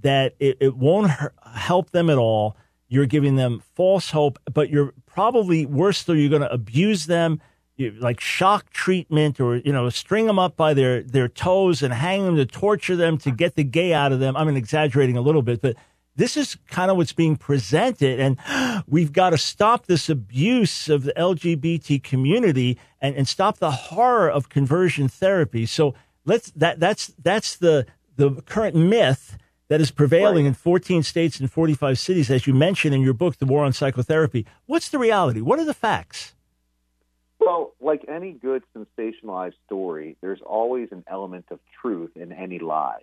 that 0.00 0.34
it, 0.38 0.56
it 0.58 0.76
won't 0.76 1.10
help 1.54 1.90
them 1.90 2.08
at 2.08 2.16
all. 2.16 2.56
You're 2.88 3.04
giving 3.04 3.36
them 3.36 3.62
false 3.74 4.10
hope, 4.10 4.38
but 4.52 4.70
you're 4.70 4.94
probably 5.04 5.66
worse 5.66 5.98
still, 5.98 6.16
you're 6.16 6.30
going 6.30 6.40
to 6.40 6.52
abuse 6.52 7.04
them. 7.04 7.38
You, 7.76 7.90
like 7.90 8.20
shock 8.20 8.70
treatment 8.70 9.38
or 9.38 9.56
you 9.56 9.70
know 9.70 9.90
string 9.90 10.26
them 10.26 10.38
up 10.38 10.56
by 10.56 10.72
their 10.72 11.02
their 11.02 11.28
toes 11.28 11.82
and 11.82 11.92
hang 11.92 12.24
them 12.24 12.36
to 12.36 12.46
torture 12.46 12.96
them 12.96 13.18
to 13.18 13.30
get 13.30 13.54
the 13.54 13.64
gay 13.64 13.92
out 13.92 14.12
of 14.12 14.18
them 14.18 14.34
i'm 14.34 14.48
exaggerating 14.56 15.18
a 15.18 15.20
little 15.20 15.42
bit 15.42 15.60
but 15.60 15.76
this 16.14 16.38
is 16.38 16.56
kind 16.68 16.90
of 16.90 16.96
what's 16.96 17.12
being 17.12 17.36
presented 17.36 18.18
and 18.18 18.38
we've 18.86 19.12
got 19.12 19.30
to 19.30 19.36
stop 19.36 19.84
this 19.84 20.08
abuse 20.08 20.88
of 20.88 21.02
the 21.02 21.12
lgbt 21.18 22.02
community 22.02 22.78
and, 23.02 23.14
and 23.14 23.28
stop 23.28 23.58
the 23.58 23.70
horror 23.70 24.30
of 24.30 24.48
conversion 24.48 25.06
therapy 25.06 25.66
so 25.66 25.94
let's 26.24 26.50
that 26.52 26.80
that's 26.80 27.08
that's 27.22 27.56
the 27.56 27.84
the 28.16 28.30
current 28.46 28.74
myth 28.74 29.36
that 29.68 29.80
is 29.80 29.90
prevailing 29.90 30.44
right. 30.44 30.50
in 30.50 30.54
14 30.54 31.02
states 31.02 31.40
and 31.40 31.50
45 31.50 31.98
cities, 31.98 32.30
as 32.30 32.46
you 32.46 32.54
mentioned 32.54 32.94
in 32.94 33.00
your 33.00 33.14
book, 33.14 33.38
The 33.38 33.46
War 33.46 33.64
on 33.64 33.72
Psychotherapy. 33.72 34.46
What's 34.66 34.88
the 34.88 34.98
reality? 34.98 35.40
What 35.40 35.58
are 35.58 35.64
the 35.64 35.74
facts? 35.74 36.35
Well, 37.46 37.74
like 37.80 38.04
any 38.08 38.32
good 38.32 38.64
sensationalized 38.76 39.54
story, 39.66 40.16
there's 40.20 40.40
always 40.44 40.88
an 40.90 41.04
element 41.06 41.44
of 41.52 41.60
truth 41.80 42.10
in 42.16 42.32
any 42.32 42.58
lie. 42.58 43.02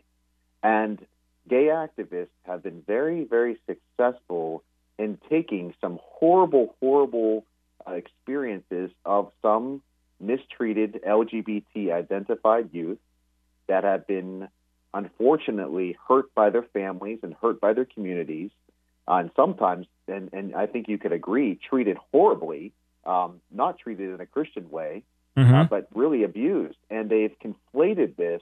And 0.62 1.00
gay 1.48 1.68
activists 1.68 2.28
have 2.46 2.62
been 2.62 2.84
very, 2.86 3.24
very 3.24 3.58
successful 3.66 4.62
in 5.00 5.18
taking 5.30 5.74
some 5.80 5.98
horrible, 6.04 6.76
horrible 6.82 7.46
uh, 7.88 7.94
experiences 7.94 8.91
of 9.06 9.32
some 9.41 9.82
mistreated 10.20 11.00
LGBT 11.08 11.94
identified 11.94 12.68
youth 12.74 13.00
that 13.68 13.86
have 13.86 14.06
been 14.08 14.50
unfortunately 14.94 15.96
hurt 16.06 16.36
by 16.36 16.50
their 16.50 16.64
families 16.74 17.20
and 17.24 17.34
hurt 17.41 17.62
by 17.62 17.72
their 17.72 17.86
communities, 17.86 18.52
uh, 19.08 19.14
and 19.14 19.32
sometimes, 19.38 19.88
and, 20.10 20.32
and 20.34 20.54
I 20.54 20.66
think 20.66 20.89
you 20.89 20.98
could 20.98 21.14
agree, 21.14 21.58
treated 21.70 21.96
horribly, 22.12 22.74
um, 23.06 23.41
not 23.51 23.80
treated 23.80 24.14
in 24.14 24.22
a 24.22 24.26
Christian 24.26 24.70
way, 24.70 25.04
mm-hmm. 25.38 25.54
uh, 25.54 25.64
but 25.66 25.88
really 25.93 26.24
abused. 26.24 26.78
And 26.89 27.10
they've 27.10 27.36
conflated 27.43 28.16
this 28.16 28.41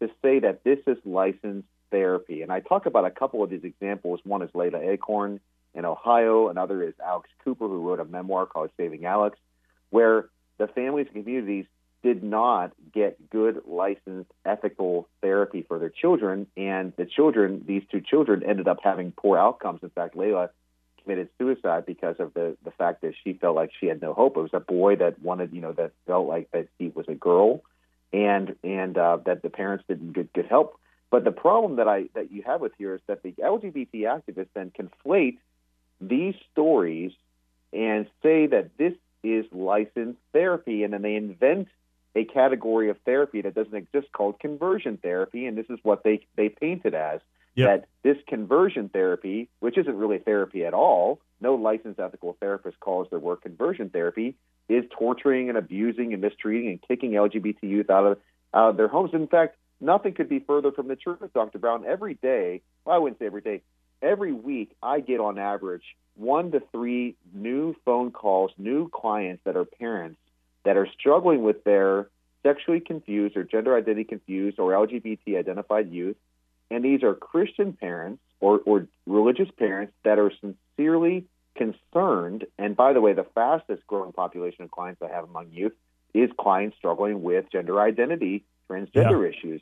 to 0.00 0.08
say 0.22 0.40
that 0.40 0.64
this 0.64 0.78
is 0.86 0.96
licensed 1.04 1.68
therapy. 1.90 2.42
And 2.42 2.52
I 2.52 2.60
talk 2.60 2.86
about 2.86 3.04
a 3.04 3.10
couple 3.10 3.42
of 3.42 3.50
these 3.50 3.64
examples. 3.64 4.20
One 4.24 4.42
is 4.42 4.50
Leelah 4.50 4.90
Alcorn 4.90 5.40
in 5.74 5.84
Ohio, 5.84 6.48
another 6.48 6.82
is 6.82 6.94
Alex 7.04 7.28
Cooper, 7.44 7.68
who 7.68 7.88
wrote 7.88 8.00
a 8.00 8.04
memoir 8.04 8.46
called 8.46 8.70
Saving 8.76 9.04
Alex, 9.04 9.38
where 9.90 10.28
the 10.58 10.66
families 10.68 11.06
and 11.14 11.24
communities 11.24 11.66
did 12.02 12.22
not 12.22 12.72
get 12.92 13.30
good 13.30 13.62
licensed 13.66 14.30
ethical 14.44 15.08
therapy 15.20 15.64
for 15.66 15.78
their 15.78 15.90
children 15.90 16.46
and 16.56 16.92
the 16.96 17.04
children 17.04 17.62
these 17.66 17.82
two 17.90 18.00
children 18.00 18.42
ended 18.42 18.66
up 18.66 18.78
having 18.82 19.12
poor 19.12 19.36
outcomes 19.38 19.80
in 19.82 19.90
fact 19.90 20.16
leelah 20.16 20.48
committed 21.10 21.28
suicide 21.38 21.84
because 21.86 22.16
of 22.20 22.32
the 22.34 22.56
the 22.64 22.70
fact 22.70 23.02
that 23.02 23.14
she 23.24 23.32
felt 23.32 23.56
like 23.56 23.70
she 23.78 23.86
had 23.86 24.00
no 24.00 24.14
hope 24.14 24.36
it 24.36 24.40
was 24.40 24.50
a 24.52 24.60
boy 24.60 24.94
that 24.94 25.20
wanted 25.20 25.52
you 25.52 25.60
know 25.60 25.72
that 25.72 25.90
felt 26.06 26.28
like 26.28 26.48
that 26.52 26.68
he 26.78 26.88
was 26.94 27.06
a 27.08 27.14
girl 27.14 27.62
and 28.12 28.54
and 28.62 28.96
uh, 28.96 29.18
that 29.26 29.42
the 29.42 29.50
parents 29.50 29.84
didn't 29.88 30.12
get 30.12 30.32
good 30.32 30.46
help 30.46 30.78
but 31.10 31.24
the 31.24 31.32
problem 31.32 31.76
that 31.76 31.88
i 31.88 32.04
that 32.14 32.30
you 32.30 32.42
have 32.42 32.60
with 32.60 32.72
here 32.78 32.94
is 32.94 33.00
that 33.08 33.22
the 33.24 33.32
lgbt 33.32 33.92
activists 33.92 34.48
then 34.54 34.70
conflate 34.70 35.38
these 36.00 36.34
stories 36.52 37.12
and 37.72 38.06
say 38.22 38.46
that 38.46 38.70
this 38.78 38.94
is 39.24 39.44
licensed 39.50 40.20
therapy 40.32 40.84
and 40.84 40.92
then 40.92 41.02
they 41.02 41.16
invent 41.16 41.66
a 42.14 42.24
category 42.24 42.90
of 42.90 42.96
therapy 43.04 43.42
that 43.42 43.54
doesn't 43.54 43.74
exist 43.74 44.08
called 44.12 44.40
conversion 44.40 44.96
therapy, 44.96 45.46
and 45.46 45.56
this 45.56 45.66
is 45.68 45.78
what 45.82 46.02
they 46.02 46.26
they 46.36 46.48
paint 46.48 46.82
it 46.84 46.94
as. 46.94 47.20
Yep. 47.60 47.68
That 47.68 47.88
this 48.02 48.22
conversion 48.26 48.88
therapy, 48.88 49.48
which 49.60 49.76
isn't 49.78 49.94
really 49.94 50.18
therapy 50.18 50.64
at 50.64 50.74
all, 50.74 51.20
no 51.40 51.54
licensed 51.54 52.00
ethical 52.00 52.36
therapist 52.40 52.78
calls 52.80 53.08
their 53.10 53.18
work 53.18 53.42
conversion 53.42 53.90
therapy, 53.90 54.34
is 54.68 54.84
torturing 54.96 55.48
and 55.48 55.58
abusing 55.58 56.12
and 56.12 56.22
mistreating 56.22 56.68
and 56.68 56.82
kicking 56.86 57.12
LGBT 57.12 57.62
youth 57.62 57.90
out 57.90 58.06
of 58.06 58.18
out 58.52 58.70
of 58.70 58.76
their 58.76 58.88
homes. 58.88 59.10
In 59.12 59.26
fact, 59.26 59.56
nothing 59.80 60.14
could 60.14 60.28
be 60.28 60.40
further 60.40 60.72
from 60.72 60.88
the 60.88 60.96
truth, 60.96 61.18
Dr. 61.34 61.58
Brown. 61.58 61.84
Every 61.86 62.14
day, 62.14 62.62
well, 62.84 62.96
I 62.96 62.98
wouldn't 62.98 63.18
say 63.18 63.26
every 63.26 63.42
day, 63.42 63.62
every 64.02 64.32
week, 64.32 64.76
I 64.82 65.00
get 65.00 65.20
on 65.20 65.38
average 65.38 65.84
one 66.16 66.50
to 66.52 66.60
three 66.72 67.16
new 67.32 67.74
phone 67.84 68.10
calls, 68.10 68.50
new 68.58 68.88
clients 68.88 69.42
that 69.44 69.56
are 69.56 69.64
parents 69.64 70.18
that 70.64 70.76
are 70.76 70.88
struggling 70.98 71.42
with 71.42 71.64
their 71.64 72.08
sexually 72.42 72.80
confused 72.80 73.36
or 73.36 73.44
gender 73.44 73.76
identity 73.76 74.04
confused 74.04 74.58
or 74.58 74.72
LGBT 74.72 75.38
identified 75.38 75.90
youth. 75.90 76.16
And 76.70 76.84
these 76.84 77.02
are 77.02 77.14
Christian 77.14 77.72
parents 77.72 78.22
or, 78.40 78.60
or 78.64 78.86
religious 79.06 79.48
parents 79.58 79.92
that 80.04 80.18
are 80.18 80.32
sincerely 80.40 81.26
concerned. 81.56 82.46
And 82.58 82.76
by 82.76 82.92
the 82.92 83.00
way, 83.00 83.12
the 83.12 83.26
fastest 83.34 83.86
growing 83.86 84.12
population 84.12 84.64
of 84.64 84.70
clients 84.70 85.02
I 85.02 85.08
have 85.08 85.24
among 85.24 85.50
youth 85.50 85.72
is 86.14 86.30
clients 86.38 86.76
struggling 86.76 87.22
with 87.22 87.50
gender 87.50 87.80
identity, 87.80 88.44
transgender 88.68 89.22
Yeah. 89.22 89.28
issues. 89.28 89.60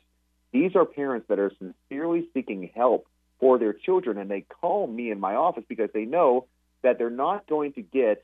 These 0.51 0.75
are 0.75 0.85
parents 0.85 1.27
that 1.27 1.39
are 1.39 1.51
sincerely 1.59 2.27
seeking 2.33 2.71
help 2.75 3.07
for 3.39 3.57
their 3.57 3.73
children, 3.73 4.17
and 4.17 4.29
they 4.29 4.41
call 4.41 4.87
me 4.87 5.11
in 5.11 5.19
my 5.19 5.35
office 5.35 5.63
because 5.67 5.91
they 5.93 6.05
know 6.05 6.45
that 6.81 6.97
they're 6.97 7.09
not 7.09 7.47
going 7.47 7.73
to 7.73 7.81
get 7.81 8.23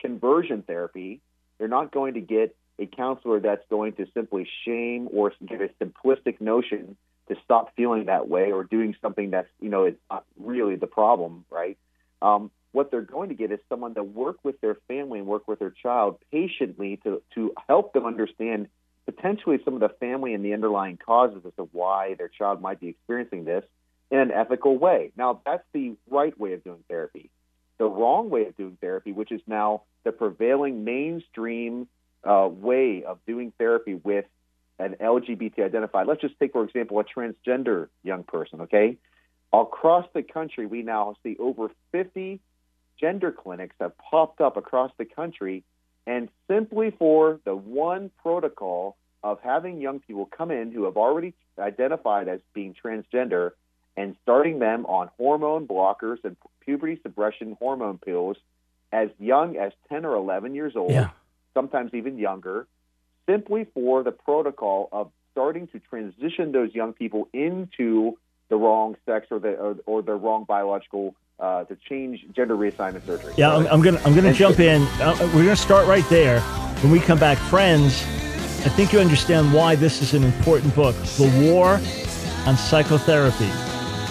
conversion 0.00 0.62
therapy. 0.62 1.20
They're 1.58 1.68
not 1.68 1.90
going 1.90 2.14
to 2.14 2.20
get 2.20 2.56
a 2.78 2.86
counselor 2.86 3.40
that's 3.40 3.64
going 3.68 3.94
to 3.94 4.06
simply 4.14 4.48
shame 4.64 5.08
or 5.12 5.32
give 5.44 5.60
a 5.60 5.68
simplistic 5.84 6.40
notion 6.40 6.96
to 7.28 7.36
stop 7.44 7.74
feeling 7.76 8.06
that 8.06 8.28
way 8.28 8.52
or 8.52 8.64
doing 8.64 8.96
something 9.00 9.30
that's 9.30 9.48
you 9.60 9.68
know 9.68 9.84
it's 9.84 10.00
not 10.10 10.24
really 10.38 10.76
the 10.76 10.86
problem, 10.86 11.44
right? 11.50 11.78
Um, 12.20 12.50
what 12.72 12.90
they're 12.90 13.00
going 13.00 13.30
to 13.30 13.34
get 13.34 13.50
is 13.50 13.60
someone 13.68 13.94
to 13.94 14.02
work 14.02 14.36
with 14.42 14.60
their 14.60 14.76
family 14.88 15.18
and 15.18 15.28
work 15.28 15.48
with 15.48 15.58
their 15.58 15.70
child 15.70 16.18
patiently 16.30 16.98
to 17.04 17.22
to 17.34 17.54
help 17.68 17.92
them 17.92 18.06
understand 18.06 18.68
potentially 19.06 19.58
some 19.64 19.74
of 19.74 19.80
the 19.80 19.88
family 19.88 20.34
and 20.34 20.44
the 20.44 20.52
underlying 20.52 20.98
causes 20.98 21.42
as 21.46 21.52
to 21.56 21.68
why 21.72 22.14
their 22.14 22.28
child 22.28 22.60
might 22.60 22.78
be 22.78 22.88
experiencing 22.88 23.44
this 23.44 23.64
in 24.10 24.18
an 24.18 24.30
ethical 24.30 24.76
way. 24.76 25.12
Now, 25.16 25.40
that's 25.46 25.64
the 25.72 25.96
right 26.10 26.38
way 26.38 26.52
of 26.52 26.62
doing 26.62 26.84
therapy. 26.88 27.30
The 27.78 27.86
wrong 27.86 28.28
way 28.28 28.46
of 28.46 28.56
doing 28.56 28.76
therapy, 28.80 29.12
which 29.12 29.32
is 29.32 29.40
now 29.46 29.82
the 30.04 30.12
prevailing 30.12 30.84
mainstream 30.84 31.88
uh, 32.22 32.48
way 32.50 33.04
of 33.04 33.18
doing 33.26 33.52
therapy 33.58 33.94
with 33.94 34.26
an 34.78 34.96
LGBT 35.00 35.64
identified, 35.64 36.06
let's 36.06 36.20
just 36.20 36.38
take, 36.38 36.52
for 36.52 36.64
example, 36.64 37.00
a 37.00 37.04
transgender 37.04 37.88
young 38.02 38.22
person, 38.22 38.62
okay? 38.62 38.96
Across 39.52 40.06
the 40.14 40.22
country, 40.22 40.66
we 40.66 40.82
now 40.82 41.16
see 41.22 41.36
over 41.38 41.70
50 41.92 42.40
gender 43.00 43.32
clinics 43.32 43.74
have 43.80 43.92
popped 43.98 44.40
up 44.40 44.56
across 44.56 44.92
the 44.98 45.04
country, 45.04 45.64
and 46.06 46.28
simply 46.48 46.90
for 46.90 47.40
the 47.44 47.54
one 47.54 48.10
protocol 48.22 48.96
of 49.22 49.40
having 49.42 49.80
young 49.80 50.00
people 50.00 50.26
come 50.26 50.50
in 50.50 50.70
who 50.72 50.84
have 50.84 50.96
already 50.96 51.34
identified 51.58 52.28
as 52.28 52.40
being 52.54 52.74
transgender 52.74 53.52
and 53.96 54.14
starting 54.22 54.60
them 54.60 54.86
on 54.86 55.10
hormone 55.16 55.66
blockers 55.66 56.18
and 56.22 56.36
puberty 56.60 56.98
suppression 57.02 57.56
hormone 57.58 57.98
pills 57.98 58.36
as 58.92 59.08
young 59.18 59.56
as 59.56 59.72
10 59.88 60.04
or 60.04 60.14
11 60.14 60.54
years 60.54 60.76
old, 60.76 60.92
Yeah. 60.92 61.10
sometimes 61.52 61.92
even 61.94 62.16
younger, 62.16 62.66
simply 63.28 63.66
for 63.74 64.02
the 64.02 64.12
protocol 64.12 64.88
of 64.90 65.10
starting 65.32 65.68
to 65.68 65.78
transition 65.78 66.52
those 66.52 66.74
young 66.74 66.92
people 66.92 67.28
into 67.32 68.16
the 68.48 68.56
wrong 68.56 68.96
sex 69.06 69.26
or 69.30 69.38
the 69.38 69.50
or, 69.50 69.76
or 69.86 70.02
the 70.02 70.14
wrong 70.14 70.44
biological 70.44 71.14
uh, 71.38 71.64
to 71.64 71.76
change 71.88 72.24
gender 72.34 72.56
reassignment 72.56 73.04
surgery. 73.06 73.34
Yeah, 73.36 73.54
I'm, 73.54 73.66
I'm 73.66 73.82
gonna 73.82 74.00
I'm 74.04 74.14
gonna 74.14 74.32
jump 74.32 74.58
in. 74.58 74.82
Uh, 75.00 75.16
we're 75.34 75.44
gonna 75.44 75.56
start 75.56 75.86
right 75.86 76.08
there. 76.08 76.40
When 76.80 76.90
we 76.92 77.00
come 77.00 77.18
back, 77.18 77.38
friends, 77.38 78.02
I 78.64 78.70
think 78.70 78.92
you 78.92 79.00
understand 79.00 79.52
why 79.52 79.74
this 79.74 80.00
is 80.00 80.14
an 80.14 80.24
important 80.24 80.74
book. 80.74 80.96
The 81.16 81.50
War 81.52 81.80
on 82.46 82.56
Psychotherapy. 82.56 83.50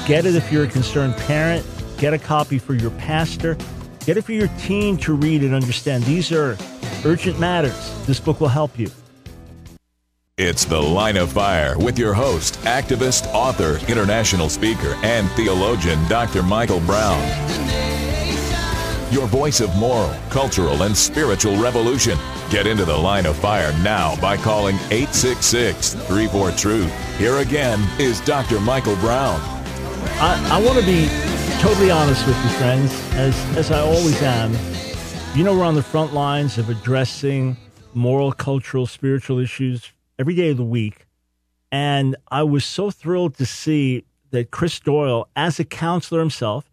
Get 0.06 0.26
it 0.26 0.36
if 0.36 0.52
you're 0.52 0.66
a 0.66 0.70
concerned 0.70 1.16
parent. 1.18 1.66
Get 1.98 2.14
a 2.14 2.20
copy 2.20 2.60
for 2.60 2.74
your 2.74 2.92
pastor. 2.92 3.58
Get 4.06 4.16
it 4.16 4.22
for 4.22 4.32
your 4.32 4.48
teen 4.60 4.96
to 4.98 5.14
read 5.14 5.44
and 5.44 5.54
understand. 5.54 6.04
These 6.04 6.32
are 6.32 6.56
urgent 7.04 7.40
matters. 7.40 8.06
This 8.06 8.20
book 8.20 8.40
will 8.40 8.48
help 8.48 8.78
you. 8.80 8.90
It's 10.40 10.66
The 10.66 10.80
Line 10.80 11.18
of 11.18 11.32
Fire 11.32 11.76
with 11.80 11.98
your 11.98 12.14
host, 12.14 12.60
activist, 12.62 13.26
author, 13.34 13.80
international 13.92 14.50
speaker, 14.50 14.96
and 15.02 15.28
theologian, 15.32 15.98
Dr. 16.08 16.44
Michael 16.44 16.80
Brown. 16.82 17.20
Your 19.12 19.26
voice 19.26 19.62
of 19.62 19.76
moral, 19.78 20.16
cultural, 20.30 20.84
and 20.84 20.96
spiritual 20.96 21.58
revolution. 21.60 22.20
Get 22.52 22.68
into 22.68 22.86
the 22.86 22.96
line 22.96 23.26
of 23.26 23.36
fire 23.36 23.74
now 23.82 24.16
by 24.22 24.38
calling 24.38 24.76
866 24.92 25.96
34 25.96 26.52
Truth. 26.52 27.18
Here 27.18 27.38
again 27.38 27.80
is 28.00 28.22
Dr. 28.22 28.60
Michael 28.60 28.96
Brown. 28.98 29.40
I, 30.22 30.50
I 30.52 30.64
want 30.64 30.78
to 30.78 30.86
be 30.86 31.10
totally 31.62 31.90
honest 31.90 32.28
with 32.28 32.38
you, 32.44 32.50
friends, 32.60 32.94
as, 33.14 33.36
as 33.58 33.72
I 33.72 33.80
always 33.80 34.22
am. 34.22 34.56
You 35.36 35.44
know, 35.44 35.58
we're 35.58 35.66
on 35.66 35.74
the 35.74 35.82
front 35.82 36.14
lines 36.14 36.60
of 36.60 36.70
addressing 36.70 37.58
moral, 37.96 38.32
cultural, 38.32 38.86
spiritual 38.86 39.40
issues 39.40 39.92
every 40.20 40.36
day 40.36 40.50
of 40.50 40.58
the 40.58 40.64
week. 40.64 41.08
And 41.72 42.16
I 42.30 42.44
was 42.44 42.66
so 42.66 42.92
thrilled 42.92 43.36
to 43.38 43.46
see 43.46 44.06
that 44.32 44.52
Chris 44.52 44.80
Doyle, 44.80 45.28
as 45.36 45.60
a 45.60 45.66
counselor 45.66 46.20
himself, 46.20 46.70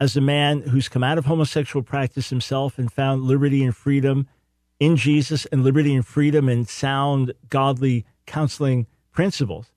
as 0.00 0.16
a 0.16 0.20
man 0.20 0.60
who's 0.60 0.88
come 0.88 1.02
out 1.02 1.18
of 1.18 1.24
homosexual 1.24 1.82
practice 1.82 2.30
himself 2.30 2.78
and 2.78 2.92
found 2.92 3.22
liberty 3.22 3.64
and 3.64 3.74
freedom 3.74 4.28
in 4.78 4.96
Jesus 4.96 5.46
and 5.46 5.64
liberty 5.64 5.94
and 5.94 6.06
freedom 6.06 6.48
and 6.48 6.68
sound, 6.68 7.32
godly 7.48 8.04
counseling 8.26 8.86
principles, 9.12 9.70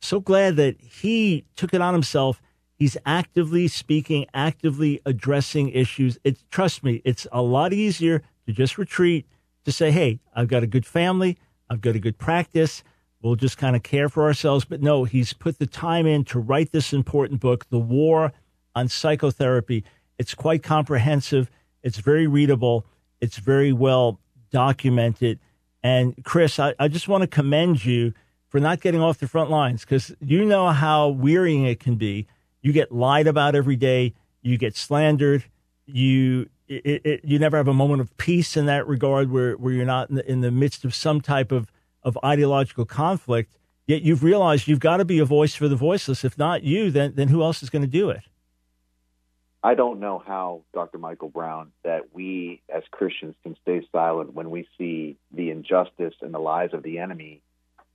so 0.00 0.20
glad 0.20 0.56
that 0.56 0.80
he 0.80 1.44
took 1.56 1.74
it 1.74 1.82
on 1.82 1.92
himself. 1.92 2.40
He's 2.74 2.96
actively 3.04 3.68
speaking, 3.68 4.26
actively 4.32 5.00
addressing 5.04 5.68
issues. 5.70 6.18
It's 6.24 6.44
trust 6.50 6.84
me, 6.84 7.02
it's 7.04 7.26
a 7.32 7.42
lot 7.42 7.72
easier 7.72 8.22
to 8.46 8.52
just 8.52 8.78
retreat 8.78 9.26
to 9.64 9.72
say, 9.72 9.90
"Hey, 9.90 10.20
I've 10.34 10.48
got 10.48 10.62
a 10.62 10.66
good 10.66 10.86
family, 10.86 11.36
I've 11.70 11.80
got 11.80 11.96
a 11.96 12.00
good 12.00 12.18
practice. 12.18 12.82
We'll 13.20 13.36
just 13.36 13.58
kind 13.58 13.76
of 13.76 13.82
care 13.82 14.08
for 14.08 14.24
ourselves." 14.24 14.64
But 14.64 14.82
no, 14.82 15.04
he's 15.04 15.32
put 15.32 15.58
the 15.58 15.66
time 15.66 16.06
in 16.06 16.24
to 16.24 16.38
write 16.38 16.72
this 16.72 16.92
important 16.92 17.40
book, 17.40 17.68
"The 17.70 17.78
War 17.78 18.32
on 18.74 18.88
Psychotherapy." 18.88 19.84
It's 20.18 20.34
quite 20.34 20.62
comprehensive. 20.62 21.50
It's 21.82 21.98
very 21.98 22.26
readable. 22.26 22.86
It's 23.20 23.38
very 23.38 23.72
well 23.72 24.20
documented. 24.50 25.38
And 25.82 26.14
Chris, 26.24 26.58
I, 26.58 26.74
I 26.78 26.88
just 26.88 27.08
want 27.08 27.22
to 27.22 27.28
commend 27.28 27.84
you 27.84 28.12
for 28.48 28.58
not 28.60 28.80
getting 28.80 29.00
off 29.00 29.18
the 29.18 29.28
front 29.28 29.50
lines 29.50 29.82
because 29.82 30.14
you 30.20 30.44
know 30.44 30.70
how 30.70 31.08
wearying 31.08 31.64
it 31.64 31.80
can 31.80 31.96
be. 31.96 32.26
You 32.62 32.72
get 32.72 32.90
lied 32.90 33.26
about 33.26 33.54
every 33.54 33.76
day. 33.76 34.14
You 34.42 34.58
get 34.58 34.76
slandered. 34.76 35.44
You 35.86 36.48
it, 36.68 37.02
it, 37.04 37.20
you 37.24 37.38
never 37.38 37.56
have 37.56 37.68
a 37.68 37.74
moment 37.74 38.00
of 38.00 38.16
peace 38.16 38.56
in 38.56 38.66
that 38.66 38.86
regard, 38.86 39.30
where 39.30 39.54
where 39.54 39.72
you're 39.72 39.86
not 39.86 40.10
in 40.10 40.16
the, 40.16 40.30
in 40.30 40.40
the 40.40 40.50
midst 40.50 40.84
of 40.84 40.94
some 40.94 41.20
type 41.20 41.52
of 41.52 41.70
of 42.02 42.18
ideological 42.24 42.84
conflict. 42.84 43.54
Yet 43.86 44.02
you've 44.02 44.22
realized 44.22 44.68
you've 44.68 44.80
got 44.80 44.98
to 44.98 45.04
be 45.04 45.18
a 45.18 45.24
voice 45.24 45.54
for 45.54 45.66
the 45.66 45.76
voiceless. 45.76 46.24
If 46.24 46.36
not 46.36 46.62
you, 46.62 46.90
then 46.90 47.14
then 47.14 47.28
who 47.28 47.42
else 47.42 47.62
is 47.62 47.70
going 47.70 47.82
to 47.82 47.88
do 47.88 48.10
it? 48.10 48.22
I 49.62 49.74
don't 49.74 49.98
know 49.98 50.22
how, 50.24 50.62
Dr. 50.72 50.98
Michael 50.98 51.30
Brown, 51.30 51.72
that 51.82 52.14
we 52.14 52.62
as 52.72 52.84
Christians 52.90 53.34
can 53.42 53.56
stay 53.62 53.86
silent 53.90 54.32
when 54.32 54.50
we 54.50 54.68
see 54.78 55.16
the 55.32 55.50
injustice 55.50 56.14
and 56.20 56.32
the 56.32 56.38
lies 56.38 56.70
of 56.72 56.84
the 56.84 56.98
enemy 56.98 57.42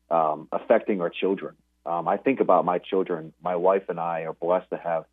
um, 0.10 0.50
affecting 0.52 1.00
our 1.00 1.10
children. 1.10 1.56
Um, 1.86 2.08
I 2.08 2.18
think 2.18 2.40
about 2.42 2.66
my 2.66 2.80
children. 2.80 3.34
My 3.42 3.56
wife 3.56 3.84
and 3.88 4.00
I 4.00 4.22
are 4.22 4.34
blessed 4.34 4.70
to 4.72 4.78
have 4.78 5.06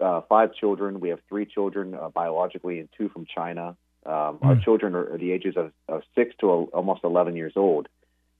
uh, 0.00 0.22
five 0.28 0.54
children. 0.54 1.00
We 1.00 1.10
have 1.10 1.20
three 1.28 1.46
children 1.46 1.94
uh, 1.94 2.08
biologically 2.08 2.80
and 2.80 2.88
two 2.96 3.08
from 3.08 3.26
China. 3.26 3.76
Um, 4.06 4.12
mm. 4.12 4.38
Our 4.42 4.56
children 4.56 4.94
are, 4.94 5.14
are 5.14 5.18
the 5.18 5.32
ages 5.32 5.54
of, 5.56 5.72
of 5.88 6.02
six 6.14 6.34
to 6.40 6.50
a, 6.50 6.64
almost 6.64 7.00
11 7.04 7.36
years 7.36 7.52
old. 7.56 7.88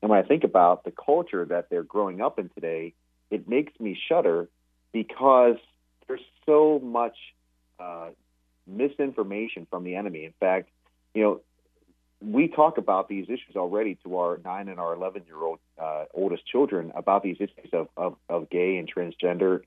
And 0.01 0.11
when 0.11 0.19
I 0.19 0.23
think 0.23 0.45
about 0.45 0.85
the 0.85 0.93
culture 0.93 1.45
that 1.47 1.71
they're 1.71 1.83
growing 1.83 2.21
up 2.21 2.39
in 2.39 2.49
today, 2.51 2.95
it 3.31 3.49
makes 3.49 3.79
me 3.81 3.99
shudder 4.09 4.49
because 4.93 5.57
there's 6.07 6.21
so 6.47 6.81
much 6.83 7.17
uh, 7.79 8.09
misinformation 8.67 9.67
from 9.69 9.85
the 9.85 9.97
enemy. 9.97 10.25
In 10.25 10.35
fact, 10.39 10.71
you 11.15 11.23
know, 11.23 11.41
we 12.21 12.49
talk 12.49 12.79
about 12.79 13.09
these 13.09 13.27
issues 13.27 13.57
already 13.57 13.97
to 14.05 14.17
our 14.17 14.41
nine 14.45 14.69
and 14.69 14.81
our 14.81 14.95
11 14.95 15.25
year 15.27 15.41
old 15.41 15.59
uh, 15.81 16.05
oldest 16.15 16.47
children 16.47 16.93
about 16.95 17.23
these 17.23 17.37
issues 17.37 17.71
of, 17.73 17.89
of, 17.97 18.17
of 18.29 18.51
gay 18.51 18.77
and 18.77 18.93
transgender. 18.93 19.61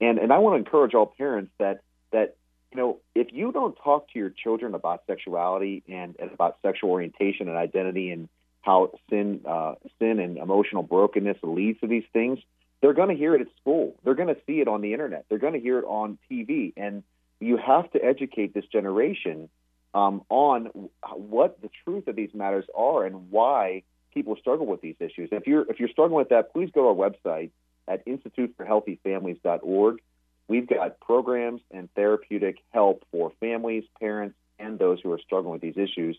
And, 0.00 0.18
and 0.18 0.32
I 0.32 0.38
want 0.38 0.54
to 0.54 0.58
encourage 0.58 0.94
all 0.94 1.06
parents 1.06 1.52
that, 1.58 1.80
that, 2.12 2.36
you 2.72 2.78
know, 2.78 3.00
if 3.14 3.28
you 3.32 3.52
don't 3.52 3.76
talk 3.82 4.12
to 4.12 4.18
your 4.18 4.30
children 4.30 4.74
about 4.74 5.02
sexuality 5.06 5.82
and, 5.88 6.16
and 6.18 6.30
about 6.32 6.58
sexual 6.62 6.90
orientation 6.90 7.48
and 7.48 7.56
identity 7.56 8.10
and 8.10 8.28
how 8.62 8.92
sin, 9.08 9.40
uh, 9.46 9.74
sin 9.98 10.18
and 10.18 10.36
emotional 10.36 10.82
brokenness 10.82 11.38
leads 11.42 11.80
to 11.80 11.86
these 11.86 12.04
things, 12.12 12.38
they're 12.80 12.92
going 12.92 13.08
to 13.08 13.14
hear 13.14 13.34
it 13.34 13.40
at 13.40 13.46
school. 13.60 13.96
They're 14.04 14.14
going 14.14 14.34
to 14.34 14.40
see 14.46 14.60
it 14.60 14.68
on 14.68 14.82
the 14.82 14.92
internet. 14.92 15.24
They're 15.28 15.38
going 15.38 15.54
to 15.54 15.60
hear 15.60 15.78
it 15.78 15.84
on 15.84 16.18
TV. 16.30 16.74
And 16.76 17.02
you 17.40 17.56
have 17.56 17.90
to 17.92 18.04
educate 18.04 18.52
this 18.52 18.66
generation 18.66 19.48
um, 19.94 20.22
on 20.28 20.70
what 21.14 21.60
the 21.62 21.70
truth 21.84 22.06
of 22.06 22.16
these 22.16 22.30
matters 22.34 22.66
are 22.76 23.06
and 23.06 23.30
why 23.30 23.82
people 24.12 24.36
struggle 24.36 24.66
with 24.66 24.80
these 24.80 24.96
issues. 25.00 25.30
If 25.32 25.46
you're 25.46 25.70
if 25.70 25.80
you're 25.80 25.88
struggling 25.88 26.18
with 26.18 26.30
that, 26.30 26.52
please 26.52 26.70
go 26.74 26.82
to 26.82 27.00
our 27.00 27.10
website 27.10 27.50
at 27.88 28.06
instituteforhealthyfamilies.org. 28.06 30.00
We've 30.48 30.68
got 30.68 31.00
programs 31.00 31.60
and 31.70 31.92
therapeutic 31.94 32.58
help 32.70 33.04
for 33.10 33.32
families, 33.40 33.84
parents, 34.00 34.36
and 34.58 34.78
those 34.78 35.00
who 35.02 35.12
are 35.12 35.18
struggling 35.18 35.52
with 35.52 35.62
these 35.62 35.76
issues. 35.76 36.16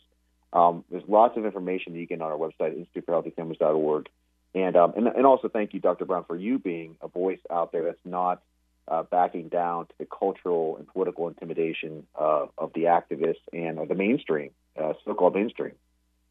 Um, 0.53 0.84
there's 0.89 1.03
lots 1.07 1.38
of 1.38 1.45
information 1.45 1.93
that 1.93 1.99
you 1.99 2.05
get 2.05 2.22
on 2.22 2.32
our 2.32 2.38
website, 2.38 2.86
instituteforhealthyfamilies.org. 2.95 4.09
And, 4.53 4.76
um, 4.76 4.93
and, 4.95 5.07
and 5.07 5.26
also 5.26 5.49
thank 5.49 5.74
you, 5.74 5.80
Dr. 5.80 6.05
Brown, 6.05 6.26
for 6.26 6.36
you 6.36 6.59
being 6.59 6.97
a 7.01 7.07
voice 7.07 7.39
out 7.49 7.72
there 7.72 7.84
that's 7.84 7.99
not 8.05 8.41
uh, 8.88 9.03
backing 9.03 9.49
down 9.49 9.88
to 9.88 9.93
the 9.99 10.05
cultural 10.05 10.78
and 10.78 10.88
political 10.88 11.28
intimidation 11.28 12.07
uh, 12.20 12.45
of 12.57 12.72
the 12.74 12.84
activists 12.84 13.41
and 13.51 13.80
of 13.80 13.88
the 13.88 13.95
mainstream, 13.95 14.51
uh, 14.82 14.93
so-called 15.05 15.36
mainstream. 15.36 15.74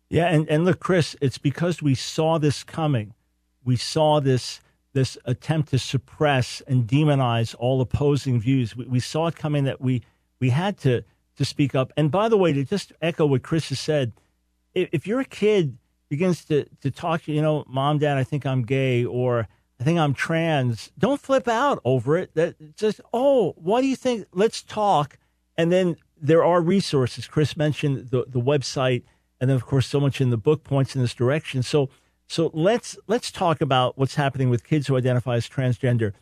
Yeah, 0.09 0.27
and, 0.27 0.49
and 0.49 0.65
look, 0.65 0.81
Chris, 0.81 1.17
it's 1.21 1.39
because 1.39 1.83
we 1.83 1.95
saw 1.95 2.39
this 2.39 2.65
coming. 2.65 3.15
We 3.65 3.77
saw 3.77 4.21
this 4.21 4.61
this 4.97 5.19
attempt 5.27 5.69
to 5.69 5.79
suppress 5.79 6.63
and 6.67 6.89
demonize 6.89 7.55
all 7.59 7.83
opposing 7.83 8.41
views. 8.41 8.75
We, 8.75 8.87
we 8.87 8.99
saw 8.99 9.27
it 9.27 9.37
coming 9.37 9.65
that 9.65 9.79
we 9.79 10.03
we 10.41 10.49
had 10.51 10.79
to 10.79 11.03
to 11.37 11.45
speak 11.45 11.75
up. 11.75 11.93
And 11.99 12.11
by 12.11 12.31
the 12.31 12.39
way, 12.39 12.55
to 12.55 12.65
just 12.65 12.95
echo 13.03 13.27
what 13.27 13.43
Chris 13.43 13.69
has 13.69 13.79
said, 13.79 14.13
if, 14.73 14.89
if 14.93 15.07
your 15.07 15.23
kid 15.23 15.77
begins 16.09 16.47
to 16.47 16.65
to 16.81 16.91
talk, 16.91 17.29
you 17.29 17.43
know, 17.43 17.63
mom, 17.69 17.99
dad, 17.99 18.17
I 18.17 18.25
think 18.25 18.47
I'm 18.47 18.63
gay, 18.63 19.05
or 19.05 19.47
I 19.79 19.85
think 19.85 19.99
I'm 19.99 20.15
trans. 20.15 20.91
Don't 20.99 21.21
flip 21.21 21.47
out 21.47 21.79
over 21.85 22.17
it. 22.17 22.31
That 22.35 22.77
just, 22.77 23.03
oh, 23.13 23.53
what 23.59 23.83
do 23.83 23.89
you 23.89 23.97
think? 23.97 24.27
Let's 24.33 24.63
talk. 24.63 25.19
And 25.59 25.71
then 25.71 25.97
there 26.19 26.43
are 26.43 26.63
resources. 26.63 27.29
Chris 27.29 27.55
mentioned 27.55 28.09
the, 28.09 28.25
the 28.27 28.41
website, 28.41 29.03
and 29.39 29.51
then 29.51 29.57
of 29.57 29.67
course 29.67 29.87
so 29.87 30.01
much 30.01 30.23
in 30.23 30.31
the 30.31 30.39
book 30.39 30.65
points 30.65 30.97
in 30.97 31.03
this 31.03 31.13
direction. 31.13 31.63
So 31.63 31.91
so 32.29 32.51
let's 32.53 32.99
let's 33.07 33.31
talk 33.31 33.61
about 33.61 33.97
what's 33.97 34.15
happening 34.15 34.51
with 34.51 34.65
kids 34.65 34.87
who 34.87 34.97
identify 34.97 35.37
as 35.37 35.49
transgender. 35.49 36.13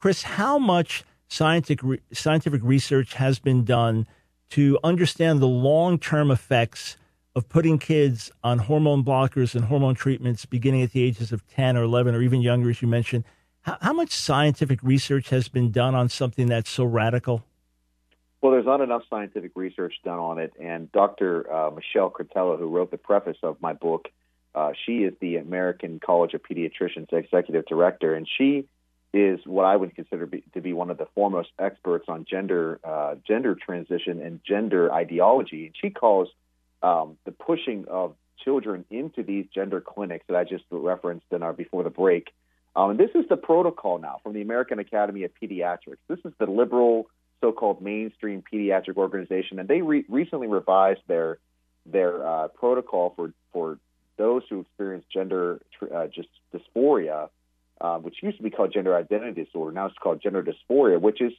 Chris, 0.00 0.22
how 0.22 0.58
much 0.58 1.04
scientific 1.28 2.02
scientific 2.12 2.60
research 2.64 3.14
has 3.14 3.38
been 3.38 3.64
done 3.64 4.06
to 4.50 4.78
understand 4.84 5.40
the 5.40 5.46
long 5.46 5.98
term 5.98 6.30
effects 6.30 6.96
of 7.34 7.48
putting 7.48 7.78
kids 7.78 8.30
on 8.44 8.58
hormone 8.58 9.02
blockers 9.02 9.54
and 9.54 9.64
hormone 9.64 9.94
treatments 9.94 10.44
beginning 10.44 10.82
at 10.82 10.92
the 10.92 11.02
ages 11.02 11.32
of 11.32 11.46
10 11.48 11.76
or 11.76 11.82
11 11.82 12.14
or 12.14 12.20
even 12.20 12.42
younger, 12.42 12.68
as 12.68 12.82
you 12.82 12.88
mentioned. 12.88 13.24
How, 13.62 13.78
how 13.80 13.92
much 13.94 14.10
scientific 14.10 14.82
research 14.82 15.30
has 15.30 15.48
been 15.48 15.70
done 15.70 15.94
on 15.94 16.10
something 16.10 16.48
that's 16.48 16.68
so 16.68 16.84
radical? 16.84 17.44
Well, 18.42 18.52
there's 18.52 18.66
not 18.66 18.80
enough 18.80 19.02
scientific 19.08 19.52
research 19.54 19.94
done 20.04 20.18
on 20.18 20.38
it. 20.38 20.52
And 20.60 20.90
Dr. 20.92 21.50
Uh, 21.50 21.70
Michelle 21.70 22.10
Cretella, 22.10 22.58
who 22.58 22.68
wrote 22.68 22.90
the 22.90 22.98
preface 22.98 23.38
of 23.42 23.56
my 23.62 23.72
book, 23.72 24.08
uh, 24.54 24.72
she 24.84 24.98
is 24.98 25.14
the 25.20 25.36
American 25.36 26.00
College 26.04 26.34
of 26.34 26.42
Pediatricians 26.42 27.12
executive 27.12 27.66
director, 27.66 28.14
and 28.14 28.28
she 28.38 28.66
is 29.14 29.40
what 29.44 29.64
I 29.64 29.76
would 29.76 29.94
consider 29.94 30.26
be, 30.26 30.42
to 30.54 30.60
be 30.60 30.72
one 30.72 30.90
of 30.90 30.98
the 30.98 31.06
foremost 31.14 31.50
experts 31.58 32.06
on 32.08 32.24
gender 32.28 32.80
uh, 32.84 33.16
gender 33.26 33.54
transition 33.54 34.20
and 34.20 34.40
gender 34.46 34.92
ideology. 34.92 35.66
And 35.66 35.74
she 35.78 35.90
calls 35.90 36.28
um, 36.82 37.16
the 37.24 37.32
pushing 37.32 37.84
of 37.88 38.14
children 38.42 38.84
into 38.90 39.22
these 39.22 39.46
gender 39.54 39.80
clinics 39.80 40.24
that 40.28 40.36
I 40.36 40.44
just 40.44 40.64
referenced 40.70 41.26
in 41.30 41.42
our 41.42 41.52
before 41.52 41.82
the 41.84 41.90
break. 41.90 42.32
Um, 42.74 42.90
and 42.90 42.98
this 42.98 43.10
is 43.14 43.24
the 43.28 43.36
protocol 43.36 43.98
now 43.98 44.18
from 44.22 44.32
the 44.32 44.40
American 44.40 44.78
Academy 44.78 45.24
of 45.24 45.30
Pediatrics. 45.40 45.98
This 46.08 46.18
is 46.24 46.32
the 46.38 46.46
liberal, 46.46 47.08
so-called 47.42 47.82
mainstream 47.82 48.42
pediatric 48.50 48.96
organization, 48.96 49.58
and 49.58 49.68
they 49.68 49.82
re- 49.82 50.04
recently 50.08 50.46
revised 50.46 51.00
their 51.06 51.38
their 51.84 52.26
uh, 52.26 52.48
protocol 52.48 53.12
for 53.16 53.32
for 53.52 53.78
those 54.22 54.42
who 54.48 54.60
experience 54.60 55.04
gender 55.12 55.60
uh, 55.92 56.06
just 56.06 56.28
dysphoria, 56.54 57.28
uh, 57.80 57.98
which 57.98 58.22
used 58.22 58.36
to 58.36 58.42
be 58.44 58.50
called 58.50 58.72
gender 58.72 58.96
identity 58.96 59.44
disorder. 59.44 59.72
Now 59.72 59.86
it's 59.86 59.98
called 59.98 60.22
gender 60.22 60.44
dysphoria, 60.44 61.00
which 61.00 61.20
is 61.20 61.32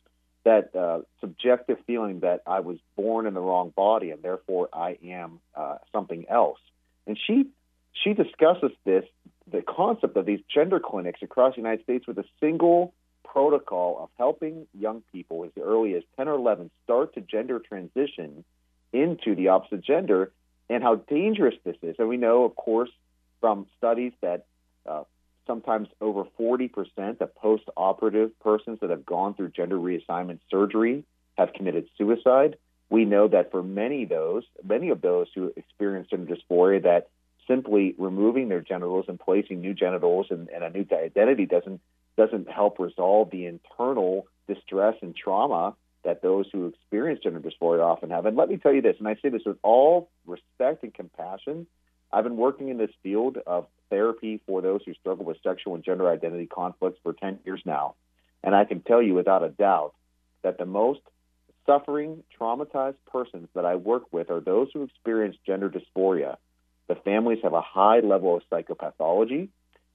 that 0.44 0.76
uh, 0.76 1.00
subjective 1.22 1.78
feeling 1.88 2.20
that 2.20 2.42
I 2.46 2.60
was 2.60 2.78
born 2.98 3.26
in 3.26 3.34
the 3.34 3.40
wrong 3.40 3.72
body 3.74 4.12
and 4.12 4.22
therefore 4.22 4.68
I 4.74 4.98
am 5.06 5.40
uh, 5.56 5.78
something 5.94 6.26
else. 6.30 6.60
And 7.08 7.18
she 7.26 7.46
she 8.04 8.14
discusses 8.14 8.72
this 8.84 9.06
the 9.50 9.62
concept 9.62 10.18
of 10.18 10.26
these 10.26 10.42
gender 10.54 10.82
clinics 10.82 11.22
across 11.22 11.56
the 11.56 11.62
United 11.62 11.84
States 11.84 12.06
with 12.06 12.18
a 12.18 12.26
single 12.42 12.94
protocol 13.24 13.98
of 14.04 14.10
helping 14.18 14.68
young 14.78 15.04
people 15.14 15.46
as 15.46 15.52
early 15.62 15.96
as 15.96 16.04
10 16.18 16.28
or 16.28 16.34
11 16.34 16.70
start 16.84 17.14
to 17.14 17.22
gender 17.22 17.60
transition 17.60 18.44
into 18.92 19.36
the 19.36 19.48
opposite 19.48 19.82
gender 19.82 20.34
and 20.70 20.84
how 20.84 20.96
dangerous 20.96 21.56
this 21.64 21.76
is. 21.82 21.96
And 22.00 22.08
we 22.10 22.18
know, 22.18 22.44
of 22.44 22.56
course, 22.56 22.90
from 23.40 23.68
studies 23.78 24.14
that 24.22 24.46
uh, 24.86 25.04
sometimes 25.46 25.90
over 26.02 26.24
40% 26.40 27.22
of 27.22 27.36
post 27.36 27.64
operative 27.76 28.38
persons 28.40 28.80
that 28.82 28.90
have 28.90 29.06
gone 29.06 29.34
through 29.34 29.50
gender 29.50 29.78
reassignment 29.78 30.40
surgery 30.50 31.04
have 31.38 31.54
committed 31.54 31.88
suicide. 31.98 32.58
We 32.90 33.06
know 33.06 33.28
that 33.28 33.52
for 33.52 33.64
many 33.64 34.04
of 34.04 34.10
those, 34.10 34.44
many 34.64 34.90
of 34.90 35.02
those 35.02 35.28
who 35.34 35.52
experience 35.56 36.10
gender 36.10 36.36
dysphoria, 36.36 36.84
that 36.84 37.10
simply 37.48 37.96
removing 37.98 38.50
their 38.50 38.62
genitals 38.62 39.06
and 39.08 39.20
placing 39.20 39.62
new 39.62 39.74
genitals 39.74 40.28
and, 40.30 40.50
and 40.50 40.64
a 40.64 40.70
new 40.70 40.86
identity 40.94 41.46
doesn't 41.46 41.82
doesn't 42.16 42.50
help 42.50 42.78
resolve 42.80 43.32
the 43.32 43.48
internal 43.48 44.28
distress 44.48 44.96
and 45.02 45.16
trauma 45.16 45.76
that 46.04 46.22
those 46.22 46.48
who 46.52 46.68
experience 46.68 47.22
gender 47.24 47.40
dysphoria 47.40 47.84
often 47.84 48.10
have. 48.10 48.26
And 48.26 48.36
let 48.36 48.50
me 48.50 48.58
tell 48.58 48.74
you 48.74 48.82
this, 48.82 48.96
and 49.00 49.08
I 49.08 49.16
say 49.22 49.30
this 49.30 49.44
with 49.46 49.58
all 49.64 50.10
respect 50.26 50.84
and 50.84 50.94
compassion. 50.94 51.68
I've 52.12 52.24
been 52.24 52.38
working 52.38 52.70
in 52.70 52.78
this 52.78 52.92
field 53.02 53.38
of 53.48 53.68
therapy 53.90 54.42
for 54.46 54.62
those 54.62 54.82
who 54.86 54.94
struggle 54.94 55.26
with 55.26 55.38
sexual 55.44 55.76
and 55.76 55.84
gender 55.84 56.10
identity 56.10 56.46
conflicts 56.46 57.00
for 57.04 57.14
10 57.14 57.40
years 57.46 57.62
now. 57.66 57.96
And 58.44 58.54
I 58.54 58.66
can 58.66 58.82
tell 58.82 59.02
you 59.02 59.14
without 59.14 59.44
a 59.44 59.50
doubt 59.50 59.94
that 60.44 60.58
the 60.58 60.66
most 60.66 61.00
suffering, 61.66 62.24
traumatized 62.40 62.98
persons 63.12 63.48
that 63.56 63.66
I 63.66 63.76
work 63.76 64.12
with 64.12 64.30
are 64.30 64.42
those 64.42 64.68
who 64.74 64.84
experience 64.84 65.38
gender 65.46 65.70
dysphoria. 65.70 66.38
The 66.88 66.96
families 66.96 67.40
have 67.44 67.54
a 67.54 67.62
high 67.62 68.02
level 68.02 68.36
of 68.36 68.44
psychopathology. 68.52 69.50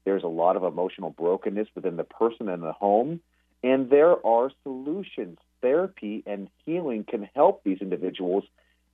There's 0.04 0.22
a 0.22 0.28
lot 0.28 0.56
of 0.56 0.64
emotional 0.64 1.10
brokenness 1.10 1.68
within 1.74 1.96
the 1.96 2.04
person 2.04 2.48
and 2.48 2.62
the 2.62 2.72
home. 2.72 3.20
And 3.62 3.90
there 3.90 4.24
are 4.26 4.50
solutions. 4.62 5.38
Therapy 5.62 6.22
and 6.26 6.48
healing 6.64 7.04
can 7.04 7.28
help 7.34 7.62
these 7.64 7.78
individuals. 7.80 8.44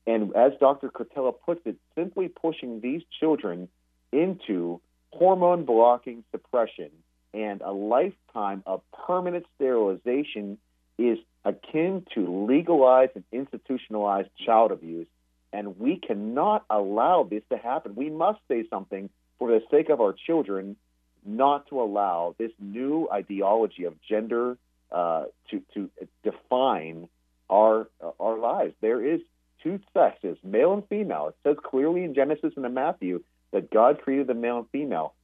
And 0.07 0.35
as 0.37 0.53
Dr. 0.61 0.91
Cretella 0.91 1.35
puts 1.45 1.63
it, 1.65 1.77
simply 1.95 2.29
pushing 2.29 2.81
these 2.81 3.03
children 3.21 3.69
into 4.13 4.81
hormone 5.13 5.65
blocking 5.65 6.25
suppression 6.31 6.91
and 7.33 7.61
a 7.63 7.73
lifetime 7.73 8.63
of 8.67 8.81
permanent 9.07 9.45
sterilization 9.57 10.59
is 10.99 11.19
akin 11.45 12.07
to 12.15 12.47
legalized 12.47 13.13
and 13.17 13.25
institutionalized 13.33 14.29
child 14.47 14.71
abuse. 14.71 15.09
And 15.53 15.79
we 15.79 15.97
cannot 15.97 16.65
allow 16.71 17.25
this 17.25 17.43
to 17.51 17.59
happen. 17.59 17.95
We 17.95 18.11
must 18.11 18.41
say 18.49 18.65
something 18.71 19.11
for 19.39 19.51
the 19.51 19.63
sake 19.71 19.89
of 19.89 20.01
our 20.01 20.13
children 20.13 20.77
not 21.25 21.69
to 21.69 21.81
allow 21.81 22.35
this 22.39 22.53
new 22.61 23.09
ideology 23.13 23.85
of 23.85 23.95
gender 24.03 24.57
uh, 24.95 25.25
to, 25.51 25.61
to 25.75 25.91
define 26.23 27.09
our, 27.51 27.89
uh, 28.03 28.11
our 28.21 28.39
lives. 28.39 28.75
There 28.81 29.05
is 29.05 29.21
two 29.63 29.81
sexes, 29.93 30.39
male 30.45 30.73
and 30.73 30.87
female. 30.89 31.29
It 31.29 31.37
says 31.43 31.57
clearly 31.63 32.05
in 32.05 32.15
Genesis 32.15 32.53
and 32.57 32.65
in 32.65 32.75
Matthew 32.75 33.23
that 33.53 33.71
God 33.71 34.01
created 34.01 34.29
the 34.29 34.35
male 34.35 34.59
and 34.59 34.69
female. 34.71 35.15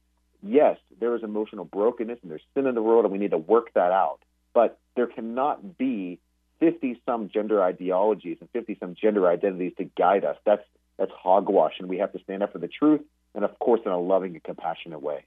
Yes, 0.43 0.77
there 0.99 1.15
is 1.15 1.23
emotional 1.23 1.63
brokenness 1.65 2.19
and 2.21 2.29
there's 2.29 2.41
sin 2.53 2.67
in 2.67 2.75
the 2.75 2.81
world, 2.81 3.05
and 3.05 3.11
we 3.11 3.17
need 3.17 3.31
to 3.31 3.37
work 3.37 3.73
that 3.75 3.91
out. 3.91 4.19
But 4.53 4.77
there 4.95 5.07
cannot 5.07 5.77
be 5.77 6.19
50 6.59 7.01
some 7.05 7.29
gender 7.33 7.63
ideologies 7.63 8.37
and 8.41 8.49
50 8.51 8.77
some 8.79 8.95
gender 8.99 9.27
identities 9.29 9.73
to 9.77 9.85
guide 9.85 10.25
us. 10.25 10.37
That's 10.45 10.63
that's 10.97 11.11
hogwash, 11.17 11.75
and 11.79 11.89
we 11.89 11.97
have 11.97 12.11
to 12.11 12.19
stand 12.19 12.43
up 12.43 12.51
for 12.51 12.59
the 12.59 12.67
truth, 12.67 13.01
and 13.33 13.43
of 13.43 13.57
course, 13.57 13.81
in 13.85 13.91
a 13.91 13.99
loving 13.99 14.33
and 14.33 14.43
compassionate 14.43 15.01
way. 15.01 15.25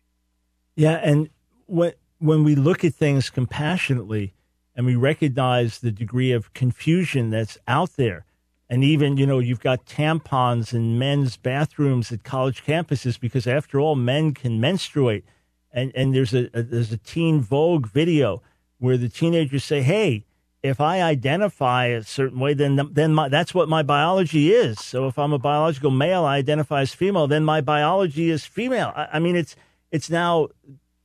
Yeah, 0.76 1.01
and 1.03 1.30
when 1.66 1.95
when 2.19 2.45
we 2.45 2.55
look 2.55 2.85
at 2.85 2.95
things 2.95 3.31
compassionately, 3.31 4.35
and 4.77 4.87
we 4.87 4.97
recognize 4.97 5.79
the 5.79 5.93
degree 5.93 6.33
of 6.33 6.53
confusion 6.55 7.31
that's 7.31 7.59
out 7.69 7.93
there, 7.97 8.25
and 8.69 8.83
even 8.83 9.17
you 9.17 9.27
know 9.27 9.39
you've 9.39 9.61
got 9.61 9.87
tampons 9.87 10.73
in 10.73 10.99
men's 10.99 11.37
bathrooms 11.37 12.11
at 12.11 12.25
college 12.25 12.65
campuses 12.65 13.19
because 13.19 13.47
after 13.47 13.79
all, 13.79 13.95
men 13.95 14.35
can 14.35 14.61
menstruate, 14.61 15.25
and 15.73 15.93
and 15.95 16.15
there's 16.15 16.35
a, 16.35 16.51
a 16.55 16.62
there's 16.62 16.93
a 16.93 16.99
Teen 16.99 17.41
Vogue 17.41 17.87
video 17.87 18.43
where 18.79 18.97
the 18.97 19.09
teenagers 19.09 19.65
say, 19.65 19.83
"Hey." 19.83 20.25
if 20.65 20.81
I 20.81 21.03
identify 21.03 21.89
a 21.89 22.03
certain 22.03 22.41
way, 22.41 22.55
then 22.55 22.81
then 22.91 23.15
my, 23.15 23.29
that's 23.29 23.53
what 23.53 23.69
my 23.69 23.83
biology 23.83 24.51
is. 24.51 24.81
So 24.81 25.07
if 25.07 25.19
I'm 25.19 25.35
a 25.35 25.39
biological 25.39 25.91
male, 25.91 26.25
I 26.25 26.39
identify 26.39 26.81
as 26.81 26.95
female. 26.95 27.27
Then 27.27 27.45
my 27.45 27.61
biology 27.61 28.31
is 28.31 28.47
female. 28.47 28.91
I, 28.97 29.09
I 29.12 29.19
mean, 29.19 29.37
it's 29.37 29.57
it's 29.93 30.09
now 30.09 30.49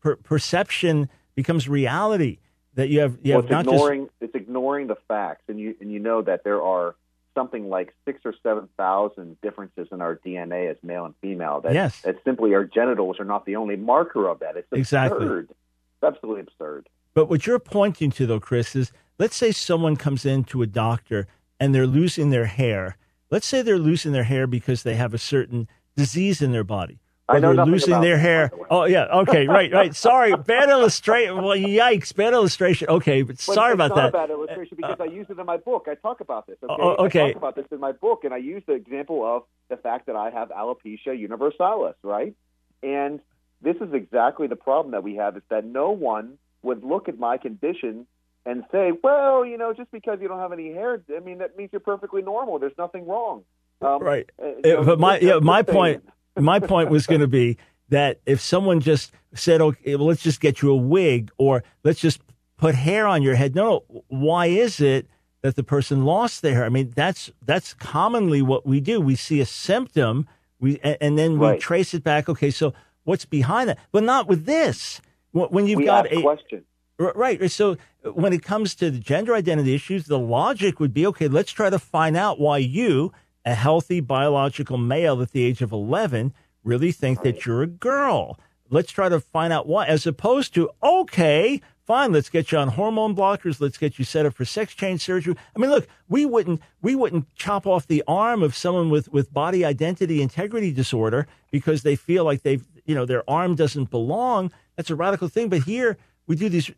per, 0.01 0.15
perception 0.17 1.09
becomes 1.35 1.67
reality 1.67 2.39
that 2.75 2.89
you 2.89 2.99
have. 2.99 3.17
You 3.21 3.35
well, 3.35 3.41
have 3.43 3.51
it's 3.51 3.69
ignoring 3.69 4.03
just, 4.05 4.13
it's 4.21 4.35
ignoring 4.35 4.87
the 4.87 4.97
facts, 5.07 5.43
and 5.47 5.59
you 5.59 5.75
and 5.79 5.91
you 5.91 5.99
know 5.99 6.21
that 6.21 6.43
there 6.43 6.61
are 6.61 6.95
something 7.35 7.69
like 7.69 7.93
six 8.05 8.21
or 8.25 8.33
seven 8.43 8.67
thousand 8.77 9.39
differences 9.41 9.87
in 9.91 10.01
our 10.01 10.15
DNA 10.15 10.69
as 10.69 10.77
male 10.83 11.05
and 11.05 11.15
female. 11.21 11.61
That, 11.61 11.73
yes. 11.73 12.01
that 12.01 12.17
simply 12.23 12.53
our 12.53 12.65
genitals 12.65 13.19
are 13.19 13.25
not 13.25 13.45
the 13.45 13.55
only 13.55 13.75
marker 13.75 14.27
of 14.27 14.39
that. 14.39 14.57
It's 14.57 14.67
absurd. 14.71 14.79
Exactly. 14.79 15.37
It's 15.39 16.03
absolutely 16.03 16.41
absurd. 16.41 16.89
But 17.13 17.25
what 17.25 17.45
you're 17.45 17.59
pointing 17.59 18.11
to, 18.11 18.25
though, 18.25 18.39
Chris, 18.39 18.75
is 18.75 18.91
let's 19.17 19.35
say 19.35 19.51
someone 19.51 19.95
comes 19.95 20.25
into 20.25 20.61
a 20.61 20.67
doctor 20.67 21.27
and 21.59 21.73
they're 21.73 21.87
losing 21.87 22.29
their 22.29 22.45
hair. 22.45 22.97
Let's 23.29 23.47
say 23.47 23.61
they're 23.61 23.77
losing 23.77 24.11
their 24.11 24.23
hair 24.23 24.47
because 24.47 24.83
they 24.83 24.95
have 24.95 25.13
a 25.13 25.19
certain 25.19 25.67
disease 25.95 26.41
in 26.41 26.51
their 26.51 26.63
body. 26.63 26.99
I 27.29 27.39
know 27.39 27.55
they're 27.55 27.65
losing 27.65 28.01
their 28.01 28.17
hair. 28.17 28.51
Oh 28.69 28.85
yeah, 28.85 29.05
okay, 29.21 29.47
right, 29.47 29.71
right. 29.71 29.95
Sorry, 29.95 30.35
bad 30.45 30.69
illustration. 30.69 31.37
Well, 31.37 31.57
yikes, 31.57 32.15
bad 32.15 32.33
illustration. 32.33 32.89
Okay, 32.89 33.21
but 33.21 33.39
sorry 33.39 33.73
about 33.73 33.95
that. 33.95 34.11
bad 34.11 34.29
illustration 34.29 34.75
because 34.77 34.99
uh, 34.99 35.03
I 35.03 35.07
use 35.07 35.27
it 35.29 35.37
in 35.37 35.45
my 35.45 35.57
book. 35.57 35.87
I 35.89 35.95
talk 35.95 36.21
about 36.21 36.47
this. 36.47 36.57
Okay, 36.63 36.81
uh, 36.81 37.03
okay. 37.05 37.21
I 37.21 37.27
talk 37.33 37.37
about 37.37 37.55
this 37.55 37.65
in 37.71 37.79
my 37.79 37.91
book, 37.91 38.23
and 38.23 38.33
I 38.33 38.37
use 38.37 38.63
the 38.65 38.73
example 38.73 39.23
of 39.25 39.43
the 39.69 39.77
fact 39.77 40.07
that 40.07 40.15
I 40.15 40.31
have 40.31 40.49
alopecia 40.49 41.17
universalis, 41.17 41.95
right? 42.03 42.35
And 42.81 43.19
this 43.61 43.75
is 43.77 43.93
exactly 43.93 44.47
the 44.47 44.55
problem 44.55 44.91
that 44.91 45.03
we 45.03 45.15
have: 45.15 45.37
is 45.37 45.43
that 45.49 45.65
no 45.65 45.91
one 45.91 46.37
would 46.63 46.83
look 46.83 47.07
at 47.07 47.19
my 47.19 47.37
condition 47.37 48.07
and 48.45 48.63
say, 48.71 48.91
well, 49.03 49.45
you 49.45 49.57
know, 49.57 49.73
just 49.73 49.91
because 49.91 50.19
you 50.21 50.27
don't 50.27 50.39
have 50.39 50.51
any 50.51 50.73
hair, 50.73 51.01
I 51.15 51.19
mean, 51.19 51.37
that 51.39 51.57
means 51.57 51.69
you're 51.71 51.79
perfectly 51.79 52.21
normal. 52.21 52.57
There's 52.59 52.77
nothing 52.77 53.07
wrong. 53.07 53.43
Um, 53.81 54.01
right. 54.01 54.29
Uh, 54.41 54.51
know, 54.63 54.83
but 54.83 54.99
my 54.99 55.19
yeah, 55.19 55.39
my 55.39 55.61
point 55.61 56.03
my 56.39 56.59
point 56.59 56.89
was 56.89 57.07
going 57.07 57.21
to 57.21 57.27
be 57.27 57.57
that 57.89 58.19
if 58.25 58.39
someone 58.41 58.79
just 58.79 59.11
said, 59.33 59.61
okay, 59.61 59.95
well, 59.95 60.07
let's 60.07 60.23
just 60.23 60.41
get 60.41 60.61
you 60.61 60.71
a 60.71 60.75
wig 60.75 61.31
or 61.37 61.63
let's 61.83 61.99
just 61.99 62.21
put 62.57 62.75
hair 62.75 63.07
on 63.07 63.21
your 63.21 63.35
head. 63.35 63.55
No, 63.55 63.83
no. 63.89 64.03
Why 64.07 64.47
is 64.47 64.79
it 64.79 65.07
that 65.41 65.55
the 65.55 65.63
person 65.63 66.05
lost 66.05 66.41
their 66.41 66.53
hair? 66.53 66.65
I 66.65 66.69
mean, 66.69 66.91
that's 66.95 67.31
that's 67.45 67.73
commonly 67.73 68.41
what 68.41 68.65
we 68.65 68.79
do. 68.79 68.99
We 69.01 69.15
see 69.15 69.39
a 69.41 69.45
symptom, 69.45 70.27
we 70.59 70.79
and 70.79 71.17
then 71.17 71.39
we 71.39 71.47
right. 71.47 71.59
trace 71.59 71.93
it 71.93 72.03
back. 72.03 72.29
Okay, 72.29 72.51
so 72.51 72.73
what's 73.03 73.25
behind 73.25 73.69
that? 73.69 73.79
But 73.91 74.03
not 74.03 74.27
with 74.27 74.45
this. 74.45 75.01
When 75.31 75.67
you've 75.67 75.77
we 75.77 75.85
got 75.85 76.11
a 76.11 76.21
question 76.21 76.65
Right. 76.99 77.49
So 77.49 77.77
when 78.03 78.33
it 78.33 78.43
comes 78.43 78.75
to 78.75 78.91
the 78.91 78.99
gender 78.99 79.33
identity 79.33 79.73
issues, 79.73 80.05
the 80.05 80.19
logic 80.19 80.81
would 80.81 80.93
be 80.93 81.07
okay, 81.07 81.29
let's 81.29 81.51
try 81.51 81.69
to 81.69 81.79
find 81.79 82.17
out 82.17 82.39
why 82.39 82.57
you, 82.57 83.13
a 83.49 83.55
healthy 83.55 83.99
biological 83.99 84.77
male 84.77 85.21
at 85.21 85.31
the 85.31 85.43
age 85.43 85.61
of 85.61 85.71
11, 85.71 86.33
really 86.63 86.91
think 86.91 87.23
that 87.23 87.45
you're 87.45 87.63
a 87.63 87.67
girl. 87.67 88.39
Let's 88.69 88.91
try 88.91 89.09
to 89.09 89.19
find 89.19 89.51
out 89.51 89.65
why, 89.65 89.87
as 89.87 90.05
opposed 90.05 90.53
to, 90.53 90.69
okay, 90.83 91.59
fine, 91.83 92.11
let's 92.11 92.29
get 92.29 92.51
you 92.51 92.59
on 92.59 92.67
hormone 92.67 93.15
blockers. 93.15 93.59
Let's 93.59 93.79
get 93.79 93.97
you 93.97 94.05
set 94.05 94.27
up 94.27 94.35
for 94.35 94.45
sex 94.45 94.75
change 94.75 95.01
surgery. 95.01 95.35
I 95.55 95.59
mean, 95.59 95.71
look, 95.71 95.87
we 96.07 96.27
wouldn't, 96.27 96.61
we 96.83 96.93
wouldn't 96.93 97.33
chop 97.35 97.65
off 97.65 97.87
the 97.87 98.03
arm 98.07 98.43
of 98.43 98.55
someone 98.55 98.91
with, 98.91 99.11
with 99.11 99.33
body 99.33 99.65
identity 99.65 100.21
integrity 100.21 100.71
disorder 100.71 101.25
because 101.49 101.81
they 101.81 101.95
feel 101.95 102.23
like 102.23 102.43
they've, 102.43 102.63
you 102.85 102.93
know, 102.93 103.05
their 103.05 103.27
arm 103.27 103.55
doesn't 103.55 103.89
belong. 103.89 104.51
That's 104.75 104.91
a 104.91 104.95
radical 104.95 105.27
thing. 105.27 105.49
But 105.49 105.63
here, 105.63 105.97
we 106.27 106.35
do 106.35 106.49
these 106.49 106.71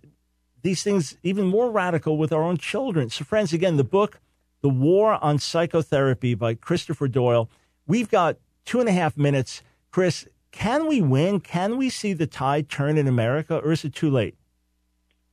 these 0.62 0.84
things 0.84 1.18
even 1.24 1.48
more 1.48 1.72
radical 1.72 2.18
with 2.18 2.32
our 2.32 2.44
own 2.44 2.56
children. 2.56 3.10
So, 3.10 3.26
friends, 3.26 3.52
again, 3.52 3.78
the 3.78 3.84
book, 3.84 4.20
The 4.62 4.70
War 4.70 5.18
on 5.24 5.40
Psychotherapy 5.40 6.36
by 6.36 6.54
Christopher 6.54 7.08
Doyle. 7.08 7.50
We've 7.88 8.10
got 8.10 8.38
two 8.64 8.80
and 8.80 8.88
a 8.88 8.92
half 8.92 9.18
minutes. 9.18 9.64
Chris, 9.90 10.28
can 10.52 10.88
we 10.88 11.02
win? 11.02 11.40
Can 11.40 11.78
we 11.78 11.90
see 11.90 12.14
the 12.14 12.28
tide 12.28 12.70
turn 12.70 12.98
in 12.98 13.08
America, 13.08 13.58
or 13.58 13.72
is 13.72 13.84
it 13.84 13.96
too 13.96 14.10
late? 14.10 14.36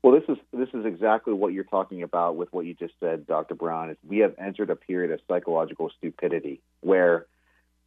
Well, 0.03 0.19
this 0.19 0.25
is 0.29 0.39
this 0.53 0.69
is 0.73 0.87
exactly 0.87 1.35
what 1.35 1.53
you're 1.53 1.65
talking 1.65 2.03
about 2.03 2.37
with 2.37 2.53
what 2.53 2.65
you 2.65 2.73
just 2.73 2.95
said, 3.01 3.27
Dr. 3.27 3.55
Brown. 3.55 3.91
Is 3.91 3.97
we 4.07 4.19
have 4.19 4.35
entered 4.39 4.71
a 4.71 4.77
period 4.77 5.11
of 5.11 5.21
psychological 5.29 5.91
stupidity 5.99 6.63
where 6.81 7.27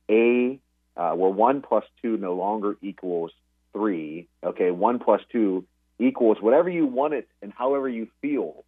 a 0.09 0.59
uh, 0.95 1.13
where 1.13 1.31
one 1.31 1.61
plus 1.61 1.85
two 2.01 2.17
no 2.17 2.35
longer 2.35 2.77
equals 2.81 3.31
three. 3.73 4.27
Okay, 4.43 4.71
one 4.71 4.99
plus 4.99 5.21
two 5.31 5.65
equals 5.97 6.37
whatever 6.41 6.69
you 6.69 6.85
want 6.85 7.13
it 7.13 7.27
and 7.41 7.53
however 7.53 7.87
you 7.87 8.07
feel. 8.21 8.63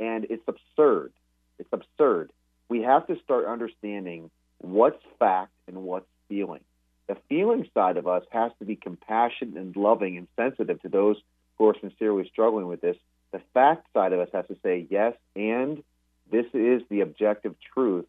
And 0.00 0.26
it's 0.28 0.42
absurd. 0.48 1.12
It's 1.58 1.68
absurd. 1.72 2.32
We 2.68 2.82
have 2.82 3.06
to 3.06 3.18
start 3.22 3.46
understanding 3.46 4.30
what's 4.58 5.02
fact 5.18 5.52
and 5.68 5.82
what's 5.82 6.06
feeling. 6.28 6.60
The 7.08 7.16
feeling 7.28 7.68
side 7.72 7.96
of 7.96 8.08
us 8.08 8.24
has 8.30 8.50
to 8.58 8.64
be 8.64 8.76
compassionate 8.76 9.56
and 9.56 9.76
loving 9.76 10.16
and 10.16 10.26
sensitive 10.36 10.82
to 10.82 10.88
those 10.88 11.16
who 11.56 11.68
are 11.68 11.76
sincerely 11.80 12.28
struggling 12.30 12.66
with 12.66 12.80
this. 12.80 12.96
The 13.32 13.40
fact 13.54 13.86
side 13.92 14.12
of 14.12 14.20
us 14.20 14.28
has 14.32 14.46
to 14.48 14.56
say, 14.62 14.86
yes, 14.90 15.14
and 15.34 15.82
this 16.30 16.46
is 16.52 16.82
the 16.90 17.02
objective 17.02 17.54
truth, 17.74 18.06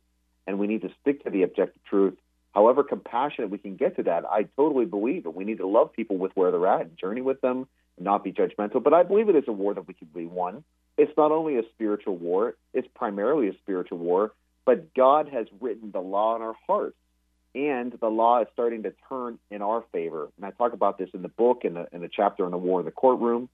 and 0.47 0.57
we 0.57 0.67
need 0.67 0.81
to 0.81 0.89
stick 1.01 1.23
to 1.23 1.29
the 1.29 1.43
objective 1.43 1.83
truth. 1.83 2.15
However 2.53 2.83
compassionate 2.83 3.51
we 3.51 3.59
can 3.59 3.75
get 3.75 3.97
to 3.97 4.03
that, 4.03 4.25
I 4.25 4.47
totally 4.55 4.85
believe 4.85 5.25
it. 5.25 5.35
We 5.35 5.45
need 5.45 5.59
to 5.59 5.67
love 5.67 5.93
people 5.93 6.17
with 6.17 6.31
where 6.33 6.49
they're 6.49 6.65
at 6.65 6.81
and 6.81 6.97
journey 6.97 7.21
with 7.21 7.39
them 7.41 7.67
and 7.97 8.05
not 8.05 8.23
be 8.23 8.31
judgmental. 8.31 8.81
But 8.81 8.95
I 8.95 9.03
believe 9.03 9.29
it 9.29 9.35
is 9.35 9.43
a 9.47 9.51
war 9.51 9.75
that 9.75 9.87
we 9.87 9.93
can 9.93 10.07
be 10.07 10.25
won. 10.25 10.63
It's 10.97 11.15
not 11.15 11.31
only 11.31 11.57
a 11.57 11.63
spiritual 11.75 12.17
war, 12.17 12.55
it's 12.73 12.87
primarily 12.95 13.49
a 13.49 13.53
spiritual 13.53 13.99
war, 13.99 14.33
but 14.65 14.93
God 14.93 15.29
has 15.29 15.47
written 15.61 15.91
the 15.91 15.99
law 15.99 16.35
in 16.35 16.41
our 16.41 16.55
hearts. 16.65 16.97
And 17.55 17.93
the 17.93 18.09
law 18.09 18.41
is 18.41 18.47
starting 18.53 18.83
to 18.83 18.93
turn 19.09 19.39
in 19.49 19.61
our 19.61 19.83
favor. 19.91 20.29
And 20.37 20.45
I 20.45 20.51
talk 20.51 20.73
about 20.73 20.97
this 20.97 21.09
in 21.13 21.21
the 21.21 21.29
book, 21.29 21.61
in 21.63 21.73
the, 21.73 21.87
in 21.91 22.01
the 22.01 22.09
chapter 22.11 22.45
on 22.45 22.51
the 22.51 22.57
war 22.57 22.79
in 22.79 22.85
the 22.85 22.91
courtroom. 22.91 23.49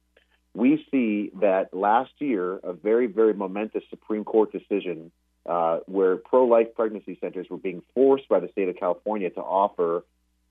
We 0.54 0.86
see 0.92 1.32
that 1.40 1.74
last 1.74 2.12
year, 2.20 2.60
a 2.64 2.74
very, 2.74 3.08
very 3.08 3.34
momentous 3.34 3.84
Supreme 3.90 4.24
Court 4.24 4.52
decision 4.52 5.12
uh, 5.46 5.80
where 5.86 6.18
pro 6.18 6.46
life 6.46 6.74
pregnancy 6.76 7.18
centers 7.20 7.48
were 7.50 7.58
being 7.58 7.82
forced 7.94 8.28
by 8.30 8.40
the 8.40 8.50
state 8.50 8.70
of 8.70 8.78
California 8.78 9.30
to 9.32 9.42
offer 9.42 10.04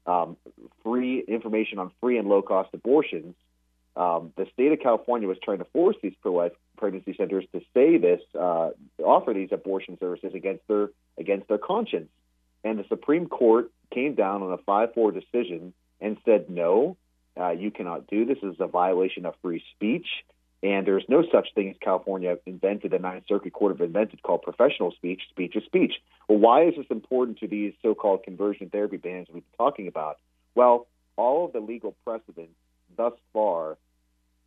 um, 0.07 0.37
free 0.83 1.21
information 1.21 1.79
on 1.79 1.91
free 2.01 2.19
and 2.19 2.29
low 2.29 2.43
cost 2.43 2.71
abortions 2.73 3.35
um, 3.97 4.33
the 4.37 4.47
state 4.53 4.73
of 4.73 4.81
California 4.81 5.29
was 5.29 5.37
trying 5.43 5.59
to 5.59 5.67
force 5.67 5.97
these 6.03 6.15
pro-life 6.23 6.53
pregnancy 6.79 7.15
centers 7.17 7.45
to 7.53 7.61
say 7.75 7.99
this, 7.99 8.21
uh, 8.39 8.71
offer 9.05 9.35
these 9.35 9.51
abortion 9.53 9.99
services 9.99 10.33
against 10.35 10.67
their 10.69 10.91
against 11.19 11.49
their 11.49 11.59
conscience. 11.59 12.09
And 12.65 12.79
the 12.79 12.85
Supreme 12.89 13.27
Court 13.27 13.71
came 13.93 14.15
down 14.15 14.43
on 14.43 14.53
a 14.53 14.59
five-four 14.59 15.13
decision 15.13 15.75
and 16.01 16.17
said, 16.25 16.49
no, 16.49 16.97
uh, 17.39 17.51
you 17.51 17.71
cannot 17.71 18.07
do 18.07 18.25
this. 18.25 18.39
This 18.43 18.55
is 18.55 18.61
a 18.61 18.67
violation 18.67 19.27
of 19.27 19.35
free 19.43 19.63
speech. 19.75 20.07
And 20.63 20.87
there's 20.87 21.05
no 21.09 21.25
such 21.33 21.49
thing 21.55 21.71
as 21.71 21.77
California 21.81 22.37
invented, 22.47 22.93
the 22.93 22.99
Ninth 23.01 23.25
Circuit 23.29 23.53
Court 23.53 23.73
have 23.73 23.81
invented 23.81 24.23
called 24.23 24.43
professional 24.43 24.93
speech. 24.93 25.21
Speech 25.31 25.57
is 25.57 25.65
speech. 25.65 25.95
Well, 26.29 26.39
why 26.39 26.67
is 26.67 26.75
this 26.77 26.87
important 26.89 27.39
to 27.39 27.49
these 27.49 27.75
so-called 27.83 28.23
conversion 28.23 28.71
therapy 28.71 28.97
bans 28.97 29.27
we've 29.29 29.43
been 29.43 29.59
talking 29.59 29.89
about? 29.89 30.19
Well, 30.55 30.87
all 31.17 31.47
of 31.47 31.53
the 31.53 31.61
legal 31.61 31.97
precedents 32.05 32.55
thus 32.97 33.13
far 33.33 33.77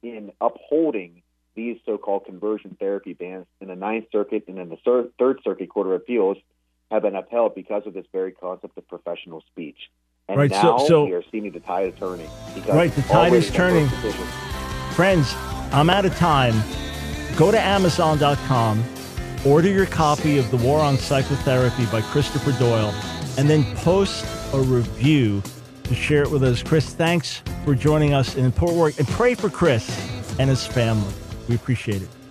in 0.01 0.31
upholding 0.39 1.21
these 1.55 1.77
so-called 1.85 2.25
conversion 2.25 2.75
therapy 2.79 3.13
bans 3.13 3.45
in 3.61 3.69
the 3.69 3.75
Ninth 3.75 4.05
Circuit 4.11 4.45
and 4.47 4.59
in 4.59 4.69
the 4.69 5.09
Third 5.17 5.39
Circuit 5.43 5.69
Court 5.69 5.87
of 5.87 5.93
Appeals 5.93 6.37
have 6.91 7.01
been 7.01 7.15
upheld 7.15 7.55
because 7.55 7.83
of 7.85 7.93
this 7.93 8.05
very 8.11 8.31
concept 8.31 8.77
of 8.77 8.87
professional 8.87 9.41
speech. 9.51 9.89
And 10.27 10.37
right, 10.37 10.51
now 10.51 10.77
so, 10.79 10.87
so, 10.87 11.05
we 11.05 11.13
are 11.13 11.23
seeing 11.31 11.51
the 11.51 11.59
tide 11.59 11.93
is 11.93 11.99
turning. 11.99 12.29
Right, 12.67 12.91
the 12.91 13.01
tide 13.03 13.33
is 13.33 13.49
turning. 13.51 13.87
Friends, 14.91 15.33
I'm 15.71 15.89
out 15.89 16.05
of 16.05 16.15
time. 16.17 16.55
Go 17.37 17.51
to 17.51 17.59
Amazon.com, 17.59 18.83
order 19.45 19.69
your 19.69 19.85
copy 19.85 20.37
of 20.37 20.49
The 20.51 20.57
War 20.57 20.79
on 20.79 20.97
Psychotherapy 20.97 21.85
by 21.87 22.01
Christopher 22.01 22.57
Doyle, 22.59 22.93
and 23.37 23.49
then 23.49 23.75
post 23.77 24.25
a 24.53 24.59
review 24.59 25.41
to 25.87 25.95
share 25.95 26.23
it 26.23 26.31
with 26.31 26.43
us. 26.43 26.63
Chris, 26.63 26.93
thanks 26.93 27.41
for 27.63 27.75
joining 27.75 28.13
us 28.13 28.35
in 28.35 28.45
important 28.45 28.79
work 28.79 28.99
and 28.99 29.07
pray 29.09 29.35
for 29.35 29.49
Chris 29.49 29.87
and 30.39 30.49
his 30.49 30.65
family. 30.65 31.13
We 31.47 31.55
appreciate 31.55 32.01
it. 32.01 32.24